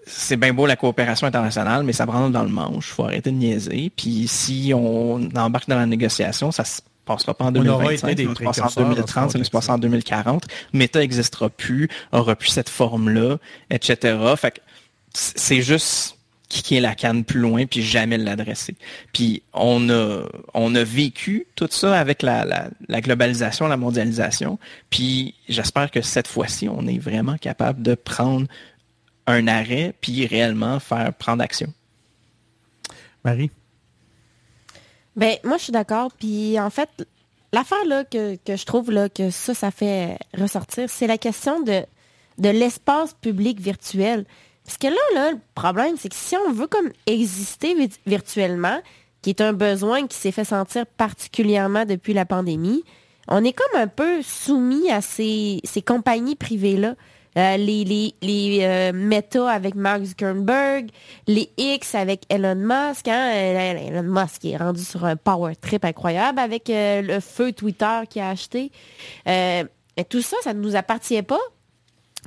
[0.07, 2.87] c'est bien beau la coopération internationale, mais ça prend dans le manche.
[2.87, 3.91] faut arrêter de niaiser.
[3.95, 8.07] Puis si on embarque dans la négociation, ça se passera pas en On aura 2025,
[8.09, 9.69] été des ça va se passer en précurseurs dans ce 2030, ça va se passer
[9.69, 10.23] en contexte-là.
[10.23, 10.47] 2040.
[10.73, 13.37] Meta n'existera plus, aura plus cette forme-là,
[13.69, 14.17] etc.
[14.37, 14.59] Fait que
[15.13, 16.14] c'est juste
[16.55, 18.75] kicker la canne plus loin puis jamais l'adresser.
[19.13, 20.23] Puis on a
[20.53, 24.57] on a vécu tout ça avec la, la, la globalisation, la mondialisation.
[24.89, 28.47] Puis j'espère que cette fois-ci, on est vraiment capable de prendre
[29.27, 31.73] un arrêt puis réellement faire prendre action.
[33.23, 33.51] Marie?
[35.15, 36.11] Ben, moi, je suis d'accord.
[36.17, 37.07] Puis, en fait,
[37.53, 41.61] l'affaire là que, que je trouve là que ça, ça fait ressortir, c'est la question
[41.61, 41.83] de,
[42.37, 44.25] de l'espace public virtuel.
[44.65, 48.81] Parce que là, là, le problème, c'est que si on veut comme exister vi- virtuellement,
[49.21, 52.83] qui est un besoin qui s'est fait sentir particulièrement depuis la pandémie,
[53.27, 56.95] on est comme un peu soumis à ces, ces compagnies privées-là.
[57.37, 60.89] Euh, les les, les euh, Meta avec Mark Zuckerberg,
[61.27, 63.09] les X avec Elon Musk.
[63.09, 63.31] Hein?
[63.33, 68.01] Euh, Elon Musk est rendu sur un power trip incroyable avec euh, le feu Twitter
[68.09, 68.71] qu'il a acheté.
[69.27, 69.65] Euh,
[70.07, 71.41] tout ça, ça ne nous appartient pas.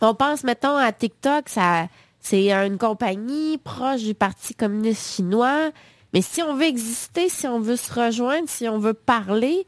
[0.02, 1.88] On pense, mettons, à TikTok, ça,
[2.20, 5.70] c'est une compagnie proche du Parti communiste chinois.
[6.12, 9.66] Mais si on veut exister, si on veut se rejoindre, si on veut parler,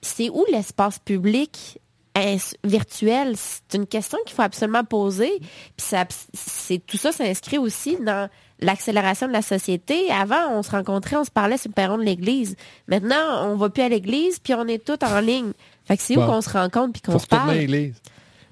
[0.00, 1.80] c'est où l'espace public
[2.14, 3.34] est virtuel?
[3.36, 5.32] C'est une question qu'il faut absolument poser.
[5.76, 5.96] Puis
[6.34, 8.28] c'est, tout ça s'inscrit aussi dans
[8.60, 10.10] l'accélération de la société.
[10.10, 12.56] Avant, on se rencontrait, on se parlait sur le perron de l'église.
[12.86, 15.52] Maintenant, on va plus à l'église, puis on est tous en ligne.
[15.84, 17.56] Fait que c'est où qu'on se rencontre puis qu'on se parle?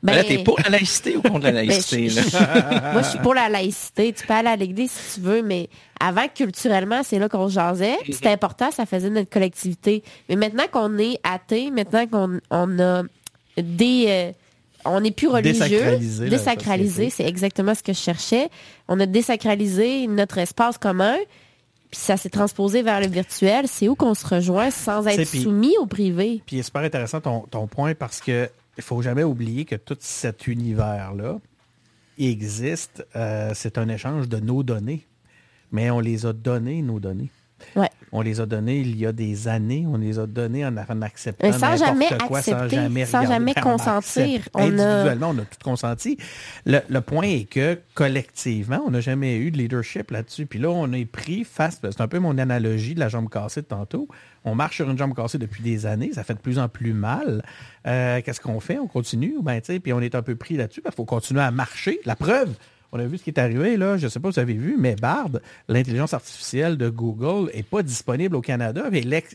[0.03, 2.09] Ben, là, t'es pour la laïcité ou contre la laïcité?
[2.09, 2.91] je- là?
[2.93, 4.13] Moi, je suis pour la laïcité.
[4.13, 5.69] Tu peux aller à l'église si tu veux, mais
[5.99, 7.97] avant, culturellement, c'est là qu'on jasait.
[8.07, 8.13] Mhm.
[8.13, 10.03] C'était important, ça faisait notre collectivité.
[10.29, 13.03] Mais maintenant qu'on est athée, maintenant qu'on on a
[13.57, 14.05] des...
[14.09, 14.33] euh,
[14.85, 15.99] on n'est plus religieux.
[16.29, 18.49] Désacralisé c'est exactement ce que je cherchais.
[18.87, 21.17] On a désacralisé notre espace commun,
[21.91, 23.67] puis ça s'est transposé vers le virtuel.
[23.67, 26.41] C'est où qu'on se rejoint sans être soumis au privé?
[26.47, 29.97] Puis c'est super intéressant ton, ton point parce que il faut jamais oublier que tout
[30.01, 31.39] cet univers-là
[32.19, 33.07] existe.
[33.17, 35.07] euh, c'est un échange de nos données.
[35.73, 37.31] Mais on les a données, nos données.
[37.75, 37.89] Ouais.
[38.13, 39.85] On les a données il y a des années.
[39.87, 43.55] On les a données en, en acceptant sans jamais quoi, accepter, sans jamais, sans jamais
[43.55, 44.43] consentir.
[44.55, 46.17] On a- Individuellement, on a tout consenti.
[46.65, 50.47] Le, le point est que collectivement, on n'a jamais eu de leadership là-dessus.
[50.47, 51.81] Puis là, on est pris face.
[51.83, 54.09] C'est un peu mon analogie de la jambe cassée de tantôt.
[54.45, 56.13] On marche sur une jambe cassée depuis des années.
[56.13, 57.43] Ça fait de plus en plus mal.
[57.87, 58.79] Euh, Qu'est-ce qu'on fait?
[58.79, 59.35] On continue?
[59.43, 60.83] Ben, puis on est un peu pris là-dessus.
[60.87, 62.01] Il faut continuer à marcher.
[62.05, 62.51] La preuve,
[62.93, 63.97] on a vu ce qui est arrivé, là.
[63.97, 65.31] Je ne sais pas si vous avez vu, mais Bard,
[65.69, 68.85] l'intelligence artificielle de Google, n'est pas disponible au Canada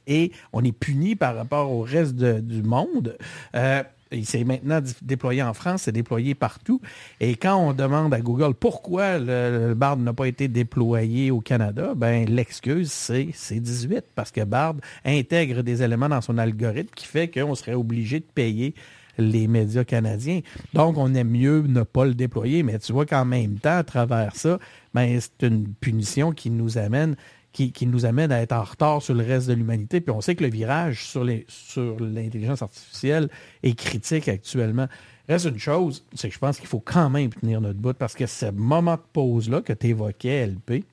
[0.07, 3.18] et, on est puni par rapport au reste du monde.
[3.56, 6.82] Euh, il s'est maintenant déployé en France, c'est déployé partout.
[7.19, 11.40] Et quand on demande à Google pourquoi le, le Bard n'a pas été déployé au
[11.40, 14.76] Canada, ben l'excuse, c'est c'est 18, parce que Bard
[15.06, 18.76] intègre des éléments dans son algorithme qui fait qu'on serait obligé de payer
[19.22, 20.41] les médias canadiens.
[20.73, 23.84] Donc, on aime mieux ne pas le déployer, mais tu vois qu'en même temps, à
[23.84, 24.60] travers ça,
[24.93, 27.15] ben, c'est une punition qui nous amène
[27.52, 29.99] qui, nous amène à être en retard sur le reste de l'humanité.
[29.99, 33.30] Puis on sait que le virage sur l'intelligence artificielle
[33.64, 34.88] est critique actuellement.
[35.27, 38.15] Reste une chose, c'est que je pense qu'il faut quand même tenir notre bout parce
[38.15, 40.85] que ce moment de pause-là que tu évoquais, LP,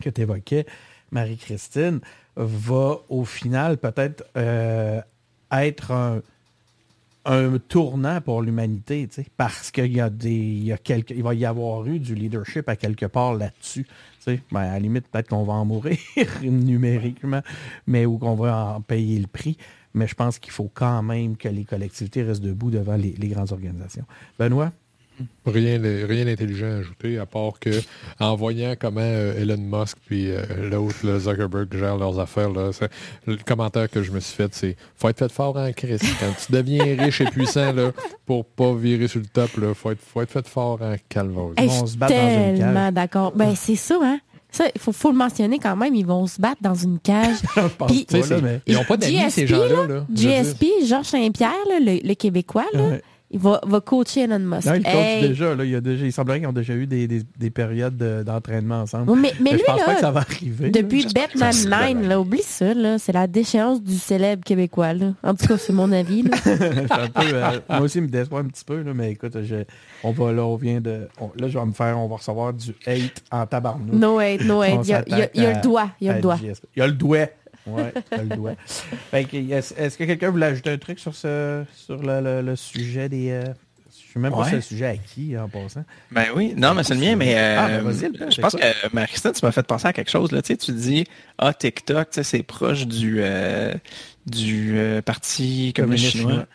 [0.00, 0.66] que tu évoquais,
[1.10, 2.00] Marie-Christine,
[2.36, 5.00] va au final peut-être euh,
[5.50, 6.22] être un,
[7.24, 11.34] un tournant pour l'humanité, parce qu'il y a des, il y a quelque, il va
[11.34, 13.86] y avoir eu du leadership à quelque part là-dessus.
[14.26, 15.98] Ben, à la limite, peut-être qu'on va en mourir
[16.42, 17.42] numériquement,
[17.86, 19.56] mais ou qu'on va en payer le prix.
[19.94, 23.52] Mais je pense qu'il faut quand même que les collectivités restent debout devant les grandes
[23.52, 24.06] organisations.
[24.38, 24.72] Benoît?
[25.44, 27.70] Rien rien d'intelligent à ajouter, à part que
[28.20, 32.70] en voyant comment euh, Elon Musk puis euh, l'autre, le Zuckerberg, gèrent leurs affaires, là,
[33.26, 36.00] le commentaire que je me suis fait, c'est faut être fait fort en crise.
[36.20, 37.92] Quand tu deviens riche et puissant, là,
[38.26, 41.50] pour pas virer sur le top, il faut être, faut être fait fort en calvaire.
[41.56, 42.20] Hey, suis se battre dans
[42.52, 42.94] une tellement cage.
[42.94, 43.32] d'accord.
[43.34, 44.18] Ben, c'est ça, hein?
[44.54, 47.36] Ça, il faut, faut le mentionner quand même, ils vont se battre dans une cage.
[47.78, 48.60] Pas, là, c'est- mais...
[48.66, 49.86] Ils n'ont pas d'amis, ces GSP, gens-là.
[49.86, 53.02] Là, GSP, Georges Saint-Pierre, là, le, le Québécois, là, Ouais.
[53.32, 54.66] Il va, va coacher Elon Musk.
[54.66, 55.28] Non, ils coachent Hey!
[55.28, 56.04] déjà, là, il, a déjà.
[56.04, 59.10] Il semblerait qu'ils ont déjà eu des, des- des périodes de- d'entraînement ensemble.
[59.10, 60.70] Oui, mais, mais Mais lui, je pense pas que ça là, va arriver.
[60.70, 62.06] depuis Batman se 9, réveille.
[62.08, 64.92] là, oublie ça, là, c'est la déchéance du célèbre Québécois.
[64.92, 65.14] Là.
[65.22, 66.22] En tout cas, c'est mon avis.
[66.22, 66.36] là.
[66.90, 69.64] Un peu, euh, moi aussi, il me déçoit un petit peu, là, mais écoute, je-
[70.04, 71.08] on va là, on vient de.
[71.20, 73.94] on- là, je vais me faire, on va recevoir du hate en tabarnouche.
[73.98, 74.80] No hate, no hate.
[74.84, 75.88] Il y a, il y a- il y a s'attaque le doigt.
[76.00, 76.38] Il y a le doigt.
[76.42, 77.26] Il y a le doigt.
[77.66, 78.54] Ouais, a le doigt.
[79.12, 83.30] Est-ce que quelqu'un voulait ajouter un truc sur ce sur le, le- le sujet des.
[83.30, 83.44] euh,
[83.90, 84.44] je sais même pas Ouais.
[84.44, 85.84] si c'est le sujet à qui en passant.
[86.10, 88.60] Ben oui, non, mais c'est le mien, mais euh, Ah, ben le je pense quoi?
[88.60, 90.32] que, Marie-Christine, tu m'as fait penser à quelque chose.
[90.32, 90.42] Là.
[90.42, 91.04] Tu, sais, tu dis,
[91.38, 93.72] ah, TikTok, tu sais, c'est proche du, euh,
[94.26, 96.46] du euh, Parti communiste Communiste chinois.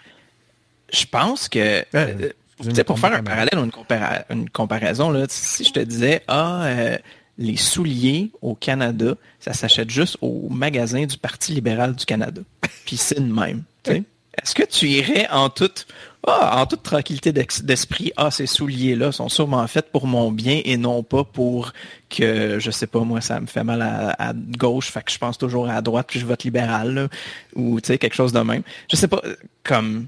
[0.94, 2.30] Je pense que, euh,
[2.62, 5.80] tu sais, pour faire un parallèle ou une, compara- une comparaison, là, si je te
[5.80, 6.98] disais, ah, euh,
[7.38, 12.42] les souliers au Canada, ça s'achète juste au magasin du Parti libéral du Canada.
[12.86, 13.64] Puis c'est le même.
[13.86, 15.88] Est-ce que tu irais en toute
[16.30, 20.76] ah, en toute tranquillité d'esprit, ah, ces souliers-là sont sûrement faits pour mon bien et
[20.76, 21.72] non pas pour
[22.10, 25.38] que, je sais pas, moi, ça me fait mal à, gauche, fait que je pense
[25.38, 27.08] toujours à droite puis je vote libéral,
[27.56, 28.62] ou, tu sais, quelque chose de même.
[28.92, 29.22] Je sais pas,
[29.64, 30.08] comme,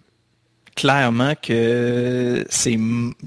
[0.75, 2.79] clairement que ces,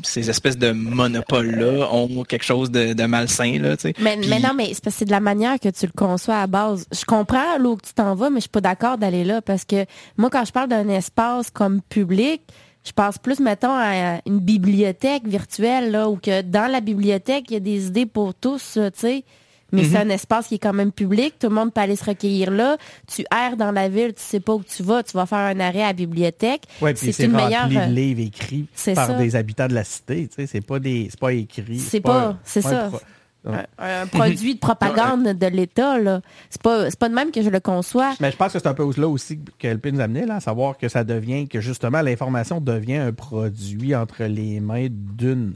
[0.02, 3.94] ces espèces de monopoles-là ont quelque chose de, de malsain, là, tu sais.
[4.00, 5.92] Mais, Puis- mais non, mais c'est parce que c'est de la manière que tu le
[5.96, 6.86] conçois à base.
[6.92, 9.64] Je comprends là où tu t'en vas, mais je suis pas d'accord d'aller là parce
[9.64, 9.84] que
[10.16, 12.42] moi, quand je parle d'un espace comme public,
[12.84, 17.54] je pense plus, mettons, à une bibliothèque virtuelle, là, où que dans la bibliothèque, il
[17.54, 19.24] y a des idées pour tous, tu sais.
[19.72, 22.04] Mais c'est un espace qui est quand même public, tout le monde peut aller se
[22.04, 22.76] recueillir là.
[23.06, 25.58] Tu erres dans la ville, tu sais pas où tu vas, tu vas faire un
[25.60, 26.64] arrêt à la bibliothèque.
[26.80, 27.64] Ouais, c'est une meilleure.
[27.64, 29.14] euh, de livres écrits par ça.
[29.18, 30.28] des habitants de la cité.
[30.28, 31.78] Tu sais, c'est pas des, c'est pas écrit.
[31.78, 32.88] C'est pas- c'est ça.
[32.88, 33.00] pro-
[33.44, 36.20] un, un produit de propagande de l'État, là.
[36.48, 38.14] C'est pas, pas de même que je le conçois.
[38.20, 40.40] Mais je pense que c'est un peu là aussi que le nous amenait, là, à
[40.40, 45.54] savoir que ça devient, que justement l'information devient un produit entre les mains d'une.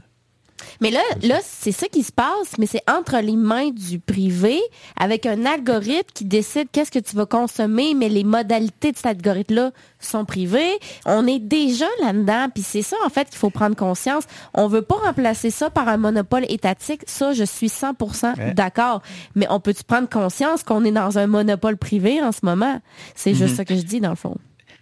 [0.81, 4.59] Mais là, là, c'est ça qui se passe, mais c'est entre les mains du privé
[4.99, 9.05] avec un algorithme qui décide qu'est-ce que tu vas consommer, mais les modalités de cet
[9.07, 10.77] algorithme-là sont privées.
[11.05, 14.23] On est déjà là-dedans, puis c'est ça, en fait, qu'il faut prendre conscience.
[14.53, 17.01] On veut pas remplacer ça par un monopole étatique.
[17.07, 18.53] Ça, je suis 100% Ouais.
[18.53, 19.01] d'accord.
[19.35, 22.81] Mais on peut-tu prendre conscience qu'on est dans un monopole privé en ce moment?
[23.15, 24.35] C'est juste ça que je dis, dans le fond.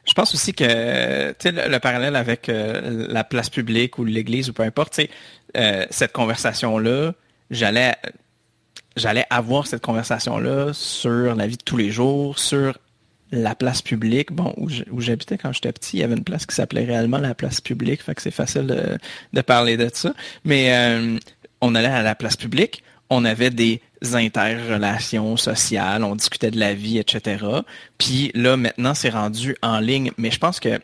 [0.07, 4.05] Je pense aussi que tu sais, le, le parallèle avec euh, la place publique ou
[4.05, 4.99] l'église ou peu importe,
[5.55, 7.13] euh, cette conversation-là,
[7.49, 7.95] j'allais
[8.95, 12.77] j'allais avoir cette conversation-là sur la vie de tous les jours, sur
[13.31, 14.31] la place publique.
[14.31, 17.35] Bon, où j'habitais quand j'étais petit, il y avait une place qui s'appelait réellement la
[17.35, 18.97] place publique, fait que c'est facile de,
[19.33, 20.13] de parler de ça.
[20.45, 21.17] Mais euh,
[21.61, 23.81] on allait à la place publique, on avait des
[24.13, 27.43] interrelations sociales, on discutait de la vie, etc.
[27.97, 30.11] Puis là, maintenant, c'est rendu en ligne.
[30.17, 30.79] Mais je pense que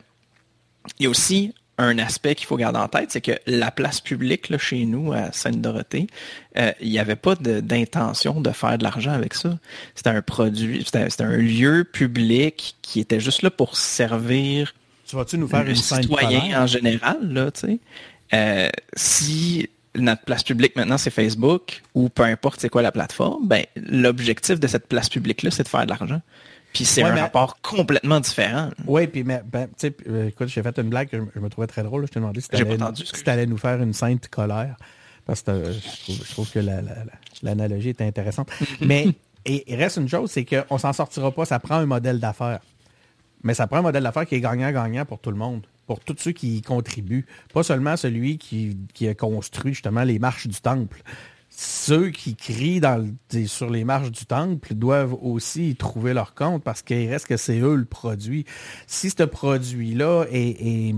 [0.99, 4.02] il y a aussi un aspect qu'il faut garder en tête, c'est que la place
[4.02, 6.07] publique là, chez nous, à Sainte-Dorothée,
[6.57, 9.57] euh, il n'y avait pas d'intention de, faire de l'argent avec ça.
[9.95, 14.73] C'était un produit, c'était un lieu public qui était juste là pour servir
[15.07, 17.49] Tu vas-tu nous faire le une scène citoyen en général, là.
[18.34, 23.45] Euh, si notre place publique maintenant c'est Facebook ou peu importe c'est quoi la plateforme,
[23.45, 26.22] ben l'objectif de cette place publique là c'est de faire de l'argent.
[26.73, 28.69] Puis c'est Ouais, un mais- rapport complètement différent.
[28.88, 31.39] Oui, puis mais, ben, tu sais, euh, écoute, j'ai fait une blague que je, je
[31.39, 32.02] me trouvais très drôle.
[32.02, 32.07] là.
[32.07, 34.76] Je t'ai demandé si tu entendu, si t'allais nous faire une sainte colère.
[35.26, 37.06] Parce que euh, je, trouve, je trouve que la- la- la-
[37.43, 38.49] l'analogie est intéressante.
[38.81, 39.07] mais
[39.45, 41.45] et, il reste une chose, c'est qu'on s'en sortira pas.
[41.45, 42.60] Ça prend un modèle d'affaires.
[43.43, 46.15] Mais ça prend un modèle d'affaires qui est gagnant-gagnant pour tout le monde, pour tous
[46.19, 47.26] ceux qui y contribuent.
[47.53, 51.02] Pas seulement celui qui, qui a construit justement les marches du temple.
[51.53, 52.79] Ceux qui crient
[53.45, 57.59] sur les marches du temple doivent aussi trouver leur compte parce qu'il reste que c'est
[57.59, 58.45] eux le produit.
[58.87, 60.95] Si ce produit-là est,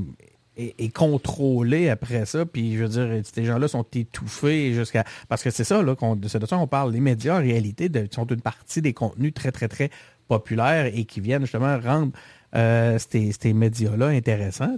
[0.94, 5.04] contrôlé après ça, puis je veux dire, ces gens-là sont étouffés jusqu'à...
[5.28, 5.96] Parce que c'est ça, là,
[6.28, 6.94] c'est de ça qu'on parle.
[6.94, 9.90] Les médias, en réalité, sont une partie des contenus très, très, très
[10.28, 12.12] populaires et qui viennent justement rendre
[12.56, 14.76] euh, ces, médias-là intéressants.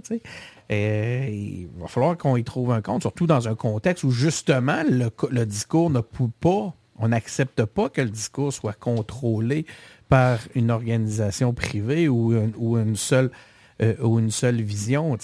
[0.68, 4.82] Et il va falloir qu'on y trouve un compte, surtout dans un contexte où justement
[4.88, 9.66] le, co- le discours ne peut pas, on n'accepte pas que le discours soit contrôlé
[10.08, 13.30] par une organisation privée ou, ou une seule
[13.82, 15.16] euh, ou une seule vision.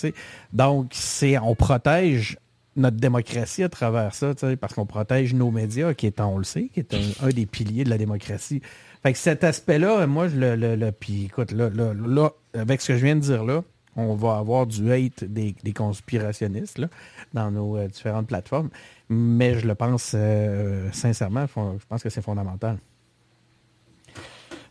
[0.52, 2.36] Donc, c'est on protège
[2.76, 6.68] notre démocratie à travers ça, parce qu'on protège nos médias, qui est, on le sait,
[6.72, 8.62] qui est un des piliers de la démocratie.
[9.02, 12.80] Fait que cet aspect-là, moi, je le, le, le- puis écoute, là, là, là, avec
[12.80, 13.62] ce que je viens de dire là,
[13.96, 16.88] on va avoir du hate des, des conspirationnistes là,
[17.34, 18.70] dans nos euh, différentes plateformes.
[19.08, 22.78] Mais je le pense euh, sincèrement, je pense que c'est fondamental.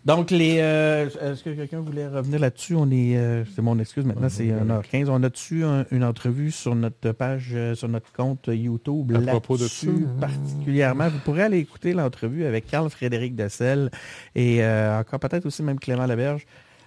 [0.03, 0.57] Donc, les.
[0.59, 2.73] euh, Est-ce que quelqu'un voulait revenir là-dessus?
[2.75, 3.15] On est.
[3.17, 5.09] euh, c'est mon excuse maintenant, c'est 1h15.
[5.09, 9.57] On a-tu un- une entrevue sur notre page, euh, sur notre compte YouTube À propos
[9.57, 10.27] de là-dessus ça?
[10.27, 11.07] particulièrement?
[11.09, 13.91] Vous pourrez aller écouter l'entrevue avec Carl Frédéric Dessel
[14.33, 16.45] et euh, encore peut-être aussi même Clément Laberge.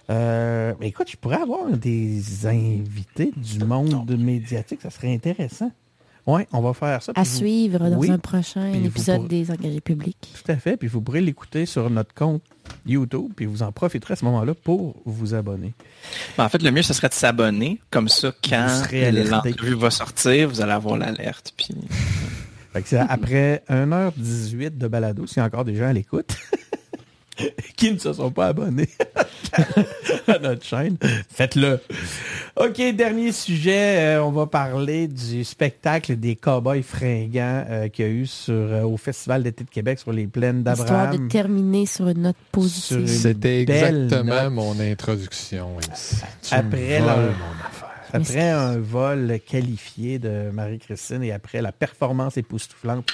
[0.09, 5.71] Euh, mais écoute, je pourrais avoir des invités du monde médiatique, ça serait intéressant.
[6.27, 7.11] Oui, on va faire ça.
[7.15, 8.09] À vous- suivre dans Oui.
[8.11, 10.33] un prochain Puis épisode pourrez- des engagés publics.
[10.43, 10.75] Tout à fait.
[10.75, 12.41] Puis vous pourrez l'écouter sur notre compte
[12.85, 15.73] YouTube, puis vous en profiterez à ce moment-là pour vous abonner.
[16.37, 17.81] Ben, en fait, le mieux, ce serait de s'abonner.
[17.89, 21.53] Comme ça, quand l'entrevue va sortir, vous allez avoir l'alerte.
[21.57, 21.75] Puis...
[23.07, 26.35] Après 1h18 de balado, s'il y a encore des gens à l'écoute
[27.75, 28.89] qui ne se sont pas abonnés
[30.27, 30.97] à notre chaîne,
[31.29, 31.79] faites-le.
[32.57, 38.07] OK, dernier sujet, euh, on va parler du spectacle des cowboys fringants euh, qu'il y
[38.07, 41.27] a eu sur, euh, au Festival d'été de Québec sur les plaines Histoire de d'Abraham.
[41.29, 43.07] terminer sur une note positive.
[43.07, 44.53] C'était exactement note.
[44.53, 45.75] mon introduction.
[46.41, 47.89] Tu Après me la- voles mon affaire.
[48.13, 53.09] après un vol qualifié de Marie-Christine et après la performance époustouflante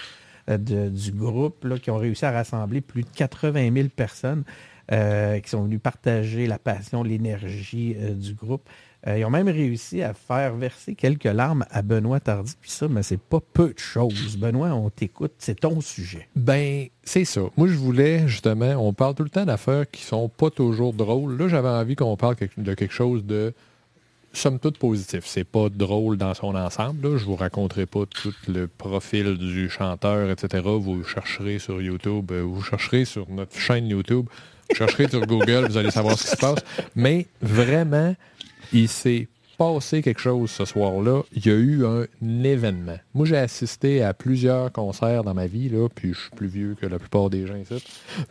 [0.58, 4.44] de- du groupe, qui ont réussi à rassembler plus de 80 000 personnes
[4.92, 8.68] euh, qui sont venues partager la passion, l'énergie euh, du groupe.
[9.08, 12.54] Euh, ils ont même réussi à faire verser quelques larmes à Benoît Tardy.
[12.62, 14.38] Puis ça, mais c'est pas peu de choses.
[14.38, 16.28] Benoît, on t'écoute, c'est ton sujet.
[16.36, 17.42] Ben, c'est ça.
[17.58, 21.36] Moi, je voulais, justement, on parle tout le temps d'affaires qui sont pas toujours drôles.
[21.38, 23.54] Là, j'avais envie qu'on parle de quelque chose de,
[24.34, 25.24] somme toute, positif.
[25.26, 27.10] C'est pas drôle dans son ensemble.
[27.10, 27.18] Là.
[27.18, 30.64] Je vous raconterai pas tout le profil du chanteur, etc.
[30.66, 34.26] Vous chercherez sur YouTube, euh, vous chercherez sur notre chaîne YouTube,
[34.70, 36.60] vous chercherez sur Google, vous allez savoir ce qui se passe.
[36.96, 38.16] Mais vraiment,
[38.74, 39.28] il s'est
[39.62, 41.22] passé quelque chose ce soir-là.
[41.36, 42.06] Il y a eu un
[42.44, 42.98] événement.
[43.14, 46.76] Moi, j'ai assisté à plusieurs concerts dans ma vie, là, puis je suis plus vieux
[46.82, 47.84] que la plupart des gens ici.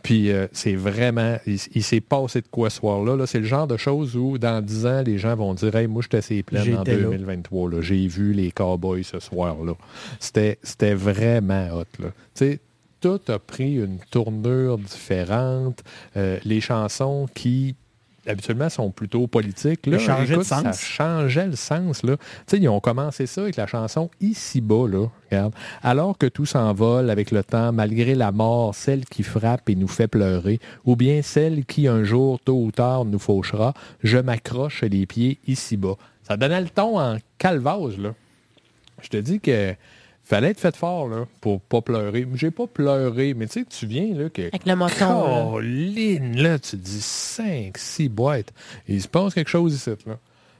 [0.03, 3.15] Puis euh, c'est vraiment, il, il s'est passé de quoi ce soir-là.
[3.15, 3.27] Là.
[3.27, 6.01] C'est le genre de choses où, dans 10 ans, les gens vont dire Hey, moi,
[6.01, 7.03] j'étais assez plein en J'étais là.
[7.03, 7.69] 2023.
[7.69, 7.81] là.
[7.81, 9.75] J'ai vu les Cowboys ce soir-là.
[10.19, 12.03] C'était c'était vraiment hot.
[12.03, 12.49] Là.
[12.99, 15.81] Tout a pris une tournure différente.
[16.17, 17.75] Euh, les chansons qui
[18.27, 19.85] habituellement sont plutôt politiques.
[19.87, 22.03] Là, de Ça changeait le sens.
[22.03, 22.17] Là.
[22.17, 25.53] Tu sais, ils ont commencé ça avec la chanson Ici-bas, là, regarde.
[25.81, 29.87] Alors que tout s'envole avec le temps, malgré la mort, celle qui frappe et nous
[29.87, 33.73] fait pleurer, ou bien celle qui, un jour, tôt ou tard, nous fauchera,
[34.03, 35.95] je m'accroche les pieds ici-bas.
[36.23, 38.13] Ça donnait le ton en calvase, là.
[39.01, 39.73] Je te dis que
[40.35, 42.27] fallait être fait fort, là, pour pas pleurer.
[42.35, 44.41] J'ai pas pleuré, mais tu sais, tu viens, là, que...
[44.43, 45.27] Avec le moton.
[45.27, 45.47] là.
[45.51, 48.53] Colline, là, tu te dis 5, 6 boîtes.
[48.87, 50.17] Il se passe quelque chose ici, là.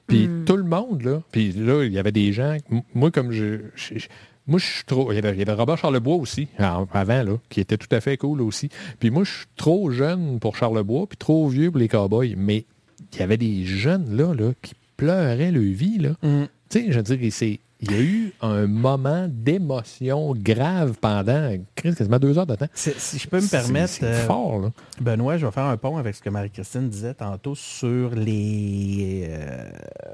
[0.07, 2.57] Puis tout le monde, là, puis là, il y avait des gens,
[2.93, 3.59] moi, comme je...
[3.75, 4.07] je- je-
[4.47, 5.11] moi, je suis trop.
[5.11, 8.01] Il y, avait, il y avait Robert Charlebois aussi, avant, là, qui était tout à
[8.01, 8.69] fait cool aussi.
[8.99, 12.33] Puis moi, je suis trop jeune pour Charlebois, puis trop vieux pour les cowboys.
[12.35, 12.65] Mais
[13.13, 16.09] il y avait des jeunes, là, là qui pleuraient leur vie, là.
[16.23, 16.45] Mm.
[16.69, 21.55] Tu sais, je veux dire, c'est- il y a eu un moment d'émotion grave pendant
[21.75, 22.67] quasiment deux heures de temps.
[22.73, 24.71] Si je peux me permettre, C'est euh, fort, là.
[24.99, 29.71] Benoît, je vais faire un pont avec ce que Marie-Christine disait tantôt sur les, euh,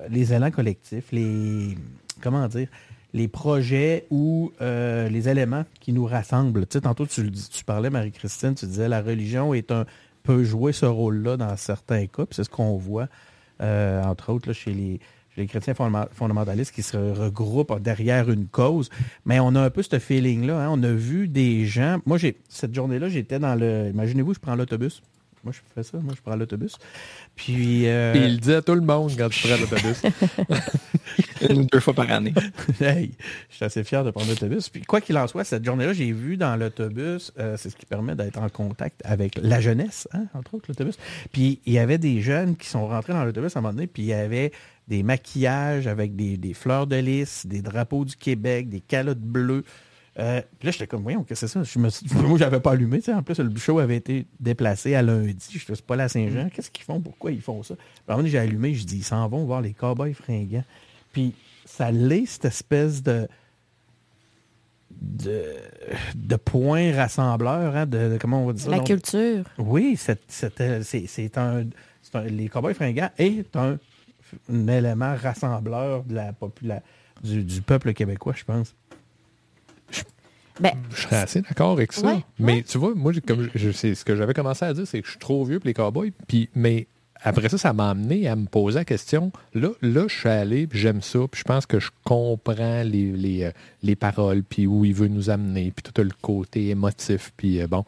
[0.09, 1.77] les élans collectifs, les
[2.21, 2.67] comment dire,
[3.13, 6.65] les projets ou euh, les éléments qui nous rassemblent.
[6.67, 7.31] Tu sais, tantôt tu,
[7.65, 9.85] parlais, Marie-Christine, tu disais la religion est un
[10.23, 13.07] peut jouer ce rôle-là dans certains cas, puis c'est ce qu'on voit,
[13.61, 14.99] euh, entre autres, là, chez les
[15.37, 15.73] les chrétiens
[16.11, 18.89] fondamentalistes qui se regroupent derrière une cause.
[19.25, 20.59] Mais on a un peu ce feeling-là.
[20.65, 20.69] hein.
[20.71, 21.99] On a vu des gens.
[22.05, 23.89] Moi, j'ai cette journée-là, j'étais dans le.
[23.93, 25.01] Imaginez-vous, je prends l'autobus.
[25.43, 25.99] Moi, je fais ça.
[25.99, 26.77] Moi, je prends l'autobus.
[27.35, 27.87] Puis.
[27.87, 30.01] euh, Puis il le dit à tout le monde quand tu prends l'autobus.
[31.49, 32.33] Une ou deux fois par année.
[32.81, 33.11] Hey,
[33.49, 34.69] je suis assez fier de prendre l'autobus.
[34.69, 37.85] Puis quoi qu'il en soit, cette journée-là, j'ai vu dans l'autobus, euh, c'est ce qui
[37.85, 40.97] permet d'être en contact avec la jeunesse, hein, entre autres l'autobus.
[41.31, 43.87] Puis il y avait des jeunes qui sont rentrés dans l'autobus à un moment donné,
[43.87, 44.51] puis il y avait
[44.87, 49.63] des maquillages avec des, des fleurs de lys, des drapeaux du Québec, des calottes bleues.
[50.19, 51.63] Euh, puis là, j'étais comme, voyons, qu'est-ce que c'est ça?
[51.63, 52.97] Je me suis- moi, j'avais pas allumé.
[52.99, 53.13] tu sais.
[53.13, 55.35] En plus, le show avait été déplacé à lundi.
[55.51, 56.49] Je suis pas là à Saint-Jean.
[56.51, 56.99] Qu'est-ce qu'ils font?
[57.01, 57.75] Pourquoi ils font ça?
[58.07, 58.73] Puis j'ai allumé.
[58.73, 60.63] Je dis, ils s'en vont voir les cowboys fringants.
[61.13, 61.33] Puis
[61.65, 63.27] ça l'est, cette espèce de
[64.99, 65.43] de,
[66.15, 68.71] de point rassembleur, hein, de, de- comment on va dire ça?
[68.71, 68.87] La donc?
[68.87, 69.43] culture.
[69.59, 71.65] Oui, c'est c'est, euh, c'est- c'est un,
[72.01, 73.77] c'est un- Les Cowboys fringants est un,
[74.51, 76.81] un élément rassembleur de la popula-
[77.23, 78.75] du, du peuple québécois, je pense.
[80.59, 82.07] Ben, Je serais assez d'accord avec ça.
[82.07, 85.05] Ouais, mais tu vois, moi, comme je, ce que j'avais commencé à dire, c'est que
[85.05, 86.11] je suis trop vieux pour les cowboys.
[86.27, 86.87] Puis, mais
[87.21, 89.31] après ça, ça m'a amené à me poser la question.
[89.53, 93.43] Là, là je suis allé, j'aime ça, puis je pense que je comprends les, les,
[93.43, 93.51] euh,
[93.83, 97.67] les paroles, puis où il veut nous amener, puis tout le côté émotif, puis euh,
[97.67, 97.85] bon.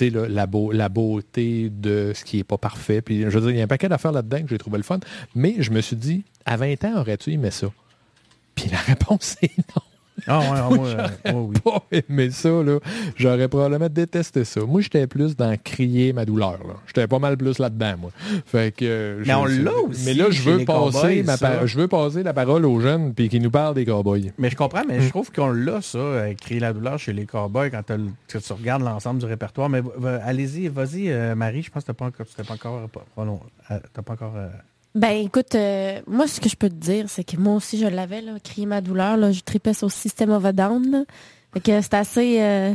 [0.00, 3.02] Là, la, beau- la beauté de ce qui n'est pas parfait.
[3.02, 4.82] Puis, je veux dire, il y a un paquet d'affaires là-dedans que j'ai trouvé le
[4.84, 4.98] fun.
[5.34, 7.68] Mais je me suis dit, à 20 ans, aurais-tu aimé ça?
[8.54, 9.82] Puis la réponse est non
[10.26, 11.60] Ah ouais, ah, moi, euh, oh oui.
[11.64, 12.78] pas aimé ça, là.
[13.16, 14.60] J'aurais probablement détesté ça.
[14.60, 16.74] Moi, j'étais plus dans crier ma douleur, là.
[16.86, 18.10] J'étais pas mal plus là-dedans, moi.
[18.46, 18.84] Fait que.
[18.84, 22.22] euh, Mais on l'a aussi Mais là, je veux passer ma par- je veux passer
[22.22, 24.32] la parole aux jeunes puis qu'ils nous parlent des cowboys.
[24.38, 27.26] Mais je comprends, mais je trouve qu'on l'a, ça, euh, créer la douleur chez les
[27.26, 27.82] cowboys quand
[28.28, 29.68] que tu regardes l'ensemble du répertoire.
[29.68, 29.82] Mais
[30.24, 33.04] allez-y, vas-y, euh, Marie, je pense que t'as pas encore, tu t'es pas encore, pas-
[33.18, 34.34] euh, t'as pas encore.
[34.94, 37.86] Ben écoute, euh, moi ce que je peux te dire, c'est que moi aussi je
[37.86, 40.90] l'avais, là, crier ma douleur, là, je tripais sur System of a Down.
[40.90, 41.04] Là.
[41.54, 42.42] Fait que c'est assez.
[42.42, 42.72] euh,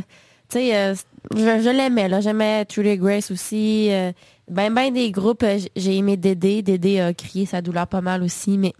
[0.48, 0.94] tu sais, euh,
[1.34, 2.20] je, l'aimais, là.
[2.20, 3.88] J'aimais Trudy Grace aussi.
[3.92, 4.12] euh,
[4.48, 6.62] ben ben des groupes, euh, j'ai aimé Dédé.
[6.62, 8.58] Dédé a crié sa douleur pas mal aussi.
[8.58, 8.72] Mais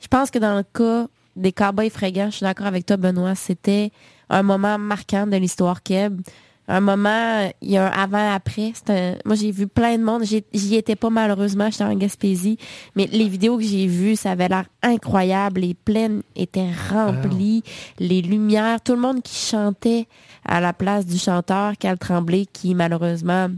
[0.00, 3.34] je pense que dans le cas des Cowboys fringants, je suis d'accord avec toi, Benoît,
[3.34, 3.90] c'était
[4.30, 6.20] un moment marquant de l'histoire Keb.
[6.66, 8.72] Un moment, il y a un avant-après.
[9.24, 10.24] Moi, j'ai vu plein de monde.
[10.24, 12.56] J'y étais pas malheureusement, j'étais en Gaspésie.
[12.96, 15.60] Mais les vidéos que j'ai vues, ça avait l'air incroyable.
[15.60, 17.62] Les plaines étaient remplies,
[17.98, 20.08] les lumières, tout le monde qui chantait
[20.44, 23.48] à la place du chanteur Cal Tremblay, qui malheureusement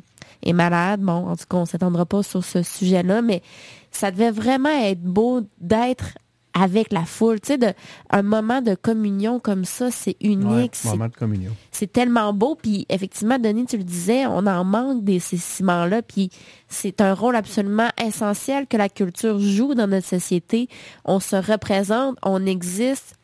[0.42, 1.00] est malade.
[1.00, 3.42] Bon, en tout cas, on s'attendra pas sur ce sujet-là, mais
[3.90, 6.18] ça devait vraiment être beau d'être
[6.58, 7.38] avec la foule.
[7.40, 7.76] Tu sais,
[8.10, 10.74] un moment de communion comme ça, c'est unique.
[10.84, 11.52] Ouais, moment de communion.
[11.70, 12.54] C'est tellement beau.
[12.54, 16.00] Puis effectivement, Denis, tu le disais, on en manque de ces ciments-là.
[16.00, 16.30] Puis
[16.68, 20.68] c'est un rôle absolument essentiel que la culture joue dans notre société.
[21.04, 23.16] On se représente, on existe.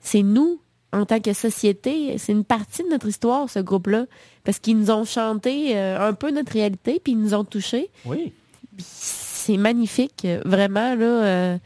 [0.00, 0.60] C'est nous,
[0.92, 4.06] en tant que société, c'est une partie de notre histoire, ce groupe-là.
[4.42, 7.90] Parce qu'ils nous ont chanté euh, un peu notre réalité, puis ils nous ont touchés.
[8.04, 8.32] Oui.
[8.78, 11.06] C'est magnifique, vraiment, là.
[11.06, 11.58] Euh,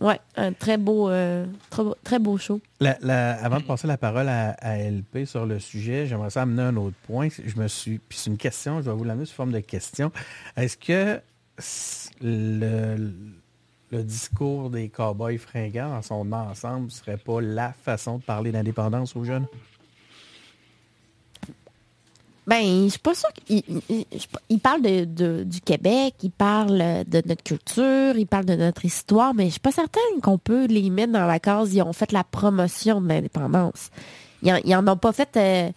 [0.00, 2.60] oui, un très beau, euh, très, show.
[2.80, 6.96] avant de passer la parole à, LP sur le sujet, j'aimerais ça amener un autre
[7.06, 7.28] point.
[7.28, 7.98] Je me suis.
[7.98, 10.12] Puis c'est une question, je vais vous l'amener sous forme de question.
[10.56, 11.20] Est-ce que
[12.20, 13.12] le,
[13.92, 18.50] le, discours des cowboys fringants en son ensemble ne serait pas la façon de parler
[18.50, 19.46] d'indépendance aux jeunes?
[22.46, 23.62] Ben, je suis pas sûre qu'il
[24.50, 29.32] il, parle de, du Québec, il parle de notre culture, il parle de notre histoire,
[29.32, 32.12] mais je suis pas certaine qu'on peut les mettre dans la case ils ont fait
[32.12, 33.90] la promotion de l'indépendance.
[34.42, 35.70] Ils, en, ont pas fait euh,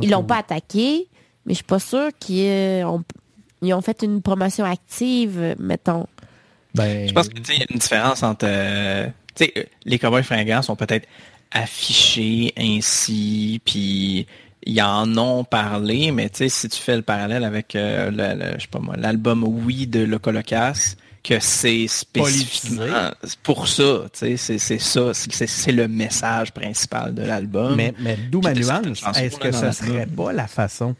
[0.00, 1.06] ils l'ont pas attaqué,
[1.44, 3.04] mais je suis pas sûre qu'ils ont,
[3.60, 6.06] ils ont fait une promotion active, mettons.
[6.74, 7.06] Ben...
[7.06, 9.06] Je pense qu'il y a une différence entre euh,
[9.84, 11.06] les cowboys fringants sont peut-être
[11.52, 14.26] affichés ainsi, puis
[14.66, 18.54] ils en ont parlé, mais tu sais, si tu fais le parallèle avec euh, le,
[18.56, 23.10] je sais pas moi, l'album Oui de Locolocas, que c'est spécifiquement
[23.42, 27.76] pour ça, tu sais, c'est ça, c'est le message principal de l'album.
[27.76, 30.96] Mais, mais d'où ma nuance, est-ce que ce serait pas la façon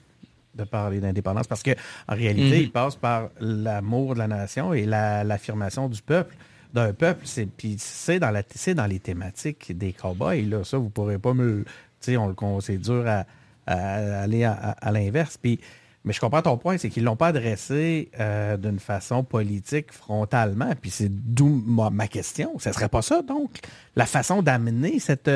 [0.54, 1.46] de parler d'indépendance?
[1.48, 1.72] Parce que
[2.08, 2.62] en réalité, mhm.
[2.62, 6.34] il passe par l'amour de la nation et l'affirmation du peuple
[6.72, 10.90] d'un peuple, c'est puis c'est dans la dans les thématiques des cowboys là, ça vous
[10.90, 11.64] pourrez pas me
[12.00, 13.24] tu sais on c'est dur à,
[13.66, 15.36] à aller à, l'inverse.
[15.36, 15.60] Puis,
[16.04, 19.92] mais je comprends ton point, c'est qu'ils ne l'ont pas adressé euh, d'une façon politique
[19.92, 20.70] frontalement.
[20.80, 22.58] Puis c'est d'où ma, question.
[22.58, 23.50] Ce ne serait pas ça, donc,
[23.96, 25.30] la façon d'amener cette,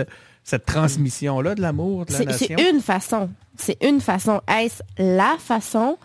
[0.44, 2.56] cette transmission-là de l'amour de la nation?
[2.56, 3.30] C'est une façon.
[3.56, 4.40] C'est une façon.
[4.48, 5.98] Est-ce la façon?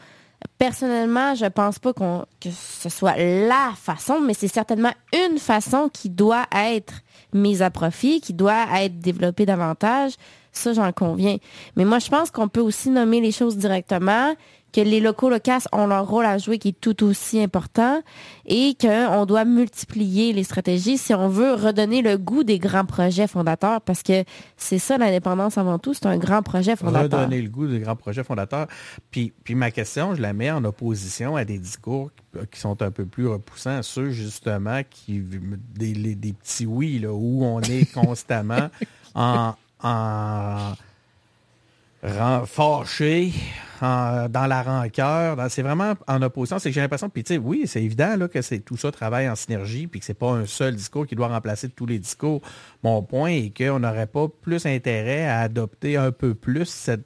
[0.58, 5.90] Personnellement, je pense pas qu'on que ce soit la façon, mais c'est certainement une façon
[5.92, 6.94] qui doit être
[7.34, 10.14] mise à profit, qui doit être développée davantage.
[10.58, 11.38] Ça, j'en conviens.
[11.76, 14.36] Mais moi, je pense qu'on peut aussi nommer les choses directement,
[14.76, 18.02] que les locaux locaux ont leur rôle à jouer qui est tout aussi important
[18.46, 23.28] et qu'on doit multiplier les stratégies si on veut redonner le goût des grands projets
[23.28, 24.26] fondateurs parce que
[24.58, 27.22] c'est ça l'indépendance avant tout, c'est un grand projet fondateur.
[27.22, 28.68] Redonner le goût des grands projets fondateurs.
[29.12, 32.12] Puis, puis ma question, je la mets en opposition à des discours
[32.52, 35.24] qui sont un peu plus repoussants, ceux justement qui
[35.74, 38.70] des, des petits oui là, où on est constamment
[39.14, 40.76] en, en
[42.46, 43.34] fâché,
[43.82, 45.38] dans la rancœur.
[45.50, 46.60] C'est vraiment en opposition.
[46.60, 48.92] C'est que j'ai l'impression, puis tu sais, oui, c'est évident là, que c'est tout ça
[48.92, 52.00] travaille en synergie, puis que c'est pas un seul discours qui doit remplacer tous les
[52.00, 52.42] discours.
[52.84, 57.06] Mon point est qu'on n'aurait pas plus intérêt à adopter un peu plus cette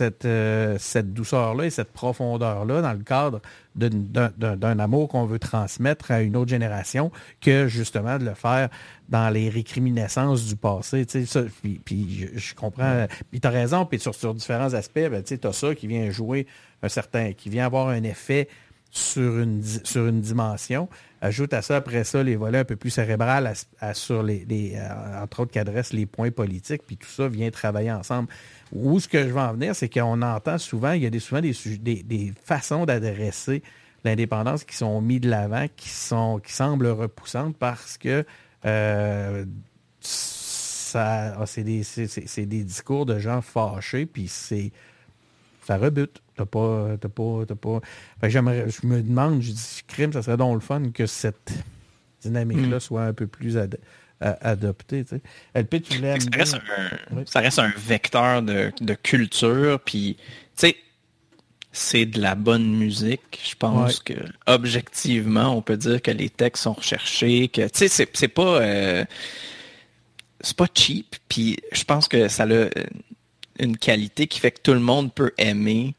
[0.00, 3.42] cette, euh, cette douceur-là et cette profondeur-là dans le cadre
[3.74, 7.12] d'un amour qu'on veut transmettre à une autre génération
[7.42, 8.70] que justement de le faire
[9.10, 11.04] dans les récriminescences du passé.
[11.26, 11.42] Ça,
[11.84, 13.06] puis, je, comprends.
[13.30, 16.10] Puis tu as raison, puis sur, sur différents aspects, ben, tu as ça qui vient
[16.10, 16.46] jouer
[16.82, 18.48] un certain, qui vient avoir un effet
[18.90, 20.88] sur une, sur une dimension.
[21.20, 23.52] Ajoute à ça, après ça, les volets un peu plus cérébrales
[23.92, 27.50] sur les, les euh, entre autres, qui adressent les points politiques, puis tout ça vient
[27.50, 28.28] travailler ensemble.
[28.72, 31.18] Où ce que je veux en venir, c'est qu'on entend souvent, il y a des,
[31.18, 31.52] souvent des,
[32.02, 33.62] des, façons d'adresser
[34.04, 38.24] l'indépendance qui sont mis de l'avant, qui, sont, qui semblent repoussantes parce que
[38.64, 39.44] euh,
[40.00, 41.82] ça, ah, c'est, des,
[42.46, 44.72] des, discours de gens fâchés, puis c'est
[45.64, 46.22] ça rebute.
[46.36, 46.96] T'as pas.
[47.00, 47.80] T'as pas, t'as pas...
[48.28, 51.52] j'aimerais, je me demande, je dis, crime, ça serait donc le fun que cette
[52.22, 52.80] dynamique-là mm.
[52.80, 53.56] soit un peu plus
[54.20, 55.04] adopté.
[55.04, 55.20] Tu
[55.54, 60.16] LP, tu ça, reste un, ça reste un vecteur de, culture, puis
[60.56, 60.76] tu sais,
[61.72, 63.40] c'est de la bonne musique.
[63.48, 64.14] Je pense que
[64.46, 69.04] objectivement, on peut dire que les textes sont recherchés, que tu sais, c'est pas euh,
[70.40, 72.68] c'est pas cheap, puis je pense que ça a
[73.58, 75.94] une qualité qui fait que tout le monde peut aimer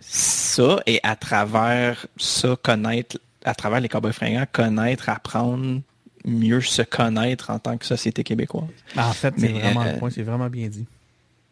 [0.00, 5.80] ça et à travers ça connaître à travers les Cowboys fringants connaître apprendre
[6.24, 8.68] mieux se connaître en tant que société québécoise.
[8.96, 10.86] Ah, en fait, c'est vraiment le euh, point, c'est vraiment bien dit.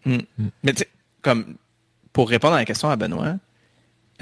[0.04, 0.18] Hmm.
[0.62, 0.88] Mais tu sais,
[1.22, 1.56] comme
[2.12, 3.36] pour répondre à la question à Benoît,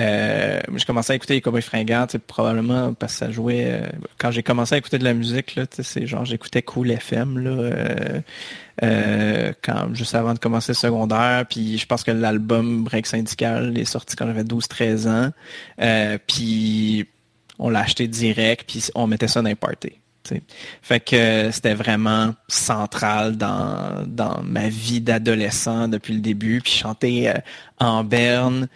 [0.01, 3.66] euh, j'ai commencé à écouter les Cowboys fringants, probablement parce que ça jouait.
[3.69, 7.39] euh, quand j'ai commencé à écouter de la musique, là, c'est genre j'écoutais Cool FM
[7.39, 8.23] là,
[8.85, 11.47] euh, quand juste avant de commencer le secondaire.
[11.49, 16.19] Puis je pense que l'album Break Syndical est sorti quand j'avais 12-13 ans.
[16.29, 17.07] Puis
[17.59, 19.99] on l'a acheté direct, puis on mettait ça dans les parties.
[20.29, 20.43] Tu sais.
[20.83, 26.61] Fait que c'était vraiment central dans, dans ma vie d'adolescent depuis le début.
[26.63, 27.35] Puis chanter euh,
[27.79, 28.69] en berne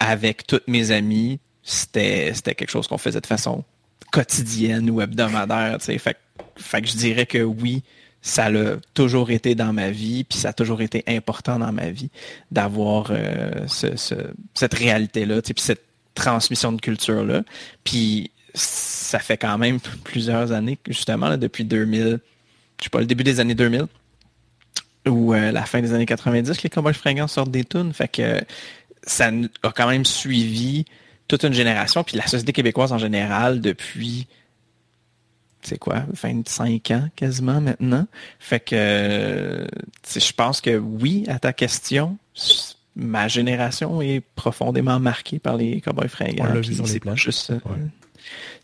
[0.00, 3.64] avec tous mes amis, c'était quelque chose qu'on faisait de façon
[4.12, 5.78] quotidienne ou hebdomadaire.
[5.80, 7.82] je dirais que oui,
[8.22, 11.90] ça l'a toujours été dans ma vie, puis ça a toujours été important dans ma
[11.90, 12.10] vie
[12.50, 15.84] d'avoir euh, ce- ce- cette réalité-là, puis cette
[16.14, 17.42] transmission de culture-là.
[17.82, 22.20] Puis ça fait quand même plusieurs années, justement, là, depuis 2000,
[22.78, 23.86] je sais pas, le début des années 2000,
[25.06, 27.92] ou euh, la fin des années 90, que les Cowboys fringants sortent des tunes.
[27.92, 28.40] Fait que
[29.02, 29.30] ça
[29.62, 30.84] a quand même suivi
[31.28, 34.26] toute une génération, puis la société québécoise en général depuis,
[35.62, 38.06] c'est quoi, 25 ans quasiment maintenant.
[38.38, 39.66] Fait que
[40.14, 42.18] je pense que oui, à ta question,
[42.94, 46.46] ma génération est profondément marquée par les Cowboys fringants.
[46.48, 47.52] On l'a vu sur les juste,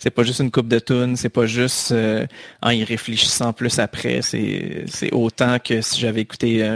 [0.01, 2.27] c'est pas juste une coupe de tunes, c'est pas juste euh,
[2.63, 6.67] en y réfléchissant plus après, c'est autant que si j'avais écouté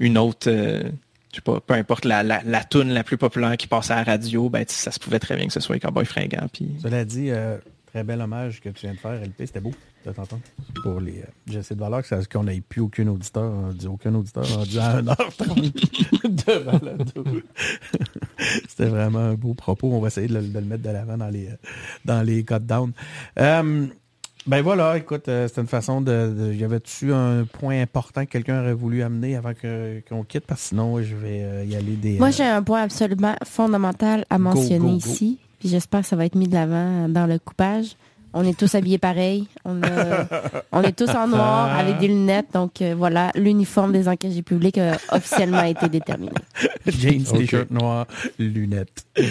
[0.00, 0.82] une autre, euh,
[1.30, 3.96] je sais pas, peu importe la, la, la tune la plus populaire qui passait à
[3.96, 6.48] la radio, ben ça se pouvait très bien que ce soit les Cowboys fringants.
[6.52, 9.46] Puis Cela dit, euh, très bel hommage que tu viens de faire, LP.
[9.46, 9.72] C'était beau
[10.06, 10.42] de t'entendre.
[10.82, 11.20] Pour les.
[11.20, 13.50] euh, J'essaie de valeur que ça- qu'on n'ait plus aucun auditeur.
[13.52, 15.72] On dit aucun auditeur rendu à 1h30
[16.24, 17.24] de balado.
[18.68, 19.90] C'était vraiment un beau propos.
[19.92, 21.56] On va essayer de le, de le mettre de l'avant dans les, euh,
[22.04, 22.92] dans les cut down.
[23.38, 23.86] Euh,
[24.46, 26.56] ben voilà, écoute, euh, c'était une façon de.
[26.64, 30.46] avait-tu un point important que quelqu'un aurait voulu amener avant qu'on quitte?
[30.46, 32.18] Parce que sinon, je vais euh, y aller des.
[32.18, 34.96] Moi, j'ai un point absolument fondamental à Go, mentionner go, go.
[34.96, 35.38] ici.
[35.58, 37.96] Puis j'espère que ça va être mis de l'avant dans le coupage.
[38.34, 39.46] On est tous habillés pareil.
[39.64, 39.80] On,
[40.72, 42.48] on est tous en noir avec des lunettes.
[42.52, 46.32] Donc euh, voilà, l'uniforme des engagés publics a officiellement été déterminé.
[46.86, 47.38] Jeans, Ok.
[47.38, 48.06] t-shirt noir,
[48.38, 49.04] lunettes.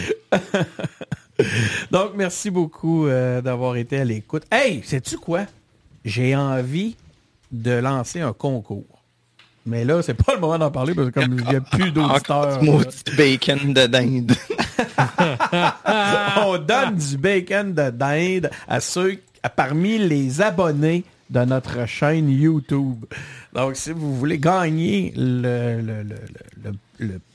[1.91, 4.43] Donc, merci beaucoup euh, d'avoir été à l'écoute.
[4.51, 5.41] Hey, sais-tu quoi?
[6.03, 6.95] J'ai envie
[7.51, 8.85] de lancer un concours.
[9.65, 11.91] Mais là, c'est pas le moment d'en parler parce que comme il n'y a plus
[11.91, 12.15] d'auditeurs.
[12.15, 14.31] Encore du maudit bacon de dinde.
[16.45, 19.19] on donne du bacon de dinde à ceux
[19.55, 23.05] parmi les abonnés de notre chaîne YouTube.
[23.53, 26.03] Donc, si vous voulez gagner le,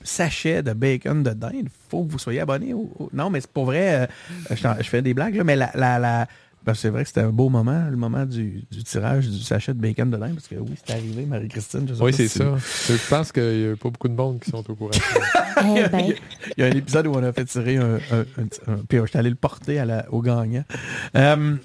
[0.03, 2.75] sachet de bacon de dinde, il faut que vous soyez abonné.
[3.13, 4.09] Non, mais c'est pour vrai,
[4.51, 6.27] euh, je, fais des blagues, mais la, la, la-
[6.65, 9.75] ben, c'est vrai que c'était un beau moment, le moment du, du tirage du sachet
[9.75, 11.87] de bacon de dinde, parce que oui, c'est arrivé, Marie-Christine.
[11.89, 12.55] je sais Oui, c'est si- ça.
[12.89, 14.91] Je pense qu'il n'y a pas beaucoup de monde qui sont au courant.
[15.77, 16.13] Eh ben,
[16.57, 18.99] Il y a un épisode où on a fait tirer un, un, un- un- puis
[18.99, 20.65] je suis allé le porter à la- au gagnant.
[21.17, 21.57] Euh,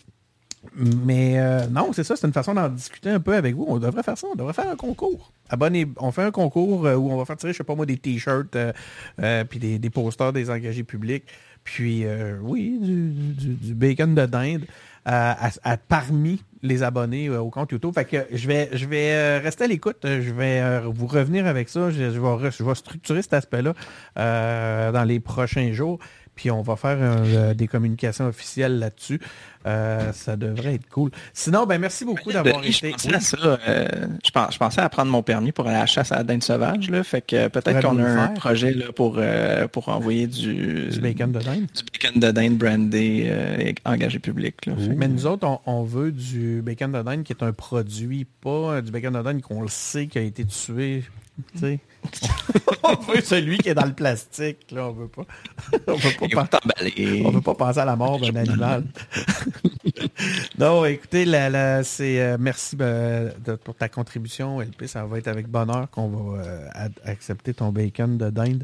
[0.75, 3.65] mais euh, non, c'est ça, c'est une façon d'en discuter un peu avec vous.
[3.67, 5.31] On devrait faire ça, on devrait faire un concours.
[5.49, 7.85] Abonnez, on fait un concours euh, où on va faire tirer, je sais pas moi,
[7.85, 8.73] des t-shirts, euh,
[9.21, 11.23] euh, puis des, des posters des engagés publics,
[11.63, 14.65] puis euh, oui, du, du- du bacon de dinde euh,
[15.09, 17.93] à- à- parmi les abonnés euh, au compte YouTube.
[17.93, 20.03] Fait que je vais, je vais euh, rester à l'écoute.
[20.05, 21.89] Euh, Je vais euh, vous revenir avec ça.
[21.91, 23.73] Je, je vais, je vais structurer cet aspect-là
[24.17, 25.99] euh, dans les prochains jours.
[26.35, 29.19] Puis on va faire euh, des communications officielles là-dessus.
[29.67, 31.11] Euh, ça devrait être cool.
[31.33, 32.87] Sinon, ben merci beaucoup d'avoir Denis, été.
[32.87, 33.37] Je pensais à ça.
[33.67, 33.87] euh,
[34.25, 36.23] je, pense- je pensais à prendre mon permis pour aller à la chasse à la
[36.23, 36.89] dinde sauvage.
[36.89, 38.33] Là, fait que peut-être qu'on a un faire.
[38.35, 41.65] projet là, pour, euh, pour envoyer du, Du bacon de dinde.
[41.75, 43.29] du bacon de dinde brandé
[43.59, 44.65] et engagé public.
[44.67, 48.25] Là, Mais nous autres, on, on veut du bacon de dinde qui est un produit,
[48.41, 51.03] pas du bacon de dinde qu'on le sait qui a été tué.
[52.83, 54.71] on veut celui qui est dans le plastique.
[54.71, 55.23] Là, on veut pas.
[55.87, 56.27] on veut pas.
[57.25, 58.83] On ne veut pas penser à la mort d'un animal.
[60.59, 61.25] non, écoutez,
[61.83, 64.85] c'est euh, merci euh, de- pour ta contribution, LP.
[64.87, 66.69] Ça va être avec bonheur qu'on va euh,
[67.05, 68.63] accepter ton bacon de dinde.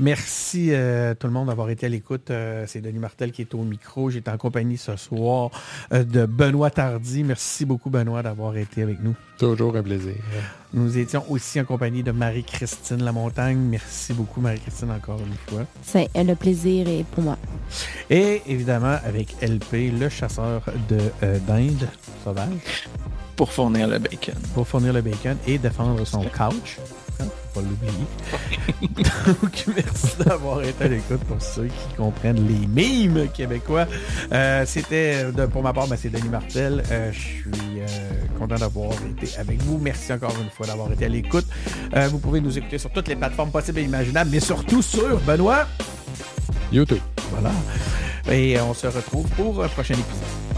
[0.00, 2.30] Merci euh, tout le monde d'avoir été à l'écoute.
[2.30, 4.08] Euh, c'est Denis Martel qui est au micro.
[4.08, 5.50] J'étais en compagnie ce soir
[5.92, 7.22] euh, de Benoît Tardy.
[7.22, 9.14] Merci beaucoup Benoît d'avoir été avec nous.
[9.38, 10.14] Toujours un plaisir.
[10.72, 13.58] Nous étions aussi en compagnie de Marie-Christine Lamontagne.
[13.58, 15.66] Merci beaucoup Marie-Christine encore une fois.
[15.82, 17.36] c'est le plaisir et pour moi.
[18.08, 21.88] Et évidemment avec LP, le chasseur de euh, dinde
[22.24, 22.88] sauvage,
[23.36, 24.34] Pour fournir le bacon.
[24.54, 26.78] pour fournir le bacon et défendre son couch.
[27.52, 28.06] Faut pas l'oublier.
[29.26, 33.86] Donc, merci d'avoir été à l'écoute pour ceux qui comprennent les mimes québécois.
[34.32, 36.82] Euh, C'était, de- pour ma part, ben, c'est Denis Martel.
[36.90, 37.50] Euh, je suis
[37.80, 37.86] euh,
[38.38, 39.78] content d'avoir été avec vous.
[39.78, 41.46] Merci encore une fois d'avoir été à l'écoute.
[41.96, 45.18] Euh, vous pouvez nous écouter sur toutes les plateformes possibles et imaginables, mais surtout sur
[45.20, 45.66] Benoît.
[46.72, 46.98] YouTube.
[47.32, 47.50] Voilà.
[48.30, 50.49] Et on se retrouve pour un prochain épisode.